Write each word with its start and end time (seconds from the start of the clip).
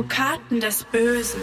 Advokaten 0.00 0.60
des 0.60 0.84
Bösen. 0.84 1.42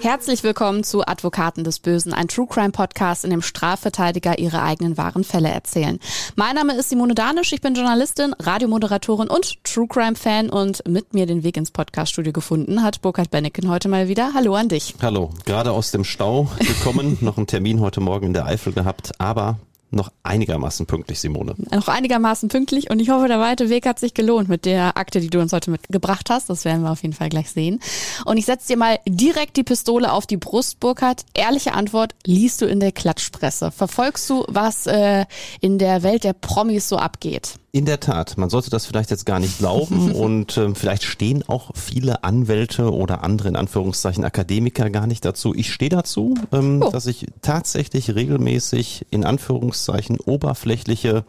Herzlich 0.00 0.42
willkommen 0.42 0.82
zu 0.82 1.06
Advokaten 1.06 1.62
des 1.62 1.78
Bösen, 1.78 2.12
ein 2.12 2.26
True 2.26 2.48
Crime 2.48 2.72
Podcast, 2.72 3.22
in 3.22 3.30
dem 3.30 3.40
Strafverteidiger 3.40 4.40
ihre 4.40 4.62
eigenen 4.62 4.96
wahren 4.96 5.22
Fälle 5.22 5.48
erzählen. 5.48 6.00
Mein 6.34 6.56
Name 6.56 6.74
ist 6.74 6.88
Simone 6.88 7.14
Danisch, 7.14 7.52
ich 7.52 7.60
bin 7.60 7.76
Journalistin, 7.76 8.34
Radiomoderatorin 8.40 9.28
und 9.28 9.62
True 9.62 9.86
Crime 9.86 10.16
Fan 10.16 10.50
und 10.50 10.82
mit 10.88 11.14
mir 11.14 11.26
den 11.26 11.44
Weg 11.44 11.56
ins 11.56 11.70
Podcaststudio 11.70 12.32
gefunden 12.32 12.82
hat 12.82 13.00
Burkhard 13.00 13.30
Benneken 13.30 13.70
heute 13.70 13.88
mal 13.88 14.08
wieder. 14.08 14.34
Hallo 14.34 14.56
an 14.56 14.68
dich. 14.68 14.96
Hallo, 15.00 15.30
gerade 15.44 15.70
aus 15.70 15.92
dem 15.92 16.02
Stau 16.02 16.48
gekommen, 16.58 17.18
noch 17.20 17.36
einen 17.36 17.46
Termin 17.46 17.78
heute 17.78 18.00
Morgen 18.00 18.26
in 18.26 18.32
der 18.32 18.46
Eifel 18.46 18.72
gehabt, 18.72 19.12
aber 19.20 19.60
noch 19.92 20.10
einigermaßen 20.22 20.86
pünktlich, 20.86 21.20
Simone. 21.20 21.54
Noch 21.70 21.88
einigermaßen 21.88 22.48
pünktlich 22.48 22.90
und 22.90 23.00
ich 23.00 23.10
hoffe, 23.10 23.28
der 23.28 23.38
weite 23.38 23.68
Weg 23.68 23.86
hat 23.86 23.98
sich 23.98 24.14
gelohnt 24.14 24.48
mit 24.48 24.64
der 24.64 24.96
Akte, 24.96 25.20
die 25.20 25.30
du 25.30 25.40
uns 25.40 25.52
heute 25.52 25.70
mitgebracht 25.70 26.30
hast. 26.30 26.50
Das 26.50 26.64
werden 26.64 26.82
wir 26.82 26.90
auf 26.90 27.02
jeden 27.02 27.14
Fall 27.14 27.28
gleich 27.28 27.50
sehen. 27.50 27.80
Und 28.24 28.36
ich 28.36 28.46
setze 28.46 28.68
dir 28.68 28.76
mal 28.76 28.98
direkt 29.06 29.56
die 29.56 29.64
Pistole 29.64 30.12
auf 30.12 30.26
die 30.26 30.36
Brust, 30.36 30.80
Burkhard. 30.80 31.24
Ehrliche 31.34 31.74
Antwort, 31.74 32.14
liest 32.24 32.62
du 32.62 32.66
in 32.66 32.80
der 32.80 32.92
Klatschpresse? 32.92 33.70
Verfolgst 33.70 34.28
du, 34.30 34.44
was 34.48 34.86
äh, 34.86 35.26
in 35.60 35.78
der 35.78 36.02
Welt 36.02 36.24
der 36.24 36.32
Promis 36.32 36.88
so 36.88 36.96
abgeht? 36.96 37.58
In 37.74 37.86
der 37.86 38.00
Tat, 38.00 38.36
man 38.36 38.50
sollte 38.50 38.68
das 38.68 38.84
vielleicht 38.84 39.10
jetzt 39.10 39.24
gar 39.24 39.40
nicht 39.40 39.56
glauben 39.56 40.12
und 40.14 40.58
äh, 40.58 40.74
vielleicht 40.74 41.04
stehen 41.04 41.42
auch 41.48 41.70
viele 41.74 42.22
Anwälte 42.22 42.92
oder 42.92 43.24
andere 43.24 43.48
in 43.48 43.56
Anführungszeichen 43.56 44.24
Akademiker 44.24 44.90
gar 44.90 45.06
nicht 45.06 45.24
dazu. 45.24 45.54
Ich 45.54 45.72
stehe 45.72 45.88
dazu, 45.88 46.34
ähm, 46.52 46.82
oh. 46.84 46.90
dass 46.90 47.06
ich 47.06 47.28
tatsächlich 47.40 48.14
regelmäßig 48.14 49.06
in 49.08 49.24
Anführungszeichen 49.24 50.20
oberflächliche 50.20 51.24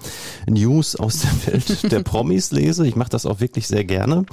News 0.46 0.98
aus 0.98 1.22
der 1.22 1.54
Welt 1.54 1.84
der 1.94 2.02
Promis 2.02 2.52
lese. 2.52 2.86
Ich 2.86 2.98
mache 2.98 3.12
das 3.12 3.26
auch 3.26 3.40
wirklich 3.40 3.70
sehr 3.70 3.86
gerne, 3.86 4.26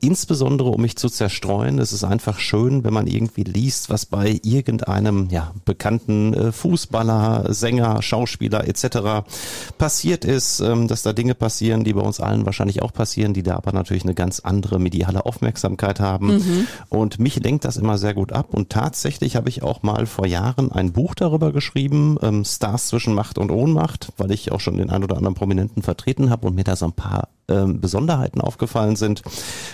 insbesondere 0.00 0.70
um 0.70 0.82
mich 0.82 0.96
zu 0.96 1.08
zerstreuen. 1.08 1.78
Es 1.78 1.92
ist 1.92 2.02
einfach 2.02 2.40
schön, 2.40 2.82
wenn 2.82 2.92
man 2.92 3.06
irgendwie 3.06 3.44
liest, 3.44 3.88
was 3.88 4.04
bei 4.04 4.40
irgendeinem 4.42 5.28
ja, 5.30 5.52
bekannten 5.64 6.34
äh, 6.34 6.50
Fußballer, 6.50 7.54
Sänger, 7.54 8.02
Schauspieler 8.02 8.66
etc. 8.66 9.24
passiert 9.78 10.24
ist, 10.24 10.58
ähm, 10.58 10.88
dass 10.88 11.04
da 11.04 11.12
Dinge 11.12 11.36
passieren 11.36 11.51
passieren, 11.52 11.84
die 11.84 11.92
bei 11.92 12.00
uns 12.00 12.18
allen 12.18 12.46
wahrscheinlich 12.46 12.80
auch 12.80 12.94
passieren, 12.94 13.34
die 13.34 13.42
da 13.42 13.56
aber 13.56 13.72
natürlich 13.72 14.04
eine 14.04 14.14
ganz 14.14 14.40
andere 14.40 14.78
mediale 14.78 15.26
Aufmerksamkeit 15.26 16.00
haben. 16.00 16.36
Mhm. 16.36 16.66
Und 16.88 17.18
mich 17.18 17.36
lenkt 17.42 17.66
das 17.66 17.76
immer 17.76 17.98
sehr 17.98 18.14
gut 18.14 18.32
ab. 18.32 18.54
Und 18.54 18.70
tatsächlich 18.70 19.36
habe 19.36 19.50
ich 19.50 19.62
auch 19.62 19.82
mal 19.82 20.06
vor 20.06 20.26
Jahren 20.26 20.72
ein 20.72 20.92
Buch 20.92 21.14
darüber 21.14 21.52
geschrieben, 21.52 22.16
ähm, 22.22 22.46
Stars 22.46 22.88
zwischen 22.88 23.12
Macht 23.12 23.36
und 23.36 23.50
Ohnmacht, 23.50 24.14
weil 24.16 24.30
ich 24.30 24.50
auch 24.50 24.60
schon 24.60 24.78
den 24.78 24.88
ein 24.88 25.04
oder 25.04 25.18
anderen 25.18 25.34
Prominenten 25.34 25.82
vertreten 25.82 26.30
habe 26.30 26.46
und 26.46 26.54
mir 26.54 26.64
da 26.64 26.74
so 26.74 26.86
ein 26.86 26.92
paar 26.92 27.28
ähm, 27.52 27.80
Besonderheiten 27.80 28.40
aufgefallen 28.40 28.96
sind. 28.96 29.22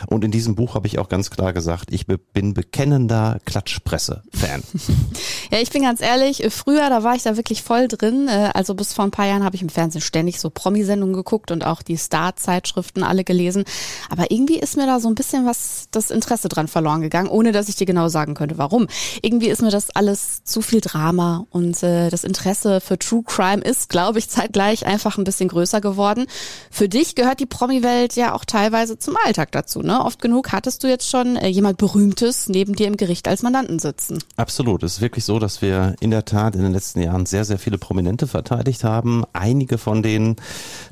Und 0.06 0.24
in 0.24 0.30
diesem 0.30 0.54
Buch 0.54 0.74
habe 0.74 0.86
ich 0.86 0.98
auch 0.98 1.08
ganz 1.08 1.30
klar 1.30 1.52
gesagt, 1.52 1.92
ich 1.92 2.06
bin 2.06 2.54
bekennender 2.54 3.38
Klatschpresse-Fan. 3.44 4.62
ja, 5.52 5.58
ich 5.58 5.70
bin 5.70 5.82
ganz 5.82 6.00
ehrlich, 6.00 6.46
früher, 6.50 6.90
da 6.90 7.02
war 7.02 7.14
ich 7.14 7.22
da 7.22 7.36
wirklich 7.36 7.62
voll 7.62 7.88
drin. 7.88 8.28
Äh, 8.28 8.50
also 8.54 8.74
bis 8.74 8.92
vor 8.92 9.04
ein 9.04 9.10
paar 9.10 9.26
Jahren 9.26 9.44
habe 9.44 9.56
ich 9.56 9.62
im 9.62 9.68
Fernsehen 9.68 10.00
ständig 10.00 10.40
so 10.40 10.50
Promisendungen 10.50 11.14
geguckt 11.14 11.50
und 11.50 11.64
auch 11.64 11.82
die 11.82 11.96
Star-Zeitschriften 11.96 13.02
alle 13.02 13.24
gelesen. 13.24 13.64
Aber 14.10 14.30
irgendwie 14.30 14.58
ist 14.58 14.76
mir 14.76 14.86
da 14.86 15.00
so 15.00 15.08
ein 15.08 15.14
bisschen 15.14 15.46
was, 15.46 15.88
das 15.90 16.10
Interesse 16.10 16.48
dran 16.48 16.68
verloren 16.68 17.00
gegangen, 17.00 17.28
ohne 17.28 17.52
dass 17.52 17.68
ich 17.68 17.76
dir 17.76 17.86
genau 17.86 18.08
sagen 18.08 18.34
könnte, 18.34 18.58
warum. 18.58 18.88
Irgendwie 19.22 19.48
ist 19.48 19.62
mir 19.62 19.70
das 19.70 19.90
alles 19.90 20.44
zu 20.44 20.62
viel 20.62 20.80
Drama 20.80 21.46
und 21.50 21.82
äh, 21.82 22.10
das 22.10 22.24
Interesse 22.24 22.80
für 22.80 22.98
True 22.98 23.22
Crime 23.24 23.62
ist, 23.62 23.88
glaube 23.88 24.18
ich, 24.18 24.28
zeitgleich 24.28 24.86
einfach 24.86 25.18
ein 25.18 25.24
bisschen 25.24 25.48
größer 25.48 25.80
geworden. 25.80 26.26
Für 26.70 26.88
dich 26.88 27.14
gehört 27.14 27.40
die 27.40 27.46
Promi-Welt 27.68 28.16
ja 28.16 28.34
auch 28.34 28.46
teilweise 28.46 28.98
zum 28.98 29.16
Alltag 29.26 29.52
dazu. 29.52 29.82
Ne? 29.82 30.02
Oft 30.02 30.22
genug 30.22 30.52
hattest 30.52 30.82
du 30.82 30.88
jetzt 30.88 31.08
schon 31.08 31.36
äh, 31.36 31.48
jemand 31.48 31.76
Berühmtes 31.76 32.48
neben 32.48 32.74
dir 32.74 32.86
im 32.86 32.96
Gericht 32.96 33.28
als 33.28 33.42
Mandanten 33.42 33.78
sitzen. 33.78 34.20
Absolut. 34.36 34.82
Es 34.82 34.94
ist 34.94 35.00
wirklich 35.02 35.26
so, 35.26 35.38
dass 35.38 35.60
wir 35.60 35.94
in 36.00 36.10
der 36.10 36.24
Tat 36.24 36.54
in 36.56 36.62
den 36.62 36.72
letzten 36.72 37.02
Jahren 37.02 37.26
sehr, 37.26 37.44
sehr 37.44 37.58
viele 37.58 37.76
Prominente 37.76 38.26
verteidigt 38.26 38.84
haben. 38.84 39.24
Einige 39.34 39.76
von 39.76 40.02
denen 40.02 40.36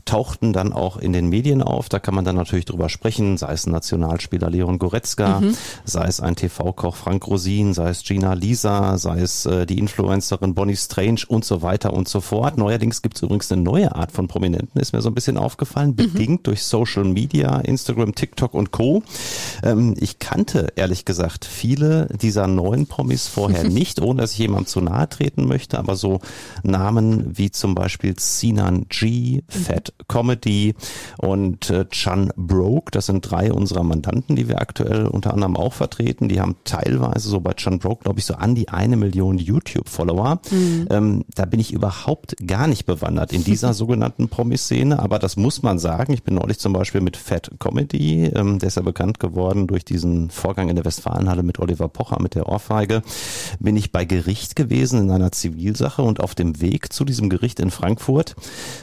tauchten 0.05 0.53
dann 0.53 0.75
auch 0.75 0.99
in 0.99 1.15
den 1.15 1.29
Medien 1.29 1.63
auf. 1.63 1.89
Da 1.89 1.99
kann 1.99 2.15
man 2.15 2.27
dann 2.27 2.37
natürlich 2.37 2.67
drüber 2.67 2.91
sprechen, 2.91 3.39
sei 3.39 3.55
es 3.55 3.67
ein 3.67 3.73
Nationalspieler 3.73 4.51
Leon 4.51 4.79
Goretzka, 4.79 5.41
mhm. 5.41 5.57
sei 5.85 6.07
es 6.07 6.21
ein 6.21 6.37
TV-Koch 6.37 6.95
Frank 6.95 7.27
Rosin, 7.27 7.73
sei 7.73 7.89
es 7.89 8.05
Gina 8.05 8.35
Lisa, 8.35 8.99
sei 8.99 9.21
es 9.21 9.47
äh, 9.47 9.65
die 9.65 9.79
Influencerin 9.79 10.55
Bonnie 10.55 10.77
Strange 10.77 11.23
und 11.27 11.47
so 11.47 11.63
weiter 11.63 11.95
und 11.95 12.07
so 12.07 12.21
fort. 12.21 12.59
Neuerdings 12.59 13.01
gibt 13.01 13.17
es 13.17 13.23
übrigens 13.23 13.51
eine 13.51 13.63
neue 13.63 13.95
Art 13.95 14.13
von 14.13 14.29
Prominenten, 14.29 14.79
ist 14.79 14.93
mir 14.93 15.01
so 15.01 15.09
ein 15.09 15.15
bisschen 15.15 15.39
aufgefallen, 15.39 15.91
mhm. 15.91 15.97
bedingt 15.97 16.47
durch 16.47 16.56
durch 16.57 16.65
Social 16.65 17.05
Media, 17.05 17.61
Instagram, 17.61 18.15
TikTok 18.15 18.55
und 18.55 18.71
Co. 18.71 19.03
Ähm, 19.63 19.95
ich 19.99 20.19
kannte 20.19 20.69
ehrlich 20.77 21.05
gesagt 21.05 21.45
viele 21.45 22.09
dieser 22.21 22.47
neuen 22.47 22.87
Promis 22.87 23.27
vorher 23.27 23.65
nicht, 23.69 24.01
ohne 24.01 24.23
dass 24.23 24.33
ich 24.33 24.39
jemandem 24.39 24.67
zu 24.67 24.81
nahe 24.81 25.09
treten 25.09 25.47
möchte, 25.47 25.79
aber 25.79 25.97
so 25.97 26.21
Namen 26.63 27.37
wie 27.37 27.51
zum 27.51 27.75
Beispiel 27.75 28.15
Sinan 28.19 28.87
G, 28.89 29.43
Fat 29.49 29.93
Comedy 30.09 30.75
und 31.19 31.69
äh, 31.69 31.87
Chan 31.91 32.33
Broke, 32.37 32.91
das 32.91 33.07
sind 33.07 33.31
drei 33.31 33.53
unserer 33.53 33.83
Mandanten, 33.83 34.35
die 34.35 34.49
wir 34.49 34.61
aktuell 34.61 35.07
unter 35.07 35.35
anderem 35.35 35.57
auch 35.57 35.75
vertreten. 35.75 36.29
Die 36.29 36.41
haben 36.41 36.57
teilweise 36.65 37.29
so 37.29 37.41
bei 37.41 37.53
Chan 37.53 37.81
Broke, 37.81 38.05
glaube 38.05 38.21
ich, 38.21 38.25
so 38.25 38.35
an 38.35 38.55
die 38.55 38.71
eine 38.71 38.97
Million 38.97 39.37
YouTube-Follower. 39.37 40.41
Mhm. 40.51 40.87
Ähm, 40.91 41.25
da 41.35 41.45
bin 41.45 41.61
ich 41.61 41.73
überhaupt 41.73 42.37
gar 42.47 42.67
nicht 42.67 42.87
bewandert 42.87 43.35
in 43.35 43.45
dieser 43.45 43.75
sogenannten 43.75 44.29
Promi-Szene, 44.29 44.99
aber 44.99 45.19
das 45.19 45.37
muss 45.37 45.63
man 45.63 45.79
sagen. 45.79 46.15
Ich 46.15 46.23
bin 46.23 46.39
neulich 46.47 46.61
zum 46.61 46.73
Beispiel 46.73 47.01
mit 47.01 47.17
Fat 47.17 47.51
Comedy, 47.59 48.27
ähm, 48.27 48.61
der 48.61 48.69
ist 48.69 48.77
ja 48.77 48.83
bekannt 48.83 49.19
geworden 49.19 49.67
durch 49.67 49.85
diesen 49.85 50.31
Vorgang 50.31 50.69
in 50.69 50.77
der 50.77 50.85
Westfalenhalle 50.85 51.43
mit 51.43 51.59
Oliver 51.59 51.89
Pocher 51.89 52.23
mit 52.23 52.37
der 52.37 52.49
Ohrfeige, 52.49 53.03
bin 53.59 53.77
ich 53.77 53.91
bei 53.91 54.05
Gericht 54.05 54.55
gewesen 54.55 55.01
in 55.01 55.11
einer 55.11 55.33
Zivilsache 55.33 56.03
und 56.03 56.21
auf 56.21 56.37
dem 56.37 56.61
Weg 56.61 56.93
zu 56.93 57.05
diesem 57.05 57.31
Gericht 57.31 57.59
in 57.59 57.73
Frankfurt 57.73 58.37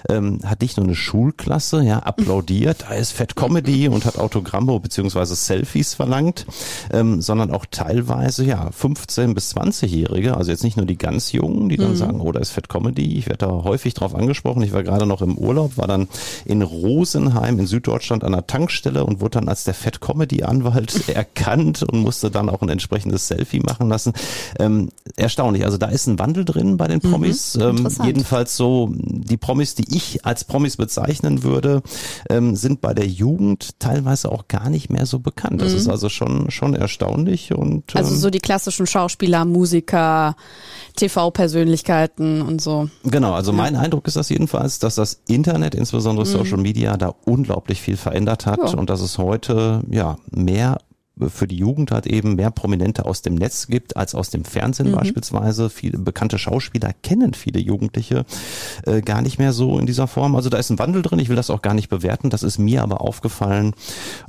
ähm, 0.09 0.39
hat 0.43 0.59
nicht 0.59 0.75
nur 0.75 0.85
eine 0.85 0.95
Schulklasse 0.95 1.83
ja 1.83 1.99
applaudiert, 1.99 2.83
da 2.89 2.95
ist 2.95 3.13
Fat 3.13 3.37
Comedy 3.37 3.87
und 3.87 4.03
hat 4.03 4.17
Autogramme 4.17 4.77
bzw. 4.77 5.23
Selfies 5.23 5.93
verlangt, 5.93 6.45
ähm, 6.91 7.21
sondern 7.21 7.51
auch 7.51 7.65
teilweise 7.71 8.43
ja 8.43 8.71
15 8.71 9.33
bis 9.33 9.55
20-Jährige, 9.55 10.35
also 10.35 10.51
jetzt 10.51 10.65
nicht 10.65 10.75
nur 10.75 10.85
die 10.85 10.97
ganz 10.97 11.31
Jungen, 11.31 11.69
die 11.69 11.77
dann 11.77 11.91
mhm. 11.91 11.95
sagen, 11.95 12.19
oh, 12.19 12.33
da 12.33 12.41
ist 12.41 12.51
Fat 12.51 12.67
Comedy, 12.67 13.17
ich 13.17 13.27
werde 13.27 13.45
da 13.45 13.63
häufig 13.63 13.93
drauf 13.93 14.13
angesprochen, 14.15 14.63
ich 14.63 14.73
war 14.73 14.83
gerade 14.83 15.05
noch 15.05 15.21
im 15.21 15.37
Urlaub, 15.37 15.77
war 15.77 15.87
dann 15.87 16.09
in 16.43 16.61
Rosenheim 16.61 17.52
Mannheim 17.53 17.59
in 17.59 17.67
Süddeutschland 17.67 18.23
an 18.23 18.31
der 18.31 18.47
Tankstelle 18.47 19.05
und 19.05 19.21
wurde 19.21 19.39
dann 19.39 19.49
als 19.49 19.63
der 19.63 19.73
Fat 19.73 20.01
Comedy 20.01 20.43
Anwalt 20.43 21.07
erkannt 21.15 21.83
und 21.83 21.99
musste 21.99 22.31
dann 22.31 22.49
auch 22.49 22.61
ein 22.61 22.69
entsprechendes 22.69 23.27
Selfie 23.27 23.59
machen 23.59 23.89
lassen. 23.89 24.13
Ähm, 24.59 24.89
erstaunlich. 25.15 25.65
Also 25.65 25.77
da 25.77 25.87
ist 25.87 26.07
ein 26.07 26.19
Wandel 26.19 26.45
drin 26.45 26.77
bei 26.77 26.87
den 26.87 26.99
mhm, 27.03 27.11
Promis. 27.11 27.55
Mhm, 27.55 27.61
ähm, 27.61 27.87
jedenfalls 28.03 28.57
so 28.57 28.91
die 28.93 29.37
Promis, 29.37 29.75
die 29.75 29.95
ich 29.95 30.25
als 30.25 30.43
Promis 30.43 30.77
bezeichnen 30.77 31.43
würde, 31.43 31.81
ähm, 32.29 32.55
sind 32.55 32.81
bei 32.81 32.93
der 32.93 33.07
Jugend 33.07 33.79
teilweise 33.79 34.31
auch 34.31 34.47
gar 34.47 34.69
nicht 34.69 34.89
mehr 34.89 35.05
so 35.05 35.19
bekannt. 35.19 35.61
Das 35.61 35.71
mhm. 35.71 35.77
ist 35.77 35.87
also 35.87 36.09
schon 36.09 36.51
schon 36.51 36.73
erstaunlich 36.73 37.53
und 37.53 37.95
also 37.95 38.15
so 38.15 38.27
ähm, 38.27 38.31
die 38.31 38.39
klassischen 38.39 38.87
Schauspieler, 38.87 39.45
Musiker, 39.45 40.35
TV-Persönlichkeiten 40.95 42.41
und 42.41 42.61
so. 42.61 42.89
Genau. 43.03 43.33
Also 43.33 43.51
ja. 43.51 43.57
mein 43.57 43.75
Eindruck 43.75 44.07
ist 44.07 44.15
das 44.15 44.29
jedenfalls, 44.29 44.79
dass 44.79 44.95
das 44.95 45.21
Internet, 45.27 45.75
insbesondere 45.75 46.25
mhm. 46.25 46.31
Social 46.31 46.57
Media, 46.57 46.97
da 46.97 47.13
unglaublich 47.43 47.81
viel 47.81 47.97
verändert 47.97 48.45
hat 48.45 48.59
ja. 48.59 48.77
und 48.77 48.89
dass 48.89 49.01
es 49.01 49.17
heute 49.17 49.81
ja 49.89 50.15
mehr 50.31 50.77
für 51.19 51.47
die 51.47 51.57
Jugend 51.57 51.91
halt 51.91 52.07
eben 52.07 52.35
mehr 52.35 52.49
Prominente 52.49 53.05
aus 53.05 53.21
dem 53.21 53.35
Netz 53.35 53.67
gibt 53.67 53.95
als 53.95 54.15
aus 54.15 54.31
dem 54.31 54.45
Fernsehen 54.45 54.89
mhm. 54.89 54.95
beispielsweise. 54.95 55.69
Viele 55.69 55.99
bekannte 55.99 56.39
Schauspieler 56.39 56.91
kennen 57.03 57.33
viele 57.35 57.59
Jugendliche 57.59 58.25
äh, 58.85 59.01
gar 59.01 59.21
nicht 59.21 59.37
mehr 59.37 59.53
so 59.53 59.77
in 59.77 59.85
dieser 59.85 60.07
Form. 60.07 60.35
Also 60.35 60.49
da 60.49 60.57
ist 60.57 60.71
ein 60.71 60.79
Wandel 60.79 61.03
drin. 61.03 61.19
Ich 61.19 61.29
will 61.29 61.35
das 61.35 61.51
auch 61.51 61.61
gar 61.61 61.75
nicht 61.75 61.89
bewerten. 61.89 62.31
Das 62.31 62.41
ist 62.41 62.57
mir 62.57 62.81
aber 62.81 63.01
aufgefallen. 63.01 63.75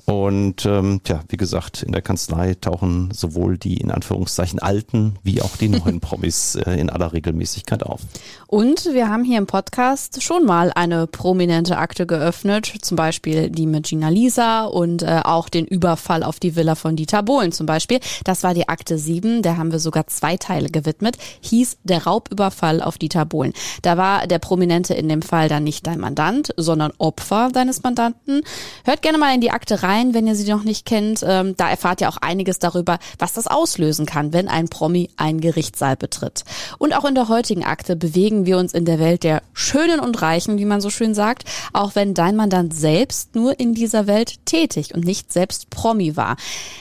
Und 0.05 0.67
ähm, 0.67 1.00
tja, 1.05 1.20
wie 1.29 1.38
gesagt, 1.38 1.82
in 1.82 1.93
der 1.93 2.03
Kanzlei 2.03 2.55
tauchen 2.55 3.11
sowohl 3.12 3.56
die 3.56 3.79
in 3.79 3.91
Anführungszeichen 3.91 4.59
alten 4.59 5.14
wie 5.23 5.41
auch 5.41 5.56
die 5.56 5.70
neuen 5.70 6.00
Promis 6.05 6.55
äh, 6.55 6.73
in 6.79 6.91
aller 6.91 7.14
Regelmäßigkeit 7.14 7.82
auf. 7.82 8.03
Und 8.47 8.91
wir 8.93 9.09
haben 9.09 9.25
hier 9.25 9.38
im 9.38 9.47
Podcast 9.47 10.23
schon 10.23 10.44
mal 10.44 10.70
eine 10.75 11.06
prominente 11.06 11.79
Akte 11.79 12.06
geöffnet, 12.06 12.73
zum 12.82 12.97
Beispiel 12.97 13.49
die 13.49 13.67
mit 13.67 13.87
Gina 13.87 14.11
Lisa 14.11 14.64
und 14.67 15.03
äh, 15.03 15.23
auch 15.25 15.49
den 15.49 15.64
Überfall 15.64 16.23
auf 16.23 16.38
die 16.38 16.55
Villa 16.55 16.74
von 16.76 16.97
Dieter 16.97 17.23
Bohlen 17.23 17.53
zum 17.53 17.67
Beispiel. 17.67 18.00
Das 18.25 18.43
war 18.43 18.55
die 18.55 18.69
Akte 18.69 18.99
7, 18.99 19.43
der 19.43 19.56
haben 19.56 19.73
wir 19.73 19.79
sogar 19.79 20.06
zwei 20.06 20.37
Teile 20.37 20.69
gewidmet, 20.69 21.17
hieß 21.41 21.79
der 21.85 22.05
Raubüberfall 22.05 22.82
auf 22.82 22.99
Dieter 22.99 23.25
Bohlen. 23.25 23.53
Da 23.82 23.97
war 23.97 24.26
der 24.26 24.38
Prominente 24.38 24.94
in 24.94 25.09
dem 25.09 25.23
Fall 25.23 25.49
dann 25.49 25.65
nicht 25.65 25.87
dein 25.87 26.00
Mandant, 26.00 26.53
sondern 26.56 26.93
Opfer 26.99 27.50
deines 27.53 27.82
Mandanten. 27.82 28.43
Hört 28.85 29.03
gerne 29.03 29.19
mal 29.19 29.35
in 29.35 29.41
die 29.41 29.50
Akte 29.50 29.82
rein, 29.82 30.15
wenn 30.15 30.26
ihr 30.26 30.37
sie 30.37 30.50
noch 30.50 30.65
nicht 30.65 30.87
kennt. 30.87 31.25
Ähm, 31.26 31.56
da 31.56 31.69
erfahrt 31.69 32.00
ihr 32.00 32.09
auch 32.09 32.19
einiges 32.19 32.59
darüber, 32.59 32.99
was 33.19 33.32
das 33.32 33.47
auslösen 33.47 34.06
kann, 34.06 34.32
wenn 34.32 34.49
ein 34.49 34.69
Promi 34.69 35.11
einen 35.17 35.41
Gerichtssaal 35.41 35.97
betritt. 35.97 36.44
Und 36.79 36.94
auch 36.94 37.05
in 37.05 37.15
der 37.15 37.29
heutigen 37.29 37.65
Akte 37.65 37.97
bewegen 37.97 38.47
wir 38.47 38.59
uns 38.59 38.75
in 38.75 38.85
der 38.85 38.99
Welt 38.99 39.23
der 39.23 39.43
Schönen 39.53 40.00
und 40.00 40.21
Reichen, 40.23 40.59
wie 40.59 40.65
man 40.65 40.81
so 40.81 40.91
schön 40.91 41.15
sagt, 41.15 41.44
auch 41.73 41.94
wenn 41.94 42.15
dein 42.15 42.37
Mandant 42.37 42.75
selbst 42.75 43.35
nur 43.35 43.59
in 43.59 43.75
dieser 43.75 44.06
Welt 44.06 44.44
tätig 44.44 44.94
und 44.94 45.05
nicht 45.05 45.32
selbst 45.32 45.71
Promi 45.71 46.17
war. 46.17 46.37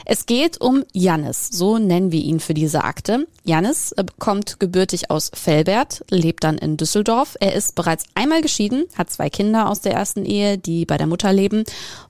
Es 0.06 0.25
geht 0.25 0.59
um 0.59 0.83
Jannis, 0.94 1.50
so 1.51 1.77
nennen 1.77 2.12
wir 2.12 2.21
ihn 2.21 2.39
für 2.39 2.53
diese 2.53 2.83
Akte. 2.83 3.27
Jannis 3.45 3.92
äh, 3.94 4.06
kommt 4.19 4.60
gebürtig 4.62 5.12
aus 5.12 5.30
Velbert, 5.44 6.06
lebt 6.10 6.45
dann 6.45 6.57
in 6.57 6.78
Düsseldorf. 6.78 7.36
Er 7.42 7.54
ist 7.54 7.75
bereits 7.75 8.06
einmal 8.16 8.42
geschieden, 8.42 8.86
hat 8.98 9.10
zwei 9.10 9.30
Kinder 9.30 9.69
aus 9.69 9.81
der 9.81 9.94
ersten 9.94 10.25
Ehe, 10.25 10.57
die 10.57 10.86
bei 10.86 10.98
der 10.98 11.07
Mutter 11.07 11.34
leben. 11.34 11.63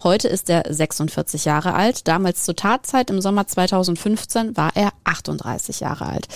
Heute 0.03 0.27
ist 0.27 0.50
er 0.50 0.71
46 0.71 1.45
Jahre 1.45 1.74
alt. 1.74 2.07
Damals 2.07 2.44
zur 2.44 2.56
Tatzeit 2.56 3.09
im 3.09 3.19
Sommer 3.19 3.47
2015 3.47 4.56
war 4.56 4.71
er 4.75 4.91
38 5.06 5.80
Jahre 5.80 6.06
alt. 6.06 6.27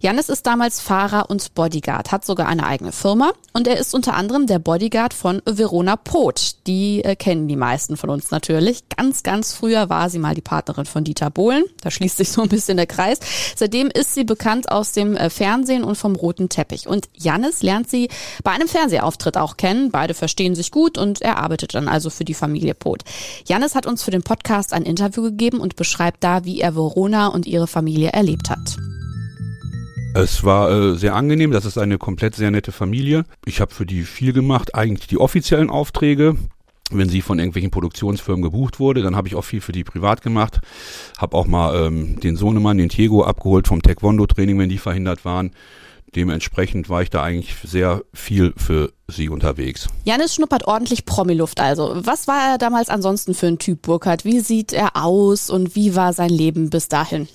Jannis 0.00 0.28
ist 0.28 0.46
damals 0.46 0.80
Fahrer 0.80 1.30
und 1.30 1.54
Bodyguard, 1.54 2.12
hat 2.12 2.26
sogar 2.26 2.48
eine 2.48 2.66
eigene 2.66 2.92
Firma 2.92 3.32
und 3.54 3.66
er 3.66 3.78
ist 3.78 3.94
unter 3.94 4.14
anderem 4.14 4.46
der 4.46 4.58
Bodyguard 4.58 5.14
von 5.14 5.40
Verona 5.46 5.96
Poth. 5.96 6.56
Die 6.66 7.02
äh, 7.02 7.16
kennen 7.16 7.48
die 7.48 7.56
meisten 7.56 7.96
von 7.96 8.10
uns 8.10 8.30
natürlich. 8.30 8.86
Ganz, 8.94 9.22
ganz 9.22 9.54
früher 9.54 9.88
war 9.88 10.10
sie 10.10 10.18
mal 10.18 10.34
die 10.34 10.42
Partnerin 10.42 10.84
von 10.84 11.04
Dieter 11.04 11.30
Bohlen. 11.30 11.64
Da 11.80 11.90
schließt 11.90 12.18
sich 12.18 12.30
so 12.30 12.42
ein 12.42 12.48
bisschen 12.50 12.76
der 12.76 12.86
Kreis. 12.86 13.18
Seitdem 13.56 13.88
ist 13.88 14.12
sie 14.12 14.24
bekannt 14.24 14.41
aus 14.70 14.92
dem 14.92 15.16
äh, 15.16 15.30
Fernsehen 15.30 15.84
und 15.84 15.96
vom 15.96 16.16
roten 16.16 16.48
Teppich. 16.48 16.86
Und 16.86 17.08
Jannis 17.14 17.62
lernt 17.62 17.88
sie 17.88 18.08
bei 18.42 18.50
einem 18.52 18.68
Fernsehauftritt 18.68 19.36
auch 19.36 19.56
kennen. 19.56 19.90
Beide 19.90 20.14
verstehen 20.14 20.54
sich 20.54 20.70
gut 20.70 20.98
und 20.98 21.22
er 21.22 21.38
arbeitet 21.38 21.74
dann 21.74 21.88
also 21.88 22.10
für 22.10 22.24
die 22.24 22.34
Familie 22.34 22.74
Poth. 22.74 23.04
Jannis 23.46 23.74
hat 23.74 23.86
uns 23.86 24.02
für 24.02 24.10
den 24.10 24.22
Podcast 24.22 24.72
ein 24.72 24.82
Interview 24.82 25.22
gegeben 25.22 25.60
und 25.60 25.76
beschreibt 25.76 26.24
da, 26.24 26.44
wie 26.44 26.60
er 26.60 26.74
Verona 26.74 27.28
und 27.28 27.46
ihre 27.46 27.66
Familie 27.66 28.10
erlebt 28.10 28.50
hat. 28.50 28.76
Es 30.14 30.44
war 30.44 30.70
äh, 30.70 30.96
sehr 30.96 31.14
angenehm, 31.14 31.52
das 31.52 31.64
ist 31.64 31.78
eine 31.78 31.96
komplett 31.96 32.34
sehr 32.34 32.50
nette 32.50 32.70
Familie. 32.70 33.24
Ich 33.46 33.60
habe 33.60 33.72
für 33.72 33.86
die 33.86 34.02
viel 34.02 34.34
gemacht, 34.34 34.74
eigentlich 34.74 35.06
die 35.06 35.18
offiziellen 35.18 35.70
Aufträge. 35.70 36.36
Wenn 36.98 37.08
sie 37.08 37.22
von 37.22 37.38
irgendwelchen 37.38 37.70
Produktionsfirmen 37.70 38.42
gebucht 38.42 38.80
wurde, 38.80 39.02
dann 39.02 39.16
habe 39.16 39.28
ich 39.28 39.34
auch 39.34 39.44
viel 39.44 39.60
für 39.60 39.72
die 39.72 39.84
privat 39.84 40.22
gemacht. 40.22 40.60
Habe 41.18 41.36
auch 41.36 41.46
mal 41.46 41.86
ähm, 41.86 42.20
den 42.20 42.36
Sohnemann, 42.36 42.78
den 42.78 42.88
Diego, 42.88 43.24
abgeholt 43.24 43.68
vom 43.68 43.82
Taekwondo-Training, 43.82 44.58
wenn 44.58 44.68
die 44.68 44.78
verhindert 44.78 45.24
waren. 45.24 45.52
Dementsprechend 46.14 46.90
war 46.90 47.00
ich 47.00 47.08
da 47.08 47.22
eigentlich 47.22 47.56
sehr 47.64 48.02
viel 48.12 48.52
für 48.56 48.92
sie 49.08 49.30
unterwegs. 49.30 49.88
Janis 50.04 50.34
schnuppert 50.34 50.66
ordentlich 50.66 51.06
Promiluft 51.06 51.58
also. 51.58 51.92
Was 52.04 52.28
war 52.28 52.52
er 52.52 52.58
damals 52.58 52.90
ansonsten 52.90 53.32
für 53.32 53.46
ein 53.46 53.58
Typ, 53.58 53.82
Burkhard? 53.82 54.24
Wie 54.26 54.40
sieht 54.40 54.74
er 54.74 54.96
aus 54.96 55.48
und 55.48 55.74
wie 55.74 55.94
war 55.96 56.12
sein 56.12 56.28
Leben 56.28 56.68
bis 56.68 56.88
dahin? 56.88 57.28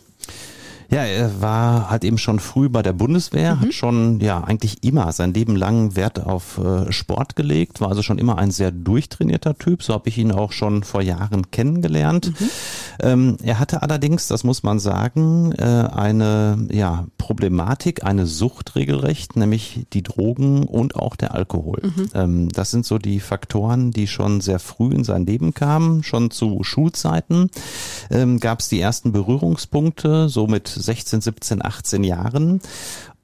Ja, 0.89 1.04
er 1.04 1.42
war 1.42 1.89
halt 1.89 2.04
eben 2.04 2.18
schon 2.18 2.39
früh 2.39 2.69
bei 2.69 2.81
der 2.81 2.94
Bundeswehr, 2.94 3.56
mhm. 3.56 3.62
hat 3.62 3.74
schon 3.74 4.19
ja 4.19 4.44
eigentlich 4.44 4.84
immer 4.84 5.12
sein 5.12 5.34
Leben 5.34 5.56
lang 5.56 5.95
Wert 5.95 6.25
auf 6.25 6.60
äh, 6.60 6.92
Sport 6.92 7.36
gelegt, 7.36 7.81
war 7.81 7.89
also 7.89 8.01
schon 8.01 8.18
immer 8.18 8.38
ein 8.38 8.51
sehr 8.51 8.72
durchtrainierter 8.72 9.57
Typ. 9.57 9.84
So 9.84 9.94
habe 9.94 10.07
ich 10.07 10.18
ihn 10.18 10.31
auch 10.31 10.51
schon 10.51 10.84
vor 10.84 11.01
Jahren 11.01 11.51
kennengelernt. 11.51 12.31
Mhm. 12.39 12.50
Ähm, 13.01 13.38
er 13.44 13.60
hatte 13.60 13.81
allerdings, 13.81 14.28
das 14.28 14.44
muss 14.44 14.63
man 14.63 14.80
sagen, 14.80 15.51
äh, 15.54 15.63
eine 15.63 16.68
ja, 16.72 17.06
Problematik, 17.18 18.06
eine 18.06 18.25
Sucht 18.25 18.75
regelrecht, 18.75 19.36
nämlich 19.36 19.86
die 19.94 20.04
Drogen 20.04 20.63
und 20.63 20.95
auch 20.95 21.16
der 21.16 21.33
Alkohol. 21.33 21.81
Mhm. 21.83 22.10
Ähm, 22.13 22.50
das 22.50 22.72
sind 22.72 22.86
so 22.86 22.98
die 22.98 23.19
Faktoren, 23.19 23.92
die 23.92 24.07
schon 24.07 24.40
sehr 24.40 24.60
früh 24.60 24.94
in 24.94 25.04
sein 25.04 25.25
Leben 25.25 25.54
kamen. 25.54 26.04
Schon 26.04 26.31
zu 26.31 26.63
Schulzeiten 26.63 27.50
ähm, 28.10 28.40
gab 28.40 28.62
es 28.62 28.69
die 28.69 28.80
ersten 28.80 29.12
Berührungspunkte, 29.12 30.30
so 30.30 30.48
mit 30.48 30.77
16, 30.82 31.22
17, 31.22 31.62
18 31.62 32.04
Jahren. 32.04 32.62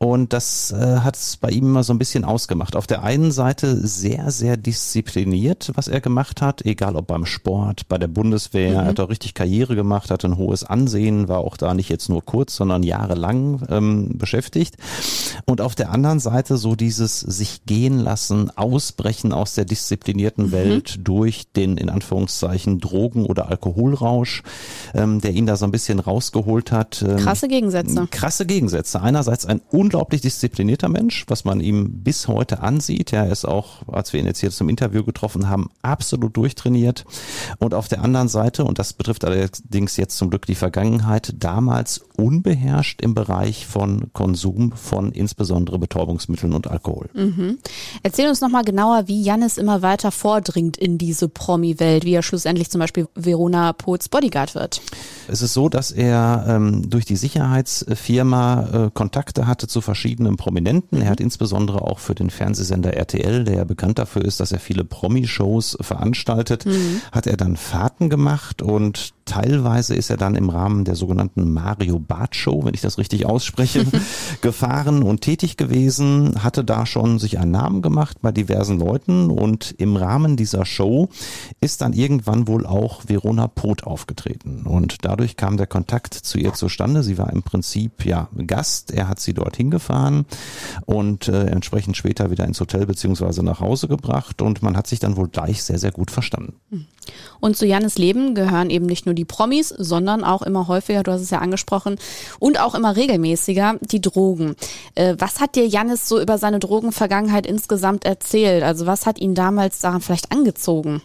Und 0.03 0.33
das 0.33 0.71
äh, 0.71 0.97
hat 0.99 1.15
es 1.15 1.37
bei 1.37 1.49
ihm 1.49 1.65
immer 1.65 1.83
so 1.83 1.93
ein 1.93 1.99
bisschen 1.99 2.25
ausgemacht. 2.25 2.75
Auf 2.75 2.87
der 2.87 3.03
einen 3.03 3.31
Seite 3.31 3.87
sehr, 3.87 4.31
sehr 4.31 4.57
diszipliniert, 4.57 5.71
was 5.75 5.87
er 5.87 6.01
gemacht 6.01 6.41
hat, 6.41 6.65
egal 6.65 6.97
ob 6.97 7.07
beim 7.07 7.25
Sport, 7.25 7.87
bei 7.87 7.97
der 7.97 8.09
Bundeswehr, 8.09 8.71
mhm. 8.71 8.75
er 8.75 8.85
hat 8.85 8.99
auch 8.99 9.09
richtig 9.09 9.33
Karriere 9.33 9.75
gemacht, 9.75 10.11
hat 10.11 10.25
ein 10.25 10.37
hohes 10.37 10.65
Ansehen, 10.65 11.29
war 11.29 11.39
auch 11.39 11.55
da 11.55 11.73
nicht 11.73 11.89
jetzt 11.89 12.09
nur 12.09 12.23
kurz, 12.23 12.55
sondern 12.55 12.83
jahrelang 12.83 13.61
ähm, 13.69 14.17
beschäftigt. 14.17 14.75
Und 15.45 15.61
auf 15.61 15.73
der 15.73 15.91
anderen 15.91 16.19
Seite 16.19 16.57
so 16.57 16.75
dieses 16.75 17.21
sich 17.21 17.65
gehen 17.65 17.99
lassen, 17.99 18.51
ausbrechen 18.57 19.31
aus 19.31 19.55
der 19.55 19.63
disziplinierten 19.63 20.47
mhm. 20.47 20.51
Welt 20.51 20.99
durch 21.03 21.51
den 21.55 21.77
in 21.77 21.89
Anführungszeichen 21.89 22.79
Drogen- 22.79 23.25
oder 23.25 23.47
Alkoholrausch, 23.49 24.43
ähm, 24.93 25.21
der 25.21 25.31
ihn 25.31 25.45
da 25.45 25.55
so 25.55 25.63
ein 25.63 25.71
bisschen 25.71 25.99
rausgeholt 25.99 26.73
hat. 26.73 27.01
Ähm, 27.07 27.17
krasse 27.17 27.47
Gegensätze. 27.47 28.07
Krasse 28.11 28.45
Gegensätze. 28.45 29.01
Einerseits 29.01 29.45
ein 29.45 29.61
unglaublich 29.93 30.21
disziplinierter 30.21 30.89
Mensch, 30.89 31.25
was 31.27 31.45
man 31.45 31.61
ihm 31.61 32.01
bis 32.01 32.27
heute 32.27 32.61
ansieht. 32.61 33.11
Ja, 33.11 33.25
er 33.25 33.31
ist 33.31 33.45
auch, 33.45 33.87
als 33.87 34.11
wir 34.11 34.19
ihn 34.19 34.25
jetzt 34.25 34.39
hier 34.39 34.49
zum 34.49 34.67
Interview 34.67 35.03
getroffen 35.03 35.49
haben, 35.49 35.69
absolut 35.83 36.35
durchtrainiert. 36.35 37.05
Und 37.59 37.75
auf 37.75 37.89
der 37.89 38.01
anderen 38.01 38.27
Seite, 38.27 38.65
und 38.65 38.79
das 38.79 38.93
betrifft 38.93 39.23
allerdings 39.23 39.95
jetzt 39.97 40.17
zum 40.17 40.31
Glück 40.31 40.47
die 40.47 40.55
Vergangenheit, 40.55 41.35
damals 41.37 42.05
unbeherrscht 42.17 43.03
im 43.03 43.13
Bereich 43.13 43.67
von 43.67 44.11
Konsum 44.13 44.71
von 44.71 45.11
insbesondere 45.11 45.77
Betäubungsmitteln 45.77 46.53
und 46.53 46.65
Alkohol. 46.65 47.09
Mhm. 47.13 47.59
Erzähl 48.01 48.29
uns 48.29 48.41
nochmal 48.41 48.63
genauer, 48.63 49.07
wie 49.07 49.21
Jannis 49.21 49.59
immer 49.59 49.83
weiter 49.83 50.09
vordringt 50.09 50.75
in 50.75 50.97
diese 50.97 51.29
Promi-Welt, 51.29 52.03
wie 52.03 52.15
er 52.15 52.23
schlussendlich 52.23 52.71
zum 52.71 52.79
Beispiel 52.79 53.07
Verona 53.13 53.73
Poths 53.73 54.09
Bodyguard 54.09 54.55
wird. 54.55 54.81
Es 55.27 55.43
ist 55.43 55.53
so, 55.53 55.69
dass 55.69 55.91
er 55.91 56.45
ähm, 56.47 56.89
durch 56.89 57.05
die 57.05 57.15
Sicherheitsfirma 57.15 58.87
äh, 58.87 58.91
Kontakte 58.91 59.45
hatte 59.45 59.67
zu 59.67 59.82
verschiedenen 59.83 60.37
Prominenten. 60.37 61.01
Er 61.01 61.09
hat 61.09 61.19
insbesondere 61.19 61.81
auch 61.81 61.99
für 61.99 62.15
den 62.15 62.29
Fernsehsender 62.29 62.93
RTL, 62.95 63.43
der 63.43 63.55
ja 63.55 63.63
bekannt 63.63 63.99
dafür 63.99 64.25
ist, 64.25 64.39
dass 64.39 64.51
er 64.51 64.59
viele 64.59 64.83
Promi-Shows 64.83 65.77
veranstaltet, 65.81 66.65
mhm. 66.65 67.01
hat 67.11 67.27
er 67.27 67.37
dann 67.37 67.57
Fahrten 67.57 68.09
gemacht 68.09 68.61
und 68.61 69.13
Teilweise 69.25 69.95
ist 69.95 70.09
er 70.09 70.17
dann 70.17 70.35
im 70.35 70.49
Rahmen 70.49 70.83
der 70.83 70.95
sogenannten 70.95 71.53
Mario 71.53 71.97
Bart 71.99 72.35
Show, 72.35 72.65
wenn 72.65 72.73
ich 72.73 72.81
das 72.81 72.97
richtig 72.97 73.25
ausspreche, 73.25 73.85
gefahren 74.41 75.01
und 75.01 75.21
tätig 75.21 75.55
gewesen, 75.55 76.43
hatte 76.43 76.63
da 76.63 76.85
schon 76.85 77.19
sich 77.19 77.39
einen 77.39 77.51
Namen 77.51 77.81
gemacht 77.81 78.17
bei 78.21 78.31
diversen 78.31 78.79
Leuten 78.79 79.29
und 79.29 79.73
im 79.77 79.95
Rahmen 79.95 80.35
dieser 80.35 80.65
Show 80.65 81.09
ist 81.61 81.81
dann 81.81 81.93
irgendwann 81.93 82.47
wohl 82.47 82.65
auch 82.65 83.03
Verona 83.07 83.47
Poth 83.47 83.85
aufgetreten 83.85 84.63
und 84.65 85.05
dadurch 85.05 85.37
kam 85.37 85.57
der 85.57 85.67
Kontakt 85.67 86.13
zu 86.13 86.37
ihr 86.37 86.53
zustande. 86.53 87.03
Sie 87.03 87.17
war 87.17 87.31
im 87.31 87.43
Prinzip 87.43 88.05
ja 88.05 88.27
Gast, 88.45 88.91
er 88.91 89.07
hat 89.07 89.19
sie 89.19 89.33
dorthin 89.33 89.71
gefahren 89.71 90.25
und 90.85 91.29
äh, 91.29 91.45
entsprechend 91.45 91.95
später 91.95 92.29
wieder 92.29 92.45
ins 92.45 92.59
Hotel 92.59 92.85
beziehungsweise 92.85 93.43
nach 93.43 93.61
Hause 93.61 93.87
gebracht 93.87 94.41
und 94.41 94.61
man 94.61 94.75
hat 94.75 94.87
sich 94.87 94.99
dann 94.99 95.15
wohl 95.15 95.29
gleich 95.29 95.63
sehr, 95.63 95.79
sehr 95.79 95.91
gut 95.91 96.11
verstanden. 96.11 96.55
Und 97.39 97.57
zu 97.57 97.65
Jannes 97.65 97.97
Leben 97.97 98.35
gehören 98.35 98.69
eben 98.69 98.85
nicht 98.85 99.05
nur 99.05 99.12
die 99.15 99.25
Promis, 99.25 99.69
sondern 99.69 100.23
auch 100.23 100.41
immer 100.41 100.67
häufiger, 100.67 101.03
du 101.03 101.11
hast 101.11 101.21
es 101.21 101.29
ja 101.29 101.39
angesprochen, 101.39 101.97
und 102.39 102.59
auch 102.59 102.75
immer 102.75 102.95
regelmäßiger 102.95 103.75
die 103.81 104.01
Drogen. 104.01 104.55
Äh, 104.95 105.15
was 105.17 105.39
hat 105.39 105.55
dir 105.55 105.67
Jannis 105.67 106.07
so 106.07 106.19
über 106.19 106.37
seine 106.37 106.59
Drogenvergangenheit 106.59 107.45
insgesamt 107.45 108.05
erzählt? 108.05 108.63
Also 108.63 108.85
was 108.85 109.05
hat 109.05 109.19
ihn 109.19 109.35
damals 109.35 109.79
daran 109.79 110.01
vielleicht 110.01 110.31
angezogen? 110.31 111.01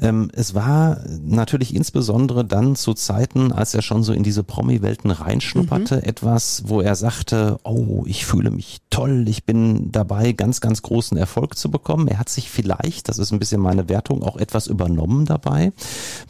Ähm, 0.00 0.30
es 0.32 0.54
war 0.54 1.00
natürlich 1.22 1.74
insbesondere 1.74 2.44
dann 2.44 2.76
zu 2.76 2.94
Zeiten, 2.94 3.52
als 3.52 3.74
er 3.74 3.82
schon 3.82 4.02
so 4.02 4.12
in 4.12 4.22
diese 4.22 4.42
Promi-Welten 4.42 5.10
reinschnupperte, 5.10 5.96
mhm. 5.96 6.02
etwas, 6.02 6.64
wo 6.66 6.80
er 6.80 6.94
sagte, 6.94 7.58
oh, 7.64 8.04
ich 8.06 8.24
fühle 8.24 8.50
mich 8.50 8.80
toll, 8.90 9.26
ich 9.28 9.44
bin 9.44 9.92
dabei, 9.92 10.32
ganz, 10.32 10.60
ganz 10.60 10.82
großen 10.82 11.16
Erfolg 11.16 11.56
zu 11.56 11.70
bekommen. 11.70 12.08
Er 12.08 12.18
hat 12.18 12.28
sich 12.28 12.50
vielleicht, 12.50 13.08
das 13.08 13.18
ist 13.18 13.32
ein 13.32 13.38
bisschen 13.38 13.60
meine 13.60 13.88
Wertung, 13.88 14.22
auch 14.22 14.36
etwas 14.36 14.66
übernommen 14.66 15.26
dabei, 15.26 15.72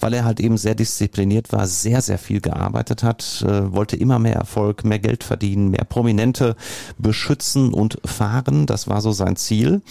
weil 0.00 0.14
er 0.14 0.24
halt 0.24 0.40
eben 0.40 0.56
sehr 0.56 0.74
diszipliniert 0.74 1.52
war, 1.52 1.66
sehr, 1.66 2.02
sehr 2.02 2.18
viel 2.18 2.40
gearbeitet 2.40 3.02
hat, 3.02 3.44
äh, 3.46 3.72
wollte 3.72 3.96
immer 3.96 4.18
mehr 4.18 4.36
Erfolg, 4.36 4.84
mehr 4.84 4.98
Geld 4.98 5.22
verdienen, 5.22 5.70
mehr 5.70 5.84
Prominente 5.84 6.56
beschützen 6.98 7.72
und 7.72 7.98
fahren. 8.04 8.66
Das 8.66 8.88
war 8.88 9.00
so 9.00 9.12
sein 9.12 9.36
Ziel. 9.36 9.82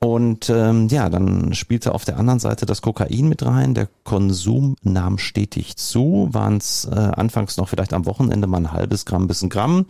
Und 0.00 0.50
ähm, 0.50 0.88
ja, 0.88 1.08
dann 1.08 1.54
spielte 1.54 1.94
auf 1.94 2.04
der 2.04 2.18
anderen 2.18 2.38
Seite 2.38 2.66
das 2.66 2.82
Kokain 2.82 3.13
mit 3.22 3.44
rein. 3.44 3.74
Der 3.74 3.88
Konsum 4.04 4.76
nahm 4.82 5.18
stetig 5.18 5.76
zu. 5.76 6.28
Waren 6.32 6.58
es 6.58 6.84
äh, 6.84 6.94
anfangs 6.94 7.56
noch 7.56 7.68
vielleicht 7.68 7.92
am 7.92 8.06
Wochenende 8.06 8.46
mal 8.46 8.58
ein 8.58 8.72
halbes 8.72 9.04
Gramm 9.04 9.26
bis 9.26 9.42
ein 9.42 9.48
Gramm. 9.48 9.86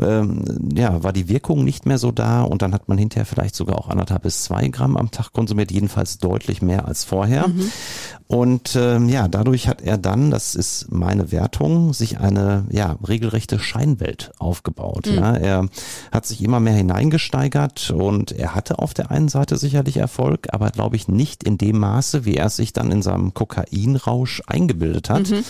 Ähm, 0.00 0.44
ja, 0.74 1.02
war 1.02 1.12
die 1.12 1.28
Wirkung 1.28 1.64
nicht 1.64 1.86
mehr 1.86 1.98
so 1.98 2.12
da 2.12 2.42
und 2.42 2.62
dann 2.62 2.74
hat 2.74 2.88
man 2.88 2.98
hinterher 2.98 3.26
vielleicht 3.26 3.54
sogar 3.54 3.78
auch 3.78 3.88
anderthalb 3.88 4.22
bis 4.22 4.44
zwei 4.44 4.68
Gramm 4.68 4.96
am 4.96 5.10
Tag 5.10 5.32
konsumiert, 5.32 5.70
jedenfalls 5.70 6.18
deutlich 6.18 6.62
mehr 6.62 6.86
als 6.86 7.04
vorher. 7.04 7.48
Mhm. 7.48 7.70
Und 8.26 8.76
ähm, 8.76 9.10
ja, 9.10 9.28
dadurch 9.28 9.68
hat 9.68 9.82
er 9.82 9.98
dann, 9.98 10.30
das 10.30 10.54
ist 10.54 10.90
meine 10.90 11.32
Wertung, 11.32 11.92
sich 11.92 12.18
eine 12.18 12.64
ja 12.70 12.96
regelrechte 13.06 13.58
Scheinwelt 13.58 14.32
aufgebaut. 14.38 15.06
Mhm. 15.06 15.14
Ja, 15.14 15.36
er 15.36 15.68
hat 16.10 16.24
sich 16.24 16.42
immer 16.42 16.58
mehr 16.58 16.72
hineingesteigert 16.72 17.90
und 17.90 18.32
er 18.32 18.54
hatte 18.54 18.78
auf 18.78 18.94
der 18.94 19.10
einen 19.10 19.28
Seite 19.28 19.58
sicherlich 19.58 19.98
Erfolg, 19.98 20.48
aber 20.50 20.70
glaube 20.70 20.96
ich 20.96 21.08
nicht 21.08 21.44
in 21.44 21.58
dem 21.58 21.78
Maße, 21.78 22.24
wie 22.24 22.36
er 22.36 22.46
es 22.46 22.56
sich 22.62 22.72
dann 22.72 22.92
in 22.92 23.02
seinem 23.02 23.34
Kokainrausch 23.34 24.42
eingebildet 24.46 25.10
hat. 25.10 25.30
Mhm. 25.30 25.44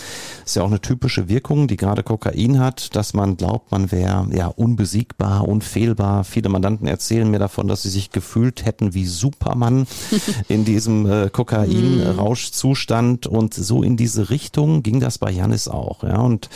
Ist 0.45 0.55
ja 0.55 0.63
auch 0.63 0.67
eine 0.67 0.81
typische 0.81 1.29
Wirkung, 1.29 1.67
die 1.67 1.77
gerade 1.77 2.01
Kokain 2.01 2.59
hat, 2.59 2.95
dass 2.95 3.13
man 3.13 3.37
glaubt, 3.37 3.71
man 3.71 3.91
wäre 3.91 4.27
ja 4.33 4.47
unbesiegbar, 4.47 5.47
unfehlbar. 5.47 6.23
Viele 6.23 6.49
Mandanten 6.49 6.87
erzählen 6.87 7.29
mir 7.29 7.37
davon, 7.37 7.67
dass 7.67 7.83
sie 7.83 7.89
sich 7.89 8.09
gefühlt 8.09 8.65
hätten 8.65 8.95
wie 8.95 9.05
Superman 9.05 9.85
in 10.47 10.65
diesem 10.65 11.05
äh, 11.05 11.29
Kokainrauschzustand 11.29 13.27
und 13.27 13.53
so 13.53 13.83
in 13.83 13.95
diese 13.95 14.31
Richtung 14.31 14.81
ging 14.81 14.99
das 14.99 15.19
bei 15.19 15.29
Janis 15.31 15.67
auch. 15.67 16.03
Ja. 16.03 16.17
Und 16.17 16.49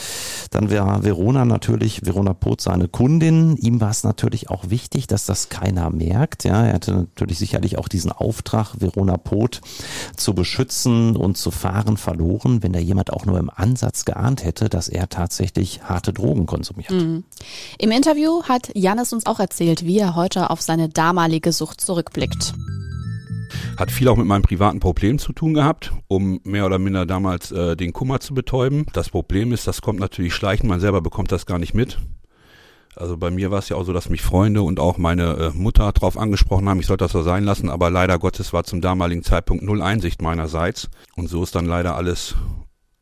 dann 0.50 0.72
war 0.72 1.04
Verona 1.04 1.46
natürlich, 1.46 2.04
Verona 2.04 2.34
Pot 2.34 2.62
seine 2.62 2.88
Kundin. 2.88 3.58
Ihm 3.58 3.80
war 3.80 3.92
es 3.92 4.04
natürlich 4.04 4.50
auch 4.50 4.72
wichtig, 4.72 5.06
dass 5.06 5.28
das 5.28 5.50
keiner 5.50 5.92
merkt. 5.92 6.44
Ja. 6.44 6.66
Er 6.66 6.74
hatte 6.74 6.94
natürlich 6.94 7.38
sicherlich 7.38 7.78
auch 7.78 7.88
diesen 7.88 8.12
Auftrag, 8.12 8.74
Verona 8.80 9.18
Pot 9.18 9.62
zu 10.16 10.34
beschützen 10.38 11.16
und 11.16 11.36
zu 11.36 11.50
fahren 11.50 11.98
verloren, 11.98 12.62
wenn 12.62 12.72
da 12.72 12.80
jemand 12.80 13.12
auch 13.12 13.26
nur 13.26 13.40
im 13.40 13.50
Ansatz 13.50 14.06
geahnt 14.06 14.44
hätte, 14.44 14.70
dass 14.70 14.88
er 14.88 15.10
tatsächlich 15.10 15.84
harte 15.84 16.14
Drogen 16.14 16.46
konsumiert. 16.46 16.92
Mhm. 16.92 17.24
Im 17.80 17.92
Interview 17.92 18.44
hat 18.44 18.70
Janis 18.76 19.14
uns 19.14 19.26
auch 19.26 19.40
erzählt, 19.40 19.84
wie 19.84 19.98
er 19.98 20.16
heute 20.16 20.52
auf 20.52 20.62
seine 20.62 20.90
damalige 20.90 21.52
Sucht 21.52 21.82
zurückblickt. 21.82 22.54
Hat 23.78 23.92
viel 23.92 24.08
auch 24.08 24.16
mit 24.16 24.28
meinem 24.28 24.44
privaten 24.44 24.80
Problem 24.80 25.18
zu 25.18 25.34
tun 25.34 25.56
gehabt, 25.56 25.92
um 26.08 26.40
mehr 26.44 26.68
oder 26.68 26.78
minder 26.78 27.08
damals 27.08 27.52
äh, 27.52 27.76
den 27.76 27.94
Kummer 27.94 28.20
zu 28.20 28.36
betäuben. 28.36 28.86
Das 28.94 29.10
Problem 29.10 29.52
ist, 29.52 29.66
das 29.66 29.82
kommt 29.82 30.00
natürlich 30.00 30.36
schleichend, 30.36 30.70
man 30.70 30.80
selber 30.80 31.02
bekommt 31.02 31.32
das 31.32 31.48
gar 31.48 31.58
nicht 31.58 31.74
mit. 31.74 31.98
Also 32.98 33.18
bei 33.18 33.32
mir 33.32 33.52
war 33.52 33.60
es 33.60 33.70
ja 33.70 33.78
auch 33.78 33.84
so, 33.84 33.94
dass 33.94 34.10
mich 34.10 34.22
Freunde 34.22 34.62
und 34.62 34.80
auch 34.80 34.98
meine 34.98 35.34
äh, 35.38 35.52
Mutter 35.54 35.92
darauf 35.92 36.18
angesprochen 36.18 36.68
haben, 36.68 36.80
ich 36.80 36.88
sollte 36.88 37.06
das 37.06 37.12
so 37.12 37.24
sein 37.24 37.44
lassen, 37.44 37.70
aber 37.70 37.90
leider 37.90 38.20
Gottes 38.20 38.54
war 38.54 38.64
zum 38.64 38.82
damaligen 38.82 39.24
Zeitpunkt 39.24 39.64
null 39.64 39.82
Einsicht 39.82 40.22
meinerseits. 40.22 40.90
Und 41.16 41.28
so 41.28 41.44
ist 41.44 41.56
dann 41.56 41.66
leider 41.66 41.96
alles 41.96 42.36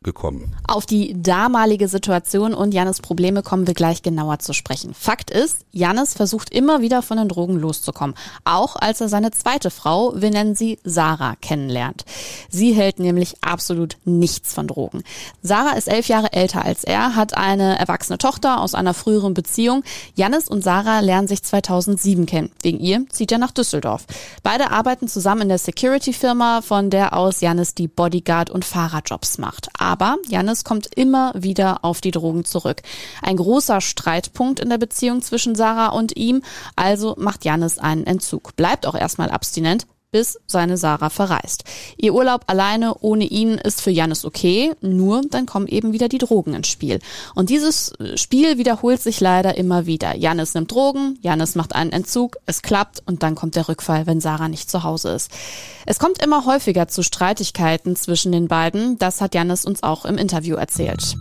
gekommen. 0.06 0.56
Auf 0.66 0.86
die 0.86 1.22
damalige 1.22 1.90
Situation 1.90 2.54
und 2.54 2.74
Jannes 2.74 3.02
Probleme 3.02 3.44
kommen 3.44 3.68
wir 3.68 3.74
gleich 3.74 4.02
genauer 4.02 4.40
zu 4.40 4.54
sprechen. 4.54 4.94
Fakt 4.94 5.30
ist, 5.30 5.66
Jannes 5.74 6.14
versucht 6.14 6.52
immer 6.52 6.82
wieder 6.82 7.02
von 7.02 7.18
den 7.18 7.28
Drogen 7.28 7.60
loszukommen. 7.60 8.16
Auch 8.46 8.78
als 8.78 9.02
er 9.02 9.10
seine 9.10 9.32
zweite 9.32 9.70
Frau, 9.70 10.14
wir 10.16 10.30
nennen 10.32 10.56
sie 10.56 10.80
Sarah, 10.86 11.36
kennenlernt. 11.42 12.06
Sie 12.50 12.74
hält 12.74 13.00
nämlich 13.00 13.44
absolut 13.44 13.98
nichts 14.06 14.54
von 14.54 14.68
Drogen. 14.68 15.04
Sarah 15.42 15.76
ist 15.76 15.90
elf 15.90 16.08
Jahre 16.08 16.32
älter 16.32 16.64
als 16.64 16.86
er, 16.86 17.16
hat 17.16 17.36
eine 17.36 17.78
erwachsene 17.78 18.18
Tochter 18.18 18.62
aus 18.62 18.76
einer 18.76 18.94
früheren 18.94 19.34
Beziehung. 19.34 19.84
Jannis 20.14 20.48
und 20.48 20.64
Sarah 20.64 21.00
lernen 21.00 21.28
sich 21.28 21.44
2007 21.44 22.26
kennen. 22.26 22.52
Wegen 22.62 22.80
ihr 22.80 23.06
zieht 23.10 23.32
er 23.32 23.40
nach 23.40 23.52
Düsseldorf. 23.52 24.06
Beide 24.44 24.70
arbeiten 24.72 25.08
zusammen 25.08 25.44
in 25.44 25.50
der 25.50 25.58
Security-Firma, 25.58 26.62
von 26.62 26.92
der 26.92 27.18
aus 27.18 27.42
Jannis 27.42 27.74
die 27.74 27.88
Bodyguard- 27.88 28.52
und 28.52 28.64
Fahrerjobs 28.64 29.40
macht. 29.40 29.70
Aber 29.78 29.95
Janis 30.28 30.64
kommt 30.64 30.90
immer 30.96 31.34
wieder 31.36 31.84
auf 31.84 32.02
die 32.02 32.12
Drogen 32.12 32.46
zurück. 32.46 32.82
Ein 33.22 33.38
großer 33.38 33.82
Streitpunkt 33.82 34.60
in 34.60 34.70
der 34.70 34.78
Beziehung 34.78 35.22
zwischen 35.22 35.56
Sarah 35.56 35.90
und 35.90 36.16
ihm, 36.16 36.42
also 36.75 37.16
macht 37.18 37.46
Janis 37.46 37.78
einen 37.78 38.06
Entzug. 38.06 38.56
Bleibt 38.56 38.86
auch 38.86 38.96
erstmal 38.96 39.30
abstinent, 39.30 39.88
bis 40.16 40.40
seine 40.48 40.78
Sarah 40.78 41.10
verreist. 41.10 41.66
Ihr 41.98 42.14
Urlaub 42.14 42.46
alleine 42.48 42.96
ohne 43.02 43.26
ihn 43.26 43.56
ist 43.56 43.82
für 43.82 43.92
Jannis 43.92 44.24
okay, 44.24 44.72
nur 44.80 45.24
dann 45.30 45.46
kommen 45.46 45.68
eben 45.68 45.92
wieder 45.92 46.08
die 46.08 46.20
Drogen 46.20 46.54
ins 46.54 46.70
Spiel. 46.70 47.02
Und 47.34 47.50
dieses 47.50 47.92
Spiel 48.16 48.58
wiederholt 48.58 49.02
sich 49.02 49.20
leider 49.20 49.58
immer 49.58 49.88
wieder. 49.88 50.16
Jannis 50.16 50.54
nimmt 50.54 50.72
Drogen, 50.72 51.20
Jannis 51.22 51.56
macht 51.56 51.76
einen 51.76 51.92
Entzug, 51.92 52.38
es 52.46 52.62
klappt 52.62 53.04
und 53.06 53.24
dann 53.24 53.36
kommt 53.36 53.58
der 53.58 53.68
Rückfall, 53.68 54.08
wenn 54.08 54.22
Sarah 54.22 54.48
nicht 54.48 54.70
zu 54.70 54.84
Hause 54.84 55.10
ist. 55.10 55.32
Es 55.86 56.00
kommt 56.00 56.24
immer 56.24 56.46
häufiger 56.46 56.88
zu 56.88 57.04
Streitigkeiten 57.04 57.98
zwischen 57.98 58.32
den 58.32 58.48
beiden, 58.48 58.98
das 58.98 59.20
hat 59.20 59.36
Jannis 59.36 59.66
uns 59.66 59.84
auch 59.84 60.06
im 60.06 60.18
Interview 60.18 60.56
erzählt. 60.56 61.18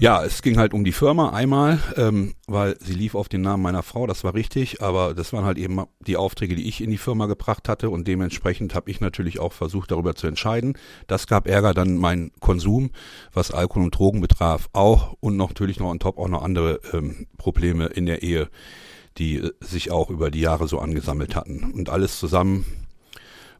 Ja, 0.00 0.24
es 0.24 0.42
ging 0.42 0.58
halt 0.58 0.74
um 0.74 0.84
die 0.84 0.92
Firma 0.92 1.30
einmal, 1.30 1.80
ähm, 1.96 2.34
weil 2.46 2.76
sie 2.78 2.92
lief 2.92 3.16
auf 3.16 3.28
den 3.28 3.40
Namen 3.40 3.64
meiner 3.64 3.82
Frau, 3.82 4.06
das 4.06 4.22
war 4.22 4.32
richtig, 4.32 4.80
aber 4.80 5.12
das 5.12 5.32
waren 5.32 5.44
halt 5.44 5.58
eben 5.58 5.82
die 5.98 6.16
Aufträge, 6.16 6.54
die 6.54 6.68
ich 6.68 6.80
in 6.80 6.90
die 6.90 6.98
Firma 6.98 7.26
gebracht 7.26 7.68
hatte 7.68 7.90
und 7.90 8.06
dementsprechend 8.06 8.76
habe 8.76 8.92
ich 8.92 9.00
natürlich 9.00 9.40
auch 9.40 9.52
versucht, 9.52 9.90
darüber 9.90 10.14
zu 10.14 10.28
entscheiden. 10.28 10.78
Das 11.08 11.26
gab 11.26 11.48
Ärger, 11.48 11.74
dann 11.74 11.96
mein 11.96 12.30
Konsum, 12.38 12.90
was 13.32 13.50
Alkohol 13.50 13.82
und 13.82 13.98
Drogen 13.98 14.20
betraf, 14.20 14.68
auch 14.72 15.16
und 15.18 15.36
noch 15.36 15.48
natürlich 15.48 15.80
noch 15.80 15.88
on 15.88 15.98
top 15.98 16.18
auch 16.18 16.28
noch 16.28 16.44
andere 16.44 16.80
ähm, 16.92 17.26
Probleme 17.36 17.86
in 17.86 18.06
der 18.06 18.22
Ehe, 18.22 18.50
die 19.16 19.38
äh, 19.38 19.50
sich 19.60 19.90
auch 19.90 20.10
über 20.10 20.30
die 20.30 20.40
Jahre 20.40 20.68
so 20.68 20.78
angesammelt 20.78 21.34
hatten. 21.34 21.72
Und 21.72 21.90
alles 21.90 22.20
zusammen 22.20 22.64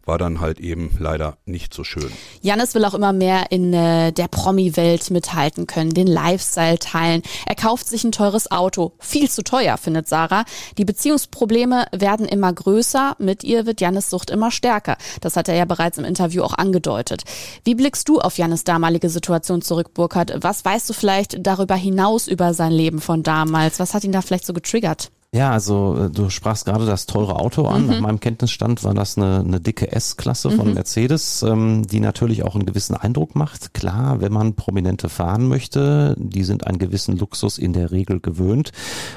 war 0.09 0.19
dann 0.19 0.41
halt 0.41 0.59
eben 0.59 0.91
leider 0.99 1.37
nicht 1.45 1.73
so 1.73 1.85
schön. 1.85 2.11
Janis 2.41 2.75
will 2.75 2.85
auch 2.85 2.95
immer 2.95 3.13
mehr 3.13 3.53
in 3.53 3.73
äh, 3.75 4.11
der 4.11 4.27
Promi-Welt 4.27 5.11
mithalten 5.11 5.67
können, 5.67 5.93
den 5.93 6.07
Lifestyle 6.07 6.79
teilen. 6.79 7.23
Er 7.47 7.55
kauft 7.55 7.87
sich 7.87 8.03
ein 8.03 8.11
teures 8.11 8.51
Auto. 8.51 8.95
Viel 8.99 9.31
zu 9.31 9.45
teuer, 9.45 9.77
findet 9.77 10.09
Sarah. 10.09 10.45
Die 10.79 10.87
Beziehungsprobleme 10.87 11.87
werden 11.93 12.27
immer 12.27 12.53
größer. 12.53 13.17
Mit 13.19 13.45
ihr 13.45 13.67
wird 13.67 13.81
Janis 13.81 14.09
Sucht 14.11 14.31
immer 14.31 14.51
stärker. 14.51 14.97
Das 15.21 15.37
hat 15.37 15.49
er 15.49 15.55
ja 15.55 15.67
bereits 15.67 15.99
im 15.99 16.05
Interview 16.05 16.43
auch 16.43 16.55
angedeutet. 16.55 17.25
Wie 17.65 17.75
blickst 17.75 18.09
du 18.09 18.19
auf 18.19 18.39
Janis 18.39 18.65
damalige 18.65 19.11
Situation 19.11 19.61
zurück, 19.61 19.93
Burkhard? 19.93 20.33
Was 20.41 20.65
weißt 20.65 20.89
du 20.89 20.95
vielleicht 20.95 21.47
darüber 21.47 21.77
hinaus 21.77 22.29
über 22.29 22.55
sein 22.55 22.73
Leben 22.73 23.03
von 23.03 23.23
damals? 23.23 23.79
Was 23.79 23.93
hat 23.93 24.05
ihn 24.05 24.13
da 24.13 24.23
vielleicht 24.23 24.47
so 24.47 24.55
getriggert? 24.55 25.11
Ja, 25.35 25.51
also 25.53 26.07
äh, 26.07 26.11
du 26.11 26.31
sprachst 26.31 26.65
gerade 26.65 26.87
das 26.87 27.05
teure 27.05 27.37
Auto 27.37 27.67
an. 27.67 27.83
Mhm. 27.83 27.89
Nach 27.89 28.01
meinem 28.01 28.21
Kenntnisstand 28.21 28.83
war 28.83 28.95
das 28.95 29.19
eine, 29.19 29.41
eine 29.41 29.61
dicke 29.61 29.93
S-Klasse 29.93 30.51
von 30.51 30.69
mhm. 30.69 30.75
Mercedes, 30.75 31.43
ähm, 31.43 31.87
die 31.87 32.01
natürlich 32.01 32.45
auch 32.45 32.55
einen 32.55 32.65
gewissen 32.65 32.97
Eindruck 32.97 33.35
macht. 33.35 33.75
Klar, 33.75 34.23
wenn 34.23 34.33
man 34.33 34.55
Prominente 34.55 35.11
fahren 35.11 35.47
möchte, 35.47 36.17
die 36.19 36.45
sind 36.45 36.67
einen 36.67 36.79
gewissen 36.79 37.19
Luxus 37.19 37.59
in 37.59 37.75
der 37.75 37.91
Regel 37.91 38.21
gewöhnt, 38.21 38.73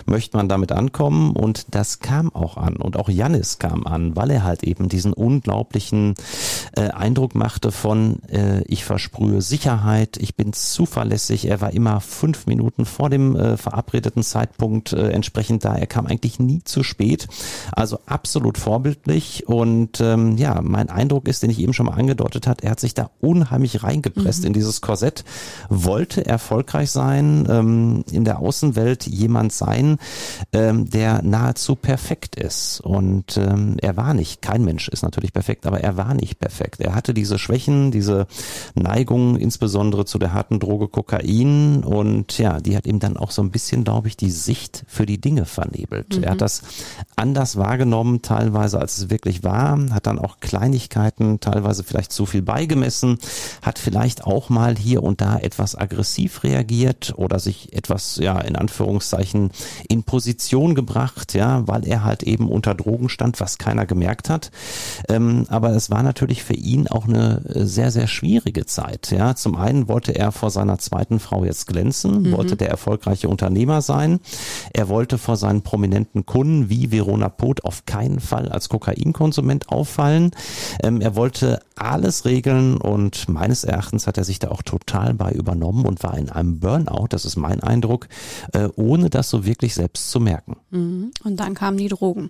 möchte 0.06 0.36
man 0.36 0.50
damit 0.50 0.74
ankommen 0.74 1.32
und 1.32 1.74
das 1.74 2.00
kam 2.00 2.36
auch 2.36 2.58
an. 2.58 2.76
Und 2.76 2.98
auch 2.98 3.08
Jannis 3.08 3.58
kam 3.58 3.88
an, 3.88 4.14
weil 4.14 4.32
er 4.32 4.44
halt 4.44 4.64
eben 4.64 4.90
diesen 4.90 5.14
unglaublichen 5.14 6.16
äh, 6.76 6.90
Eindruck 6.90 7.36
machte 7.36 7.72
von, 7.72 8.22
äh, 8.24 8.64
ich 8.64 8.84
versprühe 8.84 9.42
Sicherheit, 9.42 10.18
ich 10.18 10.36
bin 10.36 10.52
zuverlässig. 10.52 11.48
Er 11.48 11.62
war 11.62 11.72
immer 11.72 12.02
fünf 12.02 12.48
Minuten 12.48 12.84
vor 12.84 13.10
dem 13.10 13.38
äh, 13.38 13.56
verabredeten 13.56 14.24
Zeitpunkt 14.24 14.92
äh, 14.92 15.12
entsprechend 15.12 15.64
da. 15.64 15.74
Er 15.76 15.88
kam 15.88 16.01
kam 16.02 16.08
eigentlich 16.08 16.40
nie 16.40 16.64
zu 16.64 16.84
spät. 16.84 17.28
Also 17.72 18.00
absolut 18.06 18.58
vorbildlich. 18.58 19.48
Und 19.48 20.02
ähm, 20.02 20.38
ja, 20.38 20.62
mein 20.62 20.90
Eindruck 20.90 21.28
ist, 21.28 21.44
den 21.44 21.50
ich 21.50 21.60
eben 21.60 21.74
schon 21.74 21.86
mal 21.86 21.94
angedeutet 21.94 22.48
hat, 22.48 22.62
er 22.62 22.72
hat 22.72 22.80
sich 22.80 22.94
da 22.94 23.12
unheimlich 23.20 23.84
reingepresst 23.84 24.42
mhm. 24.42 24.48
in 24.48 24.54
dieses 24.54 24.82
Korsett, 24.82 25.24
wollte 25.70 26.26
erfolgreich 26.26 26.90
sein, 26.92 27.48
ähm, 27.50 28.04
in 28.12 28.26
der 28.26 28.40
Außenwelt 28.40 29.06
jemand 29.06 29.54
sein, 29.54 29.98
ähm, 30.54 30.90
der 30.90 31.22
nahezu 31.22 31.76
perfekt 31.76 32.36
ist. 32.36 32.82
Und 32.82 33.38
ähm, 33.38 33.78
er 33.82 33.98
war 33.98 34.14
nicht, 34.14 34.42
kein 34.42 34.64
Mensch 34.64 34.88
ist 34.88 35.04
natürlich 35.04 35.34
perfekt, 35.34 35.66
aber 35.68 35.82
er 35.82 35.98
war 35.98 36.14
nicht 36.14 36.40
perfekt. 36.40 36.82
Er 36.82 36.96
hatte 36.96 37.14
diese 37.14 37.38
Schwächen, 37.38 37.92
diese 37.92 38.26
Neigung, 38.74 39.36
insbesondere 39.36 40.06
zu 40.06 40.18
der 40.18 40.34
harten 40.34 40.60
Droge 40.60 40.88
Kokain. 40.88 41.84
Und 41.84 42.38
ja, 42.40 42.60
die 42.60 42.76
hat 42.76 42.88
ihm 42.88 43.00
dann 43.00 43.18
auch 43.18 43.32
so 43.32 43.44
ein 43.44 43.52
bisschen, 43.52 43.84
glaube 43.84 44.08
ich, 44.08 44.18
die 44.18 44.32
Sicht 44.32 44.84
für 44.88 45.06
die 45.06 45.22
Dinge 45.22 45.46
vernebelt 45.46 45.91
vernebelt. 45.92 46.18
Mhm. 46.18 46.24
Er 46.24 46.32
hat 46.32 46.42
das 46.42 46.62
anders 47.16 47.58
wahrgenommen, 47.58 48.22
teilweise 48.22 48.80
als 48.80 48.98
es 48.98 49.10
wirklich 49.10 49.44
war, 49.44 49.78
hat 49.92 50.08
dann 50.08 50.20
auch 50.20 50.40
Kleinigkeiten 50.40 51.40
teilweise 51.40 51.84
vielleicht 51.84 52.12
zu 52.12 52.26
viel 52.26 52.42
beigemessen, 52.42 53.18
hat 53.62 53.80
vielleicht 53.80 54.24
auch 54.24 54.50
mal 54.50 54.76
hier 54.76 55.04
und 55.04 55.22
da 55.22 55.38
etwas 55.38 55.76
aggressiv 55.76 56.44
reagiert 56.44 57.14
oder 57.18 57.40
sich 57.40 57.74
etwas, 57.74 58.18
ja, 58.18 58.40
in 58.40 58.56
Anführungszeichen 58.56 59.52
in 59.88 60.04
Position 60.04 60.76
gebracht, 60.76 61.34
ja, 61.34 61.68
weil 61.68 61.88
er 61.88 62.04
halt 62.04 62.24
eben 62.24 62.50
unter 62.50 62.74
Drogen 62.74 63.10
stand, 63.10 63.40
was 63.40 63.58
keiner 63.58 63.86
gemerkt 63.86 64.30
hat. 64.30 64.52
Ähm, 65.10 65.46
aber 65.50 65.72
es 65.72 65.90
war 65.90 66.04
natürlich 66.04 66.44
für 66.44 66.54
ihn 66.54 66.88
auch 66.88 67.08
eine 67.08 67.42
sehr, 67.46 67.92
sehr 67.92 68.08
schwierige 68.08 68.66
Zeit, 68.66 69.12
ja. 69.12 69.36
Zum 69.36 69.56
einen 69.56 69.88
wollte 69.88 70.14
er 70.14 70.32
vor 70.32 70.50
seiner 70.50 70.78
zweiten 70.80 71.20
Frau 71.20 71.44
jetzt 71.44 71.68
glänzen, 71.68 72.24
mhm. 72.24 72.32
wollte 72.32 72.56
der 72.56 72.70
erfolgreiche 72.70 73.30
Unternehmer 73.30 73.82
sein. 73.82 74.20
Er 74.74 74.90
wollte 74.90 75.18
vor 75.18 75.38
seinen 75.38 75.62
prominenten 75.82 76.28
Kunden 76.28 76.70
wie 76.70 76.92
Verona 76.92 77.28
Pot 77.30 77.66
auf 77.66 77.86
keinen 77.86 78.20
Fall 78.20 78.50
als 78.50 78.70
Kokainkonsument 78.70 79.70
auffallen. 79.70 80.32
Ähm, 80.84 81.02
er 81.02 81.16
wollte 81.16 81.60
alles 81.76 82.26
regeln 82.26 82.78
und 82.78 83.28
meines 83.28 83.64
Erachtens 83.64 84.06
hat 84.06 84.20
er 84.20 84.24
sich 84.24 84.38
da 84.38 84.50
auch 84.50 84.62
total 84.62 85.16
bei 85.16 85.32
übernommen 85.32 85.88
und 85.88 86.04
war 86.04 86.16
in 86.18 86.30
einem 86.30 86.60
Burnout, 86.60 87.08
das 87.10 87.26
ist 87.26 87.36
mein 87.36 87.62
Eindruck, 87.62 88.08
äh, 88.54 88.70
ohne 88.76 89.10
das 89.10 89.32
so 89.32 89.44
wirklich 89.44 89.74
selbst 89.74 90.12
zu 90.12 90.20
merken. 90.20 90.58
Mhm. 90.70 91.12
Und 91.24 91.40
dann 91.40 91.56
kamen 91.56 91.78
die 91.78 91.88
Drogen. 91.88 92.30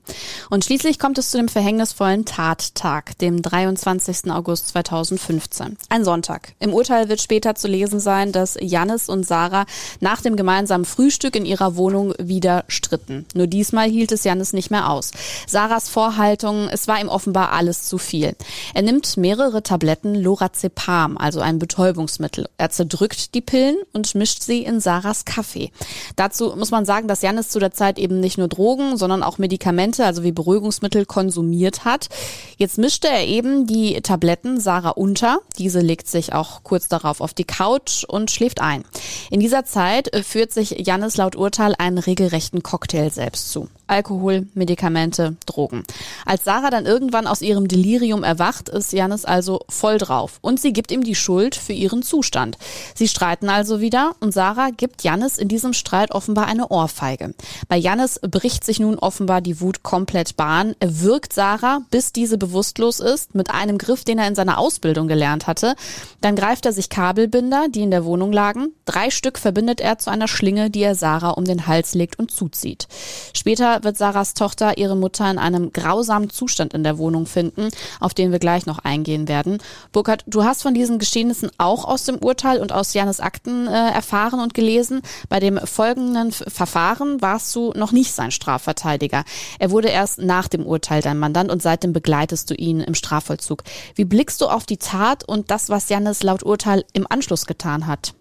Und 0.50 0.64
schließlich 0.64 0.98
kommt 0.98 1.18
es 1.18 1.32
zu 1.32 1.38
dem 1.38 1.50
verhängnisvollen 1.50 2.24
Tattag, 2.24 3.18
dem 3.18 3.42
23. 3.42 3.82
20. 3.82 4.32
August 4.32 4.70
2015. 4.70 5.78
Ein 5.90 6.06
Sonntag. 6.06 6.54
Im 6.60 6.74
Urteil 6.74 7.10
wird 7.10 7.22
später 7.22 7.56
zu 7.56 7.68
lesen 7.68 8.00
sein, 8.00 8.32
dass 8.32 8.58
Janis 8.62 9.10
und 9.10 9.26
Sarah 9.26 9.66
nach 10.00 10.22
dem 10.22 10.36
gemeinsamen 10.36 10.86
Frühstück 10.86 11.36
in 11.36 11.46
ihrer 11.46 11.76
Wohnung 11.76 12.14
wieder 12.20 12.64
stritten. 12.68 13.26
Nur 13.42 13.48
diesmal 13.48 13.90
hielt 13.90 14.12
es 14.12 14.24
Janis 14.24 14.54
nicht 14.54 14.70
mehr 14.70 14.92
aus. 14.92 15.10
Sarahs 15.48 15.90
Vorhaltung, 15.90 16.70
es 16.70 16.88
war 16.88 17.02
ihm 17.02 17.10
offenbar 17.10 17.52
alles 17.54 17.86
zu 17.86 17.98
viel. 17.98 18.36
Er 18.76 18.84
nimmt 18.84 19.18
mehrere 19.18 19.64
Tabletten 19.64 20.14
Lorazepam, 20.14 21.18
also 21.18 21.40
ein 21.40 21.58
Betäubungsmittel. 21.58 22.48
Er 22.60 22.70
zerdrückt 22.70 23.34
die 23.34 23.42
Pillen 23.42 23.78
und 23.94 24.14
mischt 24.14 24.44
sie 24.44 24.62
in 24.62 24.80
Sarahs 24.80 25.26
Kaffee. 25.26 25.72
Dazu 26.18 26.54
muss 26.56 26.70
man 26.70 26.86
sagen, 26.86 27.08
dass 27.08 27.24
Janis 27.24 27.50
zu 27.50 27.58
der 27.58 27.72
Zeit 27.72 27.98
eben 27.98 28.20
nicht 28.20 28.38
nur 28.38 28.48
Drogen, 28.48 28.96
sondern 28.96 29.24
auch 29.24 29.40
Medikamente, 29.40 30.06
also 30.06 30.22
wie 30.22 30.32
Beruhigungsmittel 30.32 31.08
konsumiert 31.08 31.84
hat. 31.84 32.10
Jetzt 32.58 32.78
mischte 32.78 33.08
er 33.08 33.26
eben 33.26 33.66
die 33.66 34.02
Tabletten 34.02 34.60
Sarah 34.60 34.92
unter. 34.92 35.40
Diese 35.58 35.80
legt 35.80 36.08
sich 36.08 36.34
auch 36.34 36.62
kurz 36.62 36.90
darauf 36.90 37.22
auf 37.22 37.34
die 37.34 37.46
Couch 37.46 38.04
und 38.04 38.30
schläft 38.30 38.62
ein. 38.62 38.84
In 39.32 39.40
dieser 39.40 39.66
Zeit 39.66 40.12
führt 40.24 40.52
sich 40.52 40.76
Janis 40.86 41.18
laut 41.18 41.36
Urteil 41.36 41.74
einen 41.80 41.98
regelrechten 41.98 42.62
Cocktail 42.62 43.10
selbst 43.10 43.31
zu. 43.36 43.70
Alkohol, 43.92 44.48
Medikamente, 44.54 45.36
Drogen. 45.46 45.84
Als 46.26 46.46
Sarah 46.46 46.70
dann 46.70 46.86
irgendwann 46.86 47.28
aus 47.28 47.42
ihrem 47.42 47.68
Delirium 47.68 48.24
erwacht, 48.24 48.70
ist 48.70 48.94
Janis 48.94 49.26
also 49.26 49.66
voll 49.68 49.98
drauf 49.98 50.40
und 50.40 50.62
sie 50.62 50.72
gibt 50.72 50.92
ihm 50.92 51.04
die 51.04 51.14
Schuld 51.14 51.56
für 51.56 51.74
ihren 51.74 52.02
Zustand. 52.02 52.58
Sie 52.96 53.10
streiten 53.10 53.50
also 53.50 53.82
wieder 53.82 54.16
und 54.22 54.34
Sarah 54.34 54.70
gibt 54.70 55.04
Janis 55.04 55.38
in 55.38 55.50
diesem 55.50 55.74
Streit 55.74 56.12
offenbar 56.12 56.48
eine 56.48 56.70
Ohrfeige. 56.70 57.34
Bei 57.68 57.76
Janis 57.76 58.20
bricht 58.22 58.64
sich 58.64 58.80
nun 58.80 58.98
offenbar 58.98 59.42
die 59.42 59.60
Wut 59.60 59.84
komplett 59.84 60.38
Bahn. 60.38 60.74
Er 60.80 61.02
wirkt 61.02 61.34
Sarah, 61.34 61.82
bis 61.92 62.14
diese 62.14 62.38
bewusstlos 62.38 63.02
ist, 63.02 63.36
mit 63.36 63.52
einem 63.52 63.78
Griff, 63.78 64.06
den 64.06 64.20
er 64.20 64.28
in 64.30 64.36
seiner 64.36 64.58
Ausbildung 64.58 65.10
gelernt 65.10 65.48
hatte. 65.48 65.76
Dann 66.22 66.38
greift 66.38 66.66
er 66.66 66.72
sich 66.72 66.88
Kabelbinder, 66.88 67.68
die 67.70 67.82
in 67.82 67.92
der 67.92 68.06
Wohnung 68.06 68.32
lagen. 68.32 68.70
Drei 68.86 69.10
Stück 69.10 69.38
verbindet 69.38 69.82
er 69.82 69.98
zu 69.98 70.10
einer 70.10 70.30
Schlinge, 70.30 70.70
die 70.70 70.84
er 70.84 70.96
Sarah 70.96 71.32
um 71.32 71.44
den 71.44 71.68
Hals 71.68 71.94
legt 71.94 72.18
und 72.18 72.32
zuzieht. 72.32 72.88
Später 73.34 73.81
wird 73.84 73.98
Sarahs 73.98 74.34
Tochter 74.34 74.78
ihre 74.78 74.96
Mutter 74.96 75.30
in 75.30 75.38
einem 75.38 75.74
grausamen 75.74 76.30
Zustand 76.30 76.74
in 76.74 76.84
der 76.84 76.98
Wohnung 76.98 77.26
finden, 77.26 77.70
auf 78.00 78.14
den 78.14 78.32
wir 78.32 78.40
gleich 78.40 78.66
noch 78.66 78.80
eingehen 78.80 79.28
werden. 79.28 79.58
Burkhard, 79.92 80.24
du 80.28 80.44
hast 80.44 80.62
von 80.62 80.74
diesen 80.74 81.00
Geschehnissen 81.00 81.52
auch 81.58 81.86
aus 81.86 82.04
dem 82.04 82.18
Urteil 82.18 82.60
und 82.60 82.72
aus 82.72 82.94
Janes 82.94 83.20
Akten 83.20 83.68
äh, 83.68 83.92
erfahren 83.92 84.40
und 84.40 84.54
gelesen. 84.54 85.02
Bei 85.30 85.40
dem 85.40 85.58
folgenden 85.58 86.32
Verfahren 86.32 87.22
warst 87.22 87.56
du 87.56 87.72
noch 87.76 87.92
nicht 87.92 88.14
sein 88.14 88.32
Strafverteidiger. 88.32 89.24
Er 89.60 89.72
wurde 89.72 89.90
erst 89.90 90.20
nach 90.20 90.48
dem 90.48 90.66
Urteil 90.66 91.02
dein 91.02 91.20
Mandant 91.20 91.52
und 91.52 91.62
seitdem 91.62 91.94
begleitest 91.94 92.50
du 92.50 92.54
ihn 92.54 92.80
im 92.80 92.96
Strafvollzug. 92.96 93.64
Wie 93.96 94.06
blickst 94.06 94.42
du 94.42 94.48
auf 94.48 94.66
die 94.66 94.78
Tat 94.78 95.28
und 95.28 95.52
das, 95.52 95.70
was 95.70 95.90
Janis 95.90 96.24
laut 96.24 96.44
Urteil 96.44 96.86
im 96.94 97.08
Anschluss 97.10 97.46
getan 97.46 97.88
hat? 97.88 98.14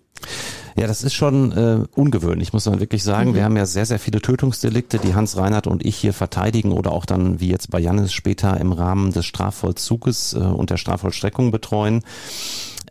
Ja, 0.76 0.86
das 0.86 1.02
ist 1.02 1.14
schon 1.14 1.52
äh, 1.52 1.84
ungewöhnlich, 1.94 2.52
muss 2.52 2.66
man 2.66 2.80
wirklich 2.80 3.02
sagen. 3.02 3.30
Mhm. 3.30 3.34
Wir 3.34 3.44
haben 3.44 3.56
ja 3.56 3.66
sehr, 3.66 3.86
sehr 3.86 3.98
viele 3.98 4.20
Tötungsdelikte, 4.20 4.98
die 4.98 5.14
Hans 5.14 5.36
Reinhardt 5.36 5.66
und 5.66 5.84
ich 5.84 5.96
hier 5.96 6.12
verteidigen 6.12 6.72
oder 6.72 6.92
auch 6.92 7.06
dann, 7.06 7.40
wie 7.40 7.48
jetzt 7.48 7.70
bei 7.70 7.80
Jannis 7.80 8.12
später, 8.12 8.58
im 8.58 8.72
Rahmen 8.72 9.12
des 9.12 9.26
Strafvollzuges 9.26 10.34
äh, 10.34 10.38
und 10.38 10.70
der 10.70 10.76
Strafvollstreckung 10.76 11.50
betreuen. 11.50 12.02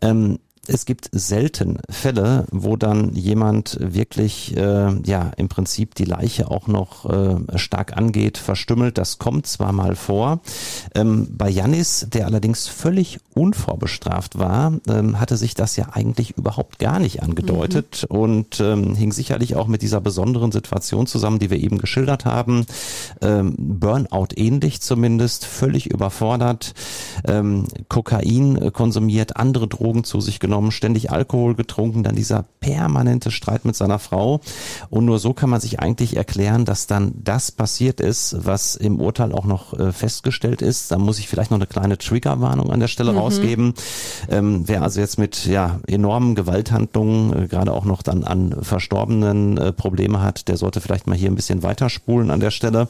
Ähm, 0.02 0.38
es 0.66 0.84
gibt 0.84 1.08
selten 1.12 1.78
Fälle, 1.88 2.46
wo 2.52 2.76
dann 2.76 3.14
jemand 3.14 3.76
wirklich 3.80 4.56
äh, 4.56 4.94
ja 5.02 5.32
im 5.36 5.48
Prinzip 5.48 5.94
die 5.94 6.04
Leiche 6.04 6.50
auch 6.50 6.68
noch 6.68 7.10
äh, 7.10 7.58
stark 7.58 7.96
angeht, 7.96 8.38
verstümmelt. 8.38 8.98
Das 8.98 9.18
kommt 9.18 9.46
zwar 9.46 9.72
mal 9.72 9.96
vor. 9.96 10.40
Ähm, 10.94 11.28
bei 11.32 11.48
Janis, 11.48 12.06
der 12.10 12.26
allerdings 12.26 12.68
völlig 12.68 13.18
unvorbestraft 13.34 14.38
war, 14.38 14.72
ähm, 14.88 15.20
hatte 15.20 15.36
sich 15.36 15.54
das 15.54 15.76
ja 15.76 15.88
eigentlich 15.92 16.36
überhaupt 16.36 16.78
gar 16.78 16.98
nicht 16.98 17.22
angedeutet 17.22 18.06
mhm. 18.10 18.16
und 18.16 18.60
ähm, 18.60 18.94
hing 18.94 19.12
sicherlich 19.12 19.56
auch 19.56 19.66
mit 19.66 19.82
dieser 19.82 20.00
besonderen 20.00 20.52
Situation 20.52 21.06
zusammen, 21.06 21.38
die 21.38 21.50
wir 21.50 21.58
eben 21.58 21.78
geschildert 21.78 22.24
haben. 22.24 22.66
Ähm, 23.20 23.54
Burnout 23.56 24.28
ähnlich 24.36 24.80
zumindest, 24.80 25.46
völlig 25.46 25.90
überfordert, 25.90 26.74
ähm, 27.26 27.66
Kokain 27.88 28.72
konsumiert, 28.72 29.36
andere 29.36 29.68
Drogen 29.68 30.04
zu 30.04 30.20
sich 30.20 30.40
genommen 30.40 30.72
ständig 30.72 31.10
Alkohol 31.10 31.54
getrunken, 31.54 32.02
dann 32.02 32.16
dieser 32.16 32.44
permanente 32.60 33.30
Streit 33.30 33.64
mit 33.64 33.76
seiner 33.76 33.98
Frau. 33.98 34.40
Und 34.90 35.04
nur 35.04 35.18
so 35.18 35.32
kann 35.32 35.50
man 35.50 35.60
sich 35.60 35.80
eigentlich 35.80 36.16
erklären, 36.16 36.64
dass 36.64 36.86
dann 36.86 37.12
das 37.22 37.52
passiert 37.52 38.00
ist, 38.00 38.36
was 38.44 38.74
im 38.74 39.00
Urteil 39.00 39.32
auch 39.32 39.44
noch 39.44 39.78
äh, 39.78 39.92
festgestellt 39.92 40.62
ist. 40.62 40.90
Da 40.90 40.98
muss 40.98 41.18
ich 41.18 41.28
vielleicht 41.28 41.50
noch 41.50 41.58
eine 41.58 41.66
kleine 41.66 41.98
Triggerwarnung 41.98 42.70
an 42.70 42.80
der 42.80 42.88
Stelle 42.88 43.12
mhm. 43.12 43.18
Rausgeben. 43.30 43.74
Ähm, 44.28 44.62
wer 44.66 44.82
also 44.82 45.00
jetzt 45.00 45.18
mit 45.18 45.46
ja, 45.46 45.80
enormen 45.86 46.34
Gewalthandlungen, 46.34 47.44
äh, 47.44 47.46
gerade 47.48 47.72
auch 47.72 47.84
noch 47.84 48.02
dann 48.02 48.24
an 48.24 48.56
Verstorbenen 48.62 49.58
äh, 49.58 49.72
Probleme 49.72 50.22
hat, 50.22 50.48
der 50.48 50.56
sollte 50.56 50.80
vielleicht 50.80 51.06
mal 51.06 51.16
hier 51.16 51.30
ein 51.30 51.36
bisschen 51.36 51.62
weiterspulen 51.62 52.30
an 52.30 52.40
der 52.40 52.50
Stelle. 52.50 52.88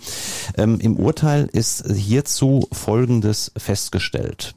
Ähm, 0.57 0.79
Im 0.81 0.97
Urteil 0.97 1.49
ist 1.53 1.85
hierzu 1.91 2.69
Folgendes 2.73 3.53
festgestellt. 3.57 4.55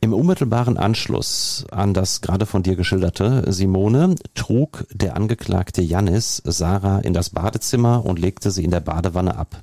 Im 0.00 0.12
unmittelbaren 0.12 0.78
Anschluss 0.78 1.64
an 1.70 1.94
das 1.94 2.22
gerade 2.22 2.44
von 2.44 2.64
dir 2.64 2.74
geschilderte 2.74 3.44
Simone 3.52 4.16
trug 4.34 4.84
der 4.92 5.14
Angeklagte 5.14 5.80
Jannis 5.80 6.42
Sarah 6.44 6.98
in 6.98 7.12
das 7.12 7.30
Badezimmer 7.30 8.04
und 8.04 8.18
legte 8.18 8.50
sie 8.50 8.64
in 8.64 8.72
der 8.72 8.80
Badewanne 8.80 9.36
ab. 9.38 9.62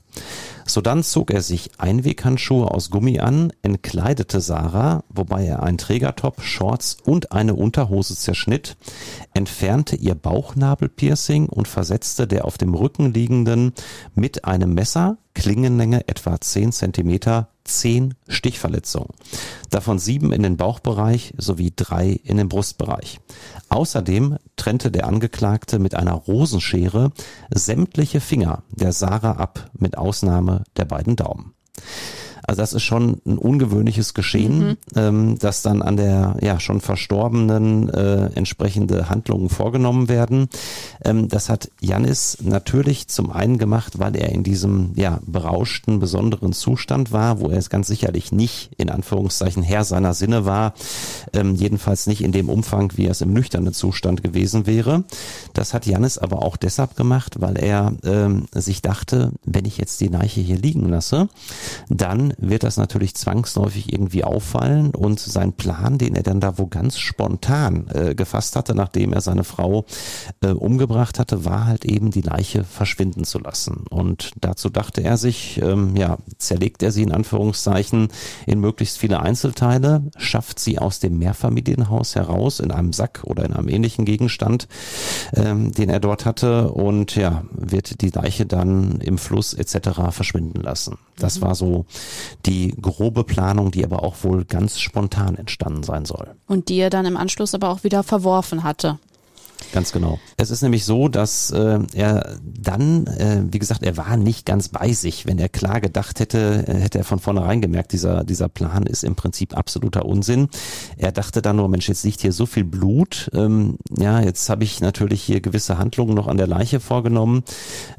Sodann 0.70 1.04
zog 1.04 1.32
er 1.32 1.42
sich 1.42 1.72
Einweghandschuhe 1.80 2.70
aus 2.70 2.92
Gummi 2.92 3.20
an, 3.20 3.52
entkleidete 3.64 4.40
Sarah, 4.40 5.04
wobei 5.10 5.46
er 5.46 5.64
einen 5.64 5.80
Trägertop, 5.80 6.42
Shorts 6.42 6.98
und 7.04 7.32
eine 7.32 7.56
Unterhose 7.56 8.16
zerschnitt, 8.16 8.78
entfernte 9.34 9.96
ihr 9.96 10.14
Bauchnabelpiercing 10.14 11.48
und 11.48 11.68
versetzte 11.68 12.28
der 12.28 12.46
auf 12.46 12.60
dem 12.60 12.76
Rücken 12.76 13.14
liegenden 13.14 13.74
mit 14.14 14.46
einem 14.46 14.76
Messer, 14.76 15.18
Klingenlänge 15.34 16.08
etwa 16.08 16.40
10 16.40 16.72
Zentimeter, 16.72 17.50
zehn 17.70 18.16
Stichverletzungen, 18.28 19.14
davon 19.70 20.00
sieben 20.00 20.32
in 20.32 20.44
den 20.44 20.58
Bauchbereich 20.58 21.34
sowie 21.38 21.72
drei 21.76 22.20
in 22.24 22.38
den 22.38 22.50
Brustbereich. 22.50 23.20
Außerdem 23.70 24.38
trennte 24.56 24.92
der 24.92 25.08
Angeklagte 25.08 25.80
mit 25.80 25.96
einer 25.96 26.14
Rosenschere 26.14 27.12
sämtliche 27.54 28.20
Finger 28.20 28.64
der 28.72 28.94
Sarah 28.94 29.34
ab, 29.34 29.70
mit 29.78 29.98
Ausnahme 29.98 30.64
der 30.76 30.86
beiden 30.86 31.16
Daumen. 31.16 31.54
Also 32.50 32.64
das 32.64 32.74
ist 32.74 32.82
schon 32.82 33.22
ein 33.28 33.38
ungewöhnliches 33.38 34.16
Geschehen, 34.16 34.70
mhm. 34.70 34.78
ähm, 34.96 35.38
dass 35.38 35.62
dann 35.62 35.84
an 35.84 35.98
der 35.98 36.36
ja 36.42 36.60
schon 36.60 36.82
Verstorbenen 36.82 37.90
äh, 37.90 38.32
entsprechende 38.34 39.08
Handlungen 39.08 39.50
vorgenommen 39.50 40.10
werden. 40.10 40.50
Ähm, 41.06 41.28
das 41.28 41.48
hat 41.48 41.70
Janis 41.80 42.40
natürlich 42.42 43.08
zum 43.08 43.30
einen 43.32 43.60
gemacht, 43.60 44.00
weil 44.00 44.16
er 44.16 44.30
in 44.30 44.42
diesem 44.42 44.94
ja 44.96 45.20
berauschten, 45.28 46.00
besonderen 46.00 46.52
Zustand 46.52 47.12
war, 47.12 47.40
wo 47.40 47.50
er 47.50 47.60
es 47.60 47.70
ganz 47.70 47.88
sicherlich 47.88 48.32
nicht 48.32 48.72
in 48.78 48.90
Anführungszeichen 48.90 49.62
Herr 49.62 49.84
seiner 49.84 50.16
Sinne 50.16 50.44
war, 50.46 50.74
ähm, 51.34 51.54
jedenfalls 51.54 52.08
nicht 52.08 52.24
in 52.24 52.32
dem 52.32 52.50
Umfang, 52.50 52.94
wie 52.96 53.06
er 53.06 53.12
es 53.12 53.22
im 53.22 53.32
nüchternen 53.32 53.74
Zustand 53.74 54.24
gewesen 54.24 54.66
wäre. 54.66 55.04
Das 55.54 55.76
hat 55.76 55.86
Janis 55.86 56.18
aber 56.18 56.42
auch 56.42 56.58
deshalb 56.58 56.96
gemacht, 56.96 57.42
weil 57.42 57.60
er 57.60 57.94
ähm, 58.04 58.48
sich 58.56 58.82
dachte, 58.82 59.34
wenn 59.46 59.66
ich 59.66 59.78
jetzt 59.78 60.02
die 60.02 60.08
Leiche 60.08 60.42
hier 60.42 60.58
liegen 60.58 60.90
lasse, 60.90 61.30
dann 61.90 62.34
wird 62.42 62.64
das 62.64 62.78
natürlich 62.78 63.16
zwangsläufig 63.16 63.92
irgendwie 63.92 64.24
auffallen 64.24 64.92
und 64.92 65.20
sein 65.20 65.54
Plan, 65.54 65.98
den 65.98 66.16
er 66.16 66.24
dann 66.24 66.40
da 66.40 66.58
wo 66.58 66.68
ganz 66.68 66.98
spontan 66.98 67.88
äh, 67.94 68.16
gefasst 68.16 68.56
hatte, 68.56 68.76
nachdem 68.76 69.14
er 69.14 69.22
seine 69.22 69.44
Frau 69.44 69.86
äh, 70.42 70.50
umgebracht 70.50 71.20
hatte, 71.20 71.46
war 71.46 71.66
halt 71.66 71.86
eben 71.86 72.12
die 72.12 72.22
Leiche 72.22 72.64
verschwinden 72.64 73.24
zu 73.24 73.40
lassen. 73.40 73.86
Und 73.90 74.32
dazu 74.42 74.70
dachte 74.70 75.02
er 75.02 75.18
sich, 75.18 75.62
ähm, 75.62 75.96
ja, 75.96 76.18
zerlegt 76.38 76.84
er 76.84 76.92
sie 76.92 77.04
in 77.04 77.12
Anführungszeichen 77.12 78.10
in 78.46 78.60
möglichst 78.60 78.98
viele 78.98 79.20
Einzelteile, 79.22 80.04
schafft 80.18 80.60
sie 80.60 80.80
aus 80.80 81.00
dem 81.00 81.18
Mehrfamilienhaus 81.20 82.16
heraus 82.16 82.60
in 82.60 82.72
einem 82.72 82.94
Sack 82.94 83.22
oder 83.24 83.46
in 83.46 83.54
einem 83.54 83.70
ähnlichen 83.70 84.06
Gegenstand, 84.06 84.68
ähm, 85.34 85.72
den 85.72 85.90
er 85.90 86.00
dort 86.00 86.26
hatte 86.26 86.72
und 86.72 87.16
ja, 87.16 87.44
wird 87.52 88.02
die 88.02 88.10
Leiche 88.10 88.46
dann 88.46 89.00
im 89.02 89.18
Fluss 89.18 89.54
etc. 89.54 90.12
verschwinden 90.12 90.62
lassen. 90.62 90.98
Das 91.18 91.38
mhm. 91.38 91.42
war 91.42 91.56
so 91.56 91.86
die 92.46 92.76
grobe 92.82 93.24
Planung, 93.24 93.72
die 93.72 93.84
aber 93.84 94.04
auch 94.04 94.24
wohl 94.24 94.46
ganz 94.46 94.80
spontan 94.80 95.36
entstanden 95.36 95.84
sein 95.84 96.06
soll. 96.06 96.36
Und 96.48 96.70
die 96.70 96.78
er 96.78 96.90
dann 96.90 97.06
im 97.06 97.18
Anschluss 97.18 97.54
aber 97.54 97.70
auch 97.70 97.84
wieder 97.84 98.04
verworfen 98.04 98.64
hatte. 98.64 99.00
Ganz 99.72 99.92
genau. 99.92 100.20
Es 100.38 100.50
ist 100.50 100.64
nämlich 100.64 100.84
so, 100.84 101.10
dass 101.10 101.52
äh, 101.52 101.80
er 101.94 102.38
dann, 102.44 103.06
äh, 103.08 103.44
wie 103.52 103.60
gesagt, 103.60 103.84
er 103.84 103.98
war 103.98 104.18
nicht 104.18 104.46
ganz 104.46 104.70
bei 104.70 104.94
sich. 104.94 105.28
Wenn 105.28 105.38
er 105.38 105.50
klar 105.50 105.80
gedacht 105.80 106.20
hätte, 106.20 106.66
äh, 106.68 106.74
hätte 106.76 106.98
er 106.98 107.04
von 107.04 107.20
vornherein 107.20 107.62
gemerkt, 107.62 107.92
dieser, 107.94 108.24
dieser 108.24 108.50
Plan 108.50 108.84
ist 108.84 109.04
im 109.04 109.16
Prinzip 109.16 109.56
absoluter 109.56 110.06
Unsinn. 110.06 110.50
Er 110.98 111.12
dachte 111.12 111.42
dann 111.42 111.58
nur, 111.58 111.70
Mensch, 111.70 111.88
jetzt 111.88 112.04
liegt 112.04 112.22
hier 112.22 112.32
so 112.32 112.48
viel 112.48 112.64
Blut. 112.64 113.30
Ähm, 113.34 113.78
ja, 113.96 114.22
jetzt 114.22 114.50
habe 114.50 114.64
ich 114.64 114.82
natürlich 114.82 115.22
hier 115.22 115.40
gewisse 115.40 115.78
Handlungen 115.78 116.16
noch 116.16 116.28
an 116.28 116.38
der 116.38 116.48
Leiche 116.48 116.80
vorgenommen. 116.80 117.44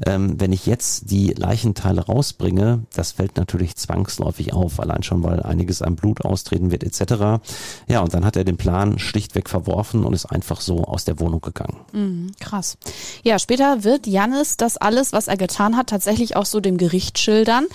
Ähm, 0.05 0.35
wenn 0.39 0.51
ich 0.51 0.65
jetzt 0.65 1.09
die 1.09 1.27
Leichenteile 1.29 2.01
rausbringe, 2.01 2.83
das 2.93 3.13
fällt 3.13 3.37
natürlich 3.37 3.77
zwangsläufig 3.77 4.53
auf, 4.53 4.79
allein 4.79 5.03
schon, 5.03 5.23
weil 5.23 5.41
einiges 5.41 5.81
an 5.81 5.95
Blut 5.95 6.25
austreten 6.25 6.71
wird 6.71 6.83
etc. 6.83 7.41
Ja, 7.87 8.01
und 8.01 8.13
dann 8.13 8.25
hat 8.25 8.35
er 8.35 8.43
den 8.43 8.57
Plan 8.57 8.99
schlichtweg 8.99 9.47
verworfen 9.47 10.03
und 10.03 10.13
ist 10.13 10.25
einfach 10.25 10.59
so 10.59 10.83
aus 10.83 11.05
der 11.05 11.19
Wohnung 11.19 11.39
gegangen. 11.39 11.60
Mhm, 11.91 12.31
krass. 12.39 12.77
Ja, 13.23 13.39
später 13.39 13.83
wird 13.83 14.07
Jannis 14.07 14.57
das 14.57 14.77
alles, 14.77 15.13
was 15.13 15.27
er 15.27 15.37
getan 15.37 15.77
hat, 15.77 15.87
tatsächlich 15.87 16.35
auch 16.35 16.45
so 16.45 16.59
dem 16.59 16.77
Gericht 16.77 17.19
schildern. 17.19 17.65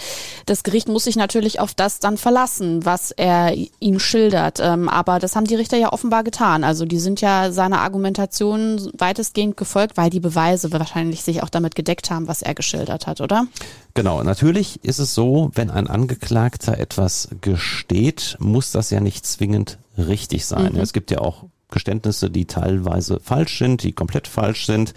Das 0.46 0.62
Gericht 0.62 0.88
muss 0.88 1.04
sich 1.04 1.16
natürlich 1.16 1.60
auf 1.60 1.74
das 1.74 2.00
dann 2.00 2.16
verlassen, 2.16 2.84
was 2.84 3.10
er 3.10 3.54
ihm 3.80 3.98
schildert. 3.98 4.60
Ähm, 4.60 4.88
aber 4.88 5.18
das 5.18 5.36
haben 5.36 5.46
die 5.46 5.54
Richter 5.54 5.76
ja 5.76 5.92
offenbar 5.92 6.24
getan. 6.24 6.64
Also 6.64 6.84
die 6.84 6.98
sind 6.98 7.20
ja 7.20 7.52
seiner 7.52 7.80
Argumentation 7.80 8.90
weitestgehend 8.96 9.56
gefolgt, 9.56 9.96
weil 9.96 10.10
die 10.10 10.20
Beweise 10.20 10.72
wahrscheinlich 10.72 11.22
sich 11.22 11.42
auch 11.42 11.50
damit 11.50 11.74
gedeckt 11.74 12.10
haben, 12.10 12.28
was 12.28 12.42
er 12.42 12.54
geschildert 12.54 13.06
hat, 13.06 13.20
oder? 13.20 13.46
Genau, 13.94 14.22
natürlich 14.22 14.84
ist 14.84 14.98
es 14.98 15.14
so, 15.14 15.50
wenn 15.54 15.70
ein 15.70 15.86
Angeklagter 15.86 16.78
etwas 16.78 17.28
gesteht, 17.40 18.36
muss 18.40 18.70
das 18.70 18.90
ja 18.90 19.00
nicht 19.00 19.26
zwingend 19.26 19.78
richtig 19.96 20.44
sein. 20.44 20.74
Mhm. 20.74 20.80
Es 20.80 20.92
gibt 20.92 21.10
ja 21.10 21.18
auch 21.18 21.44
Geständnisse, 21.68 22.30
die 22.30 22.44
teilweise 22.44 23.18
falsch 23.20 23.58
sind, 23.58 23.82
die 23.82 23.92
komplett 23.92 24.28
falsch 24.28 24.66
sind, 24.66 24.94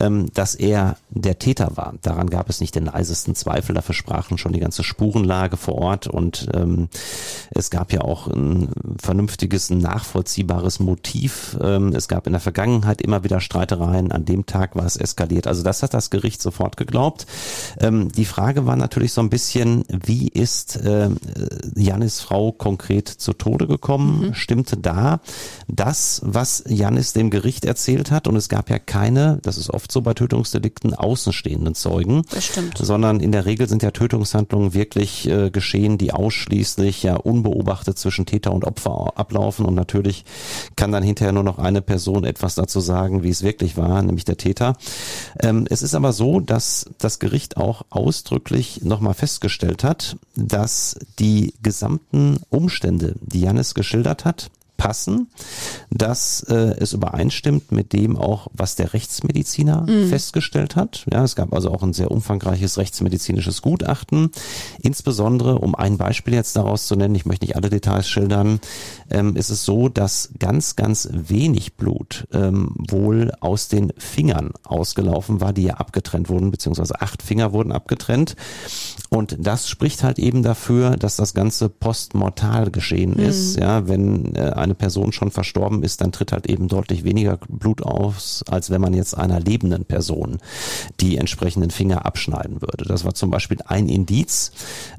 ähm, 0.00 0.26
dass 0.34 0.54
er 0.54 0.96
der 1.10 1.40
Täter 1.40 1.76
war. 1.76 1.94
Daran 2.02 2.30
gab 2.30 2.48
es 2.48 2.60
nicht 2.60 2.76
den 2.76 2.84
leisesten 2.84 3.34
Zweifel. 3.34 3.74
Dafür 3.74 3.94
sprachen 3.94 4.38
schon 4.38 4.52
die 4.52 4.60
ganze 4.60 4.84
Spurenlage 4.84 5.56
vor 5.56 5.74
Ort 5.74 6.06
und 6.06 6.48
ähm, 6.54 6.88
es 7.50 7.70
gab 7.70 7.92
ja 7.92 8.02
auch 8.02 8.28
ein 8.28 8.68
vernünftiges, 9.00 9.70
nachvollziehbares 9.70 10.78
Motiv. 10.78 11.58
Ähm, 11.60 11.92
es 11.92 12.06
gab 12.06 12.28
in 12.28 12.34
der 12.34 12.40
Vergangenheit 12.40 13.02
immer 13.02 13.24
wieder 13.24 13.40
Streitereien. 13.40 14.12
An 14.12 14.24
dem 14.24 14.46
Tag 14.46 14.76
war 14.76 14.86
es 14.86 14.96
eskaliert. 14.96 15.48
Also 15.48 15.64
das 15.64 15.82
hat 15.82 15.92
das 15.92 16.10
Gericht 16.10 16.40
sofort 16.40 16.76
geglaubt. 16.76 17.26
Die 17.80 18.24
Frage 18.24 18.66
war 18.66 18.76
natürlich 18.76 19.12
so 19.12 19.20
ein 19.20 19.30
bisschen, 19.30 19.84
wie 19.88 20.28
ist 20.28 20.78
Janis 21.74 22.20
Frau 22.20 22.52
konkret 22.52 23.08
zu 23.08 23.32
Tode 23.32 23.66
gekommen? 23.66 24.28
Mhm. 24.28 24.34
Stimmte 24.34 24.76
da, 24.76 25.20
dass 26.12 26.20
was 26.24 26.64
Janis 26.66 27.12
dem 27.12 27.30
Gericht 27.30 27.64
erzählt 27.64 28.10
hat. 28.10 28.26
Und 28.26 28.36
es 28.36 28.48
gab 28.48 28.68
ja 28.70 28.78
keine, 28.78 29.38
das 29.42 29.56
ist 29.56 29.70
oft 29.70 29.90
so 29.90 30.02
bei 30.02 30.14
Tötungsdelikten, 30.14 30.94
außenstehenden 30.94 31.74
Zeugen. 31.74 32.22
Das 32.30 32.46
stimmt. 32.46 32.76
Sondern 32.78 33.20
in 33.20 33.32
der 33.32 33.46
Regel 33.46 33.68
sind 33.68 33.82
ja 33.82 33.90
Tötungshandlungen 33.90 34.74
wirklich 34.74 35.28
äh, 35.28 35.50
geschehen, 35.50 35.98
die 35.98 36.12
ausschließlich 36.12 37.02
ja 37.02 37.16
unbeobachtet 37.16 37.98
zwischen 37.98 38.26
Täter 38.26 38.52
und 38.52 38.64
Opfer 38.64 39.12
ablaufen. 39.16 39.64
Und 39.64 39.74
natürlich 39.74 40.24
kann 40.76 40.92
dann 40.92 41.02
hinterher 41.02 41.32
nur 41.32 41.44
noch 41.44 41.58
eine 41.58 41.82
Person 41.82 42.24
etwas 42.24 42.54
dazu 42.54 42.80
sagen, 42.80 43.22
wie 43.22 43.30
es 43.30 43.42
wirklich 43.42 43.76
war, 43.76 44.02
nämlich 44.02 44.24
der 44.24 44.36
Täter. 44.36 44.76
Ähm, 45.40 45.66
es 45.70 45.82
ist 45.82 45.94
aber 45.94 46.12
so, 46.12 46.40
dass 46.40 46.86
das 46.98 47.18
Gericht 47.18 47.56
auch 47.56 47.82
ausdrücklich 47.90 48.82
nochmal 48.82 49.14
festgestellt 49.14 49.84
hat, 49.84 50.16
dass 50.34 50.96
die 51.18 51.54
gesamten 51.62 52.38
Umstände, 52.50 53.14
die 53.20 53.40
Janis 53.40 53.74
geschildert 53.74 54.24
hat, 54.24 54.50
passen, 54.82 55.28
dass 55.90 56.42
äh, 56.42 56.74
es 56.80 56.92
übereinstimmt 56.92 57.70
mit 57.70 57.92
dem 57.92 58.16
auch, 58.16 58.48
was 58.52 58.74
der 58.74 58.92
Rechtsmediziner 58.94 59.86
mhm. 59.88 60.08
festgestellt 60.08 60.74
hat. 60.74 61.06
Ja, 61.12 61.22
es 61.22 61.36
gab 61.36 61.54
also 61.54 61.70
auch 61.70 61.84
ein 61.84 61.92
sehr 61.92 62.10
umfangreiches 62.10 62.78
rechtsmedizinisches 62.78 63.62
Gutachten. 63.62 64.32
Insbesondere, 64.80 65.58
um 65.58 65.76
ein 65.76 65.98
Beispiel 65.98 66.34
jetzt 66.34 66.56
daraus 66.56 66.88
zu 66.88 66.96
nennen, 66.96 67.14
ich 67.14 67.26
möchte 67.26 67.46
nicht 67.46 67.54
alle 67.54 67.70
Details 67.70 68.08
schildern, 68.08 68.58
ähm, 69.08 69.36
ist 69.36 69.50
es 69.50 69.64
so, 69.64 69.88
dass 69.88 70.30
ganz, 70.40 70.74
ganz 70.74 71.08
wenig 71.12 71.76
Blut 71.76 72.26
ähm, 72.32 72.74
wohl 72.76 73.30
aus 73.38 73.68
den 73.68 73.92
Fingern 73.98 74.50
ausgelaufen 74.64 75.40
war, 75.40 75.52
die 75.52 75.62
ja 75.62 75.74
abgetrennt 75.74 76.28
wurden, 76.28 76.50
beziehungsweise 76.50 77.00
acht 77.00 77.22
Finger 77.22 77.52
wurden 77.52 77.70
abgetrennt. 77.70 78.34
Und 79.12 79.36
das 79.38 79.68
spricht 79.68 80.04
halt 80.04 80.18
eben 80.18 80.42
dafür, 80.42 80.96
dass 80.96 81.16
das 81.16 81.34
Ganze 81.34 81.68
postmortal 81.68 82.70
geschehen 82.70 83.10
mhm. 83.18 83.24
ist. 83.24 83.58
Ja, 83.58 83.86
wenn 83.86 84.34
äh, 84.34 84.52
eine 84.54 84.74
Person 84.74 85.12
schon 85.12 85.30
verstorben 85.30 85.82
ist, 85.82 86.00
dann 86.00 86.12
tritt 86.12 86.32
halt 86.32 86.48
eben 86.48 86.66
deutlich 86.66 87.04
weniger 87.04 87.38
Blut 87.46 87.82
aus, 87.82 88.42
als 88.48 88.70
wenn 88.70 88.80
man 88.80 88.94
jetzt 88.94 89.14
einer 89.14 89.38
lebenden 89.38 89.84
Person 89.84 90.38
die 90.98 91.18
entsprechenden 91.18 91.70
Finger 91.70 92.06
abschneiden 92.06 92.62
würde. 92.62 92.86
Das 92.86 93.04
war 93.04 93.12
zum 93.12 93.28
Beispiel 93.28 93.58
ein 93.66 93.90
Indiz, 93.90 94.50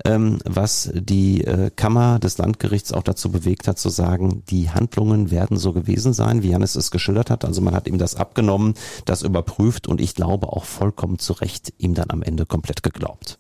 ähm, 0.06 0.38
was 0.46 0.92
die 0.94 1.44
äh, 1.44 1.72
Kammer 1.76 2.20
des 2.20 2.38
Landgerichts 2.38 2.94
auch 2.94 3.02
dazu 3.02 3.32
bewegt 3.32 3.68
hat, 3.68 3.80
zu 3.80 3.90
sagen, 3.90 4.44
die 4.48 4.70
Handlungen 4.70 5.32
werden 5.32 5.58
so 5.58 5.74
gewesen 5.74 6.14
sein, 6.14 6.44
wie 6.44 6.50
Janis 6.50 6.76
es 6.76 6.92
geschildert 6.92 7.32
hat. 7.32 7.46
Also 7.46 7.62
man 7.62 7.74
hat 7.74 7.88
ihm 7.88 7.98
das 7.98 8.16
abgenommen, 8.16 8.76
das 9.06 9.24
überprüft 9.24 9.88
und 9.88 10.00
ich 10.00 10.14
glaube 10.14 10.50
auch 10.50 10.66
vollkommen 10.66 11.18
zu 11.18 11.34
Recht 11.34 11.74
ihm 11.80 11.96
dann 11.96 12.12
am 12.12 12.22
Ende 12.22 12.46
komplett 12.46 12.84
geglaubt. 12.84 13.40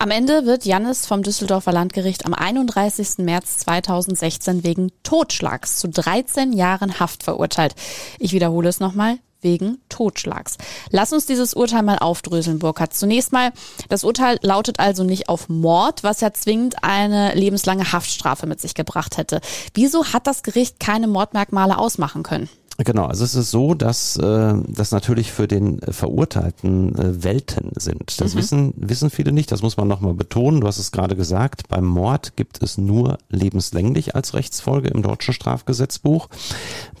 Am 0.00 0.12
Ende 0.12 0.46
wird 0.46 0.64
Jannis 0.64 1.06
vom 1.06 1.24
Düsseldorfer 1.24 1.72
Landgericht 1.72 2.24
am 2.24 2.32
31. 2.32 3.18
März 3.18 3.58
2016 3.58 4.62
wegen 4.62 4.92
Totschlags 5.02 5.78
zu 5.78 5.88
13 5.88 6.52
Jahren 6.52 7.00
Haft 7.00 7.24
verurteilt. 7.24 7.74
Ich 8.20 8.32
wiederhole 8.32 8.68
es 8.68 8.78
nochmal 8.78 9.18
wegen 9.40 9.78
Totschlags. 9.88 10.56
Lass 10.90 11.12
uns 11.12 11.26
dieses 11.26 11.52
Urteil 11.52 11.82
mal 11.82 11.98
aufdröseln, 11.98 12.60
Burkhard. 12.60 12.94
Zunächst 12.94 13.32
mal, 13.32 13.50
das 13.88 14.04
Urteil 14.04 14.38
lautet 14.40 14.78
also 14.78 15.02
nicht 15.02 15.28
auf 15.28 15.48
Mord, 15.48 16.04
was 16.04 16.20
ja 16.20 16.32
zwingend 16.32 16.84
eine 16.84 17.34
lebenslange 17.34 17.90
Haftstrafe 17.90 18.46
mit 18.46 18.60
sich 18.60 18.74
gebracht 18.74 19.16
hätte. 19.16 19.40
Wieso 19.74 20.12
hat 20.12 20.28
das 20.28 20.44
Gericht 20.44 20.78
keine 20.78 21.08
Mordmerkmale 21.08 21.76
ausmachen 21.76 22.22
können? 22.22 22.48
Genau, 22.80 23.06
also 23.06 23.24
es 23.24 23.34
ist 23.34 23.50
so, 23.50 23.74
dass 23.74 24.16
äh, 24.18 24.54
das 24.68 24.92
natürlich 24.92 25.32
für 25.32 25.48
den 25.48 25.80
Verurteilten 25.80 26.94
äh, 26.94 27.24
Welten 27.24 27.72
sind. 27.74 28.20
Das 28.20 28.34
mhm. 28.34 28.38
wissen 28.38 28.74
wissen 28.76 29.10
viele 29.10 29.32
nicht. 29.32 29.50
Das 29.50 29.62
muss 29.62 29.76
man 29.76 29.88
nochmal 29.88 30.14
betonen. 30.14 30.60
Du 30.60 30.68
hast 30.68 30.78
es 30.78 30.92
gerade 30.92 31.16
gesagt. 31.16 31.66
Beim 31.68 31.84
Mord 31.84 32.36
gibt 32.36 32.62
es 32.62 32.78
nur 32.78 33.18
lebenslänglich 33.30 34.14
als 34.14 34.32
Rechtsfolge 34.32 34.90
im 34.90 35.02
deutschen 35.02 35.34
Strafgesetzbuch. 35.34 36.28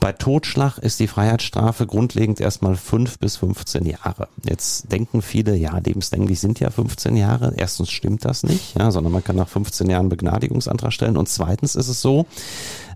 Bei 0.00 0.10
Totschlag 0.10 0.78
ist 0.78 0.98
die 0.98 1.06
Freiheitsstrafe 1.06 1.86
grundlegend 1.86 2.40
erstmal 2.40 2.74
fünf 2.74 3.20
bis 3.20 3.36
15 3.36 3.86
Jahre. 3.86 4.26
Jetzt 4.42 4.90
denken 4.90 5.22
viele, 5.22 5.54
ja, 5.54 5.78
lebenslänglich 5.78 6.40
sind 6.40 6.58
ja 6.58 6.70
15 6.70 7.16
Jahre. 7.16 7.54
Erstens 7.56 7.90
stimmt 7.90 8.24
das 8.24 8.42
nicht, 8.42 8.76
ja, 8.76 8.90
sondern 8.90 9.12
man 9.12 9.22
kann 9.22 9.36
nach 9.36 9.48
15 9.48 9.88
Jahren 9.88 10.08
Begnadigungsantrag 10.08 10.92
stellen. 10.92 11.16
Und 11.16 11.28
zweitens 11.28 11.76
ist 11.76 11.88
es 11.88 12.02
so, 12.02 12.26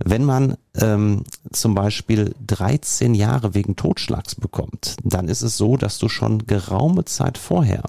wenn 0.04 0.24
man 0.24 0.56
ähm, 0.80 1.24
zum 1.52 1.74
Beispiel 1.74 2.34
13 2.46 3.14
Jahre 3.14 3.54
wegen 3.54 3.76
Totschlags 3.76 4.34
bekommt, 4.34 4.96
dann 5.04 5.28
ist 5.28 5.42
es 5.42 5.56
so, 5.56 5.76
dass 5.76 5.98
du 5.98 6.08
schon 6.08 6.46
geraume 6.46 7.04
Zeit 7.04 7.38
vorher 7.38 7.82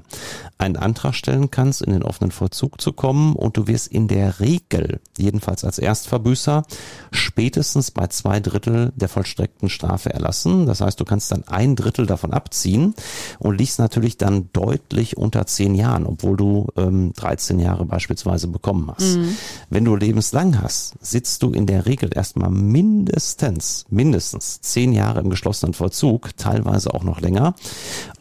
einen 0.57 0.77
Antrag 0.77 1.13
stellen 1.15 1.51
kannst, 1.51 1.81
in 1.81 1.91
den 1.91 2.03
offenen 2.03 2.31
Vollzug 2.31 2.79
zu 2.79 2.93
kommen 2.93 3.35
und 3.35 3.57
du 3.57 3.67
wirst 3.67 3.87
in 3.87 4.07
der 4.07 4.39
Regel, 4.39 5.01
jedenfalls 5.17 5.63
als 5.63 5.79
Erstverbüßer, 5.79 6.63
spätestens 7.11 7.91
bei 7.91 8.07
zwei 8.07 8.39
Drittel 8.39 8.93
der 8.95 9.09
vollstreckten 9.09 9.69
Strafe 9.69 10.13
erlassen. 10.13 10.65
Das 10.65 10.81
heißt, 10.81 10.99
du 10.99 11.05
kannst 11.05 11.31
dann 11.31 11.43
ein 11.47 11.75
Drittel 11.75 12.05
davon 12.05 12.31
abziehen 12.31 12.93
und 13.39 13.57
liegst 13.57 13.79
natürlich 13.79 14.17
dann 14.17 14.49
deutlich 14.53 15.17
unter 15.17 15.45
zehn 15.45 15.75
Jahren, 15.75 16.05
obwohl 16.05 16.37
du 16.37 16.67
ähm, 16.77 17.13
13 17.13 17.59
Jahre 17.59 17.85
beispielsweise 17.85 18.47
bekommen 18.47 18.91
hast. 18.95 19.17
Mhm. 19.17 19.37
Wenn 19.69 19.85
du 19.85 19.95
lebenslang 19.95 20.61
hast, 20.61 20.93
sitzt 21.01 21.43
du 21.43 21.51
in 21.51 21.65
der 21.65 21.85
Regel 21.85 22.09
erstmal 22.13 22.49
mindestens, 22.49 23.85
mindestens 23.89 24.61
zehn 24.61 24.93
Jahre 24.93 25.19
im 25.19 25.29
geschlossenen 25.29 25.73
Vollzug, 25.73 26.37
teilweise 26.37 26.93
auch 26.93 27.03
noch 27.03 27.19
länger. 27.21 27.55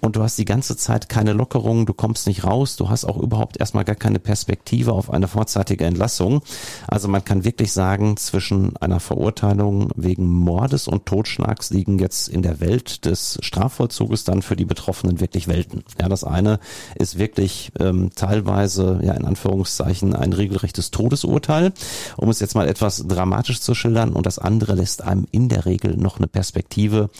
Und 0.01 0.17
du 0.17 0.23
hast 0.23 0.39
die 0.39 0.45
ganze 0.45 0.77
Zeit 0.77 1.09
keine 1.09 1.33
Lockerung, 1.33 1.87
du 1.87 1.95
kommst 1.95 2.22
nicht 2.27 2.45
raus, 2.45 2.77
du 2.77 2.89
hast 2.89 3.05
auch 3.05 3.17
überhaupt 3.17 3.59
erstmal 3.59 3.85
gar 3.85 3.97
keine 3.97 4.19
Perspektive 4.19 4.93
auf 4.93 5.11
eine 5.11 5.29
vorzeitige 5.29 5.85
Entlassung. 5.85 6.43
Also 6.89 7.09
man 7.09 7.25
kann 7.25 7.45
wirklich 7.45 7.73
sagen, 7.73 8.17
zwischen 8.17 8.77
einer 8.79 9.01
Verurteilung 9.01 9.91
wegen 9.97 10.27
Mordes 10.27 10.89
und 10.89 11.07
Totschlags 11.07 11.71
liegen 11.71 11.99
jetzt 11.99 12.29
in 12.29 12.43
der 12.43 12.61
Welt 12.61 13.05
des 13.05 13.39
Strafvollzuges 13.43 14.25
dann 14.25 14.43
für 14.43 14.57
die 14.57 14.65
Betroffenen 14.65 15.21
wirklich 15.21 15.49
Welten. 15.49 15.85
Ja, 16.01 16.09
das 16.09 16.25
eine 16.25 16.59
ist 16.95 17.19
wirklich 17.19 17.73
ähm, 17.79 18.11
teilweise, 18.15 19.01
ja, 19.03 19.13
in 19.13 19.25
Anführungszeichen 19.25 20.15
ein 20.15 20.33
regelrechtes 20.33 20.91
Todesurteil, 20.91 21.73
um 22.17 22.29
es 22.29 22.41
jetzt 22.41 22.55
mal 22.55 22.69
etwas 22.69 23.07
dramatisch 23.07 23.61
zu 23.61 23.75
schildern 23.75 24.13
und 24.13 24.27
das 24.27 24.39
andere 24.39 24.75
lässt 24.75 25.03
einem 25.03 25.27
in 25.31 25.49
der 25.49 25.67
Regel 25.67 25.97
noch 25.97 26.19
eine 26.19 26.27
Perspektive 26.27 27.11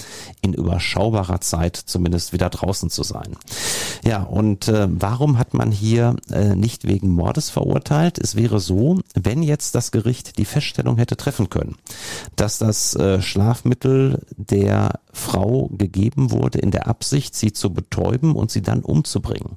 in 0.41 0.53
überschaubarer 0.53 1.41
Zeit 1.41 1.77
zumindest 1.77 2.33
wieder 2.33 2.51
draußen 2.51 2.73
draußen 2.73 2.91
zu 2.91 3.03
sein. 3.03 3.37
Ja, 4.05 4.23
und 4.23 4.69
äh, 4.69 4.89
warum 5.01 5.39
hat 5.39 5.55
man 5.55 5.73
hier 5.73 6.17
äh, 6.31 6.55
nicht 6.55 6.87
wegen 6.87 7.09
Mordes 7.09 7.51
verurteilt? 7.51 8.19
Es 8.19 8.37
wäre 8.37 8.61
so, 8.61 9.01
wenn 9.15 9.43
jetzt 9.43 9.75
das 9.75 9.91
Gericht 9.91 10.39
die 10.39 10.45
Feststellung 10.45 10.99
hätte 10.99 11.17
treffen 11.17 11.49
können, 11.49 11.77
dass 12.37 12.59
das 12.59 12.95
äh, 12.95 13.23
Schlafmittel 13.23 14.25
der 14.37 15.01
Frau 15.13 15.69
gegeben 15.69 16.31
wurde 16.31 16.59
in 16.59 16.71
der 16.71 16.89
Absicht, 16.89 17.35
sie 17.35 17.53
zu 17.53 17.73
betäuben 17.73 18.35
und 18.35 18.51
sie 18.51 18.63
dann 18.63 18.81
umzubringen, 18.81 19.57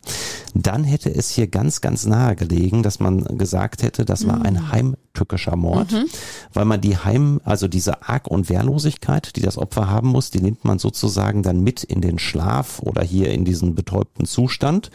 dann 0.53 0.83
hätte 0.83 1.13
es 1.13 1.29
hier 1.29 1.47
ganz, 1.47 1.81
ganz 1.81 2.05
nahe 2.05 2.35
gelegen, 2.35 2.83
dass 2.83 2.99
man 2.99 3.37
gesagt 3.37 3.83
hätte, 3.83 4.05
das 4.05 4.27
war 4.27 4.41
ein 4.43 4.55
mhm. 4.55 4.71
heimtückischer 4.71 5.55
Mord, 5.55 5.91
mhm. 5.91 6.05
weil 6.53 6.65
man 6.65 6.81
die 6.81 6.97
Heim, 6.97 7.39
also 7.43 7.67
diese 7.67 8.07
Arg- 8.07 8.27
und 8.27 8.49
Wehrlosigkeit, 8.49 9.35
die 9.35 9.41
das 9.41 9.57
Opfer 9.57 9.89
haben 9.89 10.09
muss, 10.09 10.29
die 10.29 10.41
nimmt 10.41 10.65
man 10.65 10.79
sozusagen 10.79 11.41
dann 11.41 11.61
mit 11.61 11.83
in 11.83 12.01
den 12.01 12.19
Schlaf 12.19 12.79
oder 12.79 13.03
hier 13.03 13.31
in 13.31 13.45
diesen 13.45 13.75
betäubten 13.75 14.25
Zustand. 14.25 14.91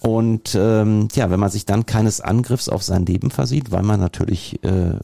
Und 0.00 0.54
ähm, 0.54 1.08
ja, 1.14 1.30
wenn 1.30 1.40
man 1.40 1.50
sich 1.50 1.66
dann 1.66 1.84
keines 1.84 2.22
Angriffs 2.22 2.70
auf 2.70 2.82
sein 2.82 3.04
Leben 3.04 3.30
versieht, 3.30 3.70
weil 3.70 3.82
man 3.82 4.00
natürlich 4.00 4.58
äh, 4.64 4.94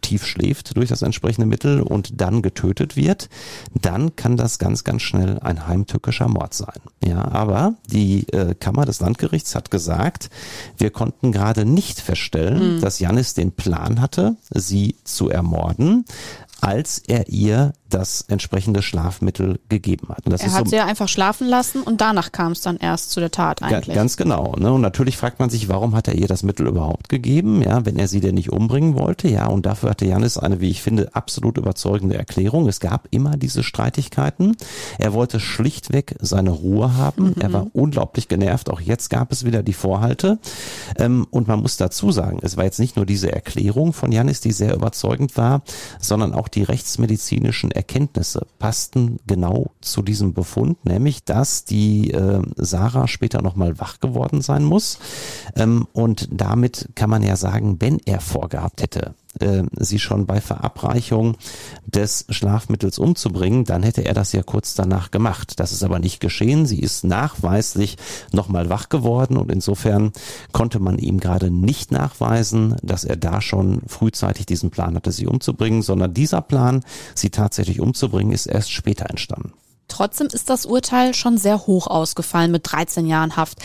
tief 0.00 0.24
schläft 0.24 0.76
durch 0.76 0.88
das 0.88 1.02
entsprechende 1.02 1.46
Mittel 1.46 1.82
und 1.82 2.20
dann 2.20 2.40
getötet 2.40 2.94
wird, 2.94 3.28
dann 3.74 4.14
kann 4.14 4.36
das 4.36 4.60
ganz, 4.60 4.84
ganz 4.84 5.02
schnell 5.02 5.40
ein 5.40 5.66
heimtückischer 5.66 6.28
Mord 6.28 6.54
sein. 6.54 6.78
Ja, 7.04 7.32
aber 7.32 7.74
die 7.90 8.28
äh, 8.28 8.54
Kammer 8.54 8.84
des 8.84 9.00
Landgerichts 9.00 9.56
hat 9.56 9.72
gesagt, 9.72 10.30
wir 10.78 10.90
konnten 10.90 11.32
gerade 11.32 11.64
nicht 11.64 12.00
feststellen, 12.00 12.76
mhm. 12.76 12.80
dass 12.80 13.00
Janis 13.00 13.34
den 13.34 13.50
Plan 13.50 14.00
hatte, 14.00 14.36
sie 14.50 14.94
zu 15.02 15.30
ermorden, 15.30 16.04
als 16.64 16.98
er 16.98 17.28
ihr 17.28 17.72
das 17.90 18.22
entsprechende 18.22 18.82
Schlafmittel 18.82 19.60
gegeben 19.68 20.08
hat. 20.08 20.26
er 20.26 20.52
hat 20.52 20.64
so, 20.64 20.70
sie 20.70 20.76
ja 20.76 20.86
einfach 20.86 21.08
schlafen 21.08 21.46
lassen 21.46 21.82
und 21.82 22.00
danach 22.00 22.32
kam 22.32 22.52
es 22.52 22.60
dann 22.60 22.76
erst 22.76 23.10
zu 23.10 23.20
der 23.20 23.30
Tat 23.30 23.62
eigentlich. 23.62 23.94
Ganz 23.94 24.16
genau. 24.16 24.54
Ne? 24.58 24.72
Und 24.72 24.80
natürlich 24.80 25.16
fragt 25.16 25.38
man 25.38 25.48
sich, 25.48 25.68
warum 25.68 25.94
hat 25.94 26.08
er 26.08 26.14
ihr 26.14 26.26
das 26.26 26.42
Mittel 26.42 26.66
überhaupt 26.66 27.08
gegeben, 27.08 27.62
ja, 27.62 27.86
wenn 27.86 27.96
er 27.96 28.08
sie 28.08 28.20
denn 28.20 28.34
nicht 28.34 28.50
umbringen 28.50 28.94
wollte. 28.94 29.28
Ja, 29.28 29.46
und 29.46 29.66
dafür 29.66 29.90
hatte 29.90 30.06
Janis 30.06 30.38
eine, 30.38 30.60
wie 30.60 30.70
ich 30.70 30.82
finde, 30.82 31.14
absolut 31.14 31.56
überzeugende 31.56 32.16
Erklärung. 32.16 32.66
Es 32.66 32.80
gab 32.80 33.06
immer 33.10 33.36
diese 33.36 33.62
Streitigkeiten. 33.62 34.56
Er 34.98 35.12
wollte 35.12 35.38
schlichtweg 35.38 36.16
seine 36.20 36.50
Ruhe 36.50 36.96
haben. 36.96 37.26
Mhm. 37.26 37.34
Er 37.40 37.52
war 37.52 37.66
unglaublich 37.74 38.26
genervt. 38.26 38.70
Auch 38.70 38.80
jetzt 38.80 39.08
gab 39.08 39.30
es 39.30 39.44
wieder 39.44 39.62
die 39.62 39.72
Vorhalte. 39.72 40.38
Ähm, 40.98 41.26
und 41.30 41.46
man 41.46 41.60
muss 41.60 41.76
dazu 41.76 42.10
sagen, 42.10 42.38
es 42.42 42.56
war 42.56 42.64
jetzt 42.64 42.80
nicht 42.80 42.96
nur 42.96 43.06
diese 43.06 43.30
Erklärung 43.30 43.92
von 43.92 44.10
Janis, 44.10 44.40
die 44.40 44.52
sehr 44.52 44.74
überzeugend 44.74 45.36
war, 45.36 45.62
sondern 46.00 46.34
auch 46.34 46.48
die 46.54 46.62
rechtsmedizinischen 46.62 47.70
Erkenntnisse 47.70 48.46
passten 48.58 49.18
genau 49.26 49.72
zu 49.80 50.02
diesem 50.02 50.34
Befund, 50.34 50.84
nämlich 50.84 51.24
dass 51.24 51.64
die 51.64 52.10
äh, 52.10 52.42
Sarah 52.56 53.08
später 53.08 53.42
nochmal 53.42 53.78
wach 53.78 54.00
geworden 54.00 54.40
sein 54.42 54.64
muss. 54.64 54.98
Ähm, 55.56 55.86
und 55.92 56.28
damit 56.30 56.88
kann 56.94 57.10
man 57.10 57.22
ja 57.22 57.36
sagen, 57.36 57.76
wenn 57.80 57.98
er 58.04 58.20
vorgehabt 58.20 58.82
hätte, 58.82 59.14
äh, 59.40 59.62
sie 59.76 59.98
schon 59.98 60.26
bei 60.26 60.40
Verabreichung 60.40 61.36
des 61.86 62.26
Schlafmittels 62.28 62.98
umzubringen, 62.98 63.64
dann 63.64 63.82
hätte 63.82 64.04
er 64.04 64.14
das 64.14 64.32
ja 64.32 64.42
kurz 64.42 64.74
danach 64.74 65.10
gemacht. 65.10 65.60
Das 65.60 65.72
ist 65.72 65.82
aber 65.82 65.98
nicht 65.98 66.20
geschehen. 66.20 66.66
Sie 66.66 66.80
ist 66.80 67.04
nachweislich 67.04 67.96
nochmal 68.32 68.68
wach 68.68 68.88
geworden 68.88 69.36
und 69.36 69.50
insofern 69.50 70.12
konnte 70.52 70.80
man 70.80 70.98
ihm 70.98 71.20
gerade 71.20 71.50
nicht 71.50 71.92
nachweisen, 71.92 72.76
dass 72.82 73.04
er 73.04 73.16
da 73.16 73.40
schon 73.40 73.82
frühzeitig 73.86 74.46
diesen 74.46 74.70
Plan 74.70 74.94
hatte, 74.94 75.12
sie 75.12 75.26
umzubringen, 75.26 75.82
sondern 75.82 76.14
dieser 76.14 76.40
Plan, 76.40 76.84
sie 77.14 77.30
tatsächlich 77.30 77.80
umzubringen, 77.80 78.32
ist 78.32 78.46
erst 78.46 78.72
später 78.72 79.10
entstanden. 79.10 79.52
Trotzdem 79.88 80.28
ist 80.28 80.50
das 80.50 80.66
Urteil 80.66 81.14
schon 81.14 81.38
sehr 81.38 81.66
hoch 81.66 81.86
ausgefallen 81.86 82.50
mit 82.50 82.70
13 82.70 83.06
Jahren 83.06 83.36
Haft. 83.36 83.58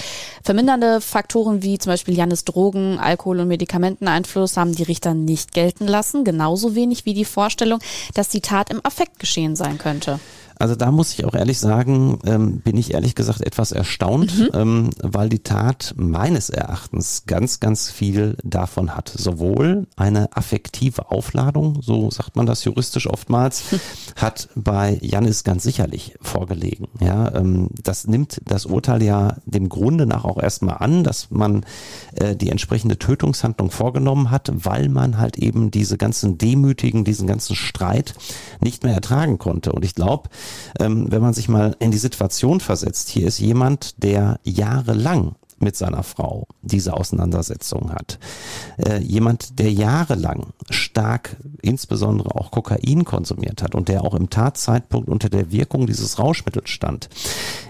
Vermindernde 0.44 1.02
Faktoren 1.02 1.64
wie 1.64 1.78
zum 1.78 1.92
Beispiel 1.92 2.16
Jannis 2.16 2.46
Drogen, 2.46 3.00
Alkohol- 3.00 3.40
und 3.40 3.48
Medikamenteneinfluss 3.48 4.58
haben 4.58 4.76
die 4.76 4.84
Richter 4.84 5.14
nicht 5.14 5.54
gelten 5.54 5.88
lassen, 5.88 6.24
genauso 6.24 6.76
wenig 6.76 7.06
wie 7.06 7.14
die 7.14 7.26
Vorstellung, 7.26 7.80
dass 8.14 8.30
die 8.30 8.42
Tat 8.42 8.70
im 8.70 8.86
Affekt 8.86 9.20
geschehen 9.20 9.56
sein 9.56 9.78
könnte. 9.78 10.20
Also 10.60 10.76
da 10.76 10.92
muss 10.92 11.14
ich 11.14 11.24
auch 11.24 11.36
ehrlich 11.36 11.58
sagen, 11.58 12.20
ähm, 12.26 12.60
bin 12.60 12.76
ich 12.76 12.94
ehrlich 12.94 13.16
gesagt 13.16 13.40
etwas 13.40 13.72
erstaunt, 13.72 14.38
mhm. 14.38 14.50
ähm, 14.54 14.90
weil 15.02 15.30
die 15.30 15.40
Tat 15.40 15.94
meines 15.96 16.50
Erachtens 16.50 17.24
ganz, 17.26 17.62
ganz 17.62 17.90
viel 17.90 18.36
davon 18.44 18.94
hat. 18.94 19.08
Sowohl 19.08 19.88
eine 19.96 20.36
affektive 20.36 21.12
Aufladung, 21.12 21.82
so 21.82 22.12
sagt 22.12 22.36
man 22.36 22.46
das 22.46 22.66
juristisch 22.66 23.08
oftmals, 23.08 23.72
hm. 23.72 23.80
hat 24.18 24.50
bei 24.56 24.98
Janis 25.02 25.46
ganz 25.46 25.64
sicherlich 25.64 26.16
vorgelegen. 26.22 26.90
Ja, 27.00 27.34
ähm, 27.36 27.70
das 27.82 28.08
nimmt 28.08 28.42
das 28.44 28.66
Urteil 28.66 29.02
ja 29.02 29.38
dem 29.46 29.70
Grunde 29.70 30.06
nach 30.06 30.26
auch 30.26 30.42
erstmal 30.42 30.80
an, 30.80 31.06
dass 31.06 31.32
man 31.32 31.66
äh, 32.16 32.36
die 32.36 32.50
entsprechende 32.50 33.00
Tötungshandlung 33.00 33.72
vorgenommen 33.72 34.30
hat, 34.30 34.52
weil 34.54 34.90
man 34.90 35.20
halt 35.20 35.38
eben 35.38 35.72
diese 35.72 35.98
ganzen 35.98 36.38
Demütigen, 36.38 37.06
diesen 37.06 37.28
ganzen 37.28 37.56
Streit 37.56 38.14
nicht 38.60 38.84
mehr 38.84 38.94
ertragen 38.94 39.38
konnte. 39.38 39.72
Und 39.72 39.86
ich 39.86 39.96
glaube, 39.96 40.30
ähm, 40.80 41.12
wenn 41.12 41.22
man 41.22 41.34
sich 41.34 41.50
mal 41.50 41.76
in 41.80 41.92
die 41.92 41.98
Situation 41.98 42.60
versetzt, 42.60 43.10
hier 43.10 43.28
ist 43.28 43.40
jemand, 43.40 44.04
der 44.04 44.40
jahrelang 44.44 45.36
mit 45.62 45.76
seiner 45.76 46.04
Frau 46.04 46.48
diese 46.62 46.94
Auseinandersetzung 46.94 47.92
hat. 47.92 48.20
Äh, 48.78 49.00
jemand, 49.00 49.60
der 49.60 49.72
jahrelang 49.72 50.48
stark, 50.70 51.38
insbesondere 51.62 52.36
auch 52.36 52.52
Kokain 52.52 53.06
konsumiert 53.06 53.62
hat 53.64 53.76
und 53.76 53.88
der 53.88 54.04
auch 54.04 54.14
im 54.14 54.30
Tatzeitpunkt 54.30 55.10
unter 55.10 55.30
der 55.30 55.52
Wirkung 55.52 55.88
dieses 55.88 56.20
Rauschmittels 56.20 56.70
stand. 56.70 57.10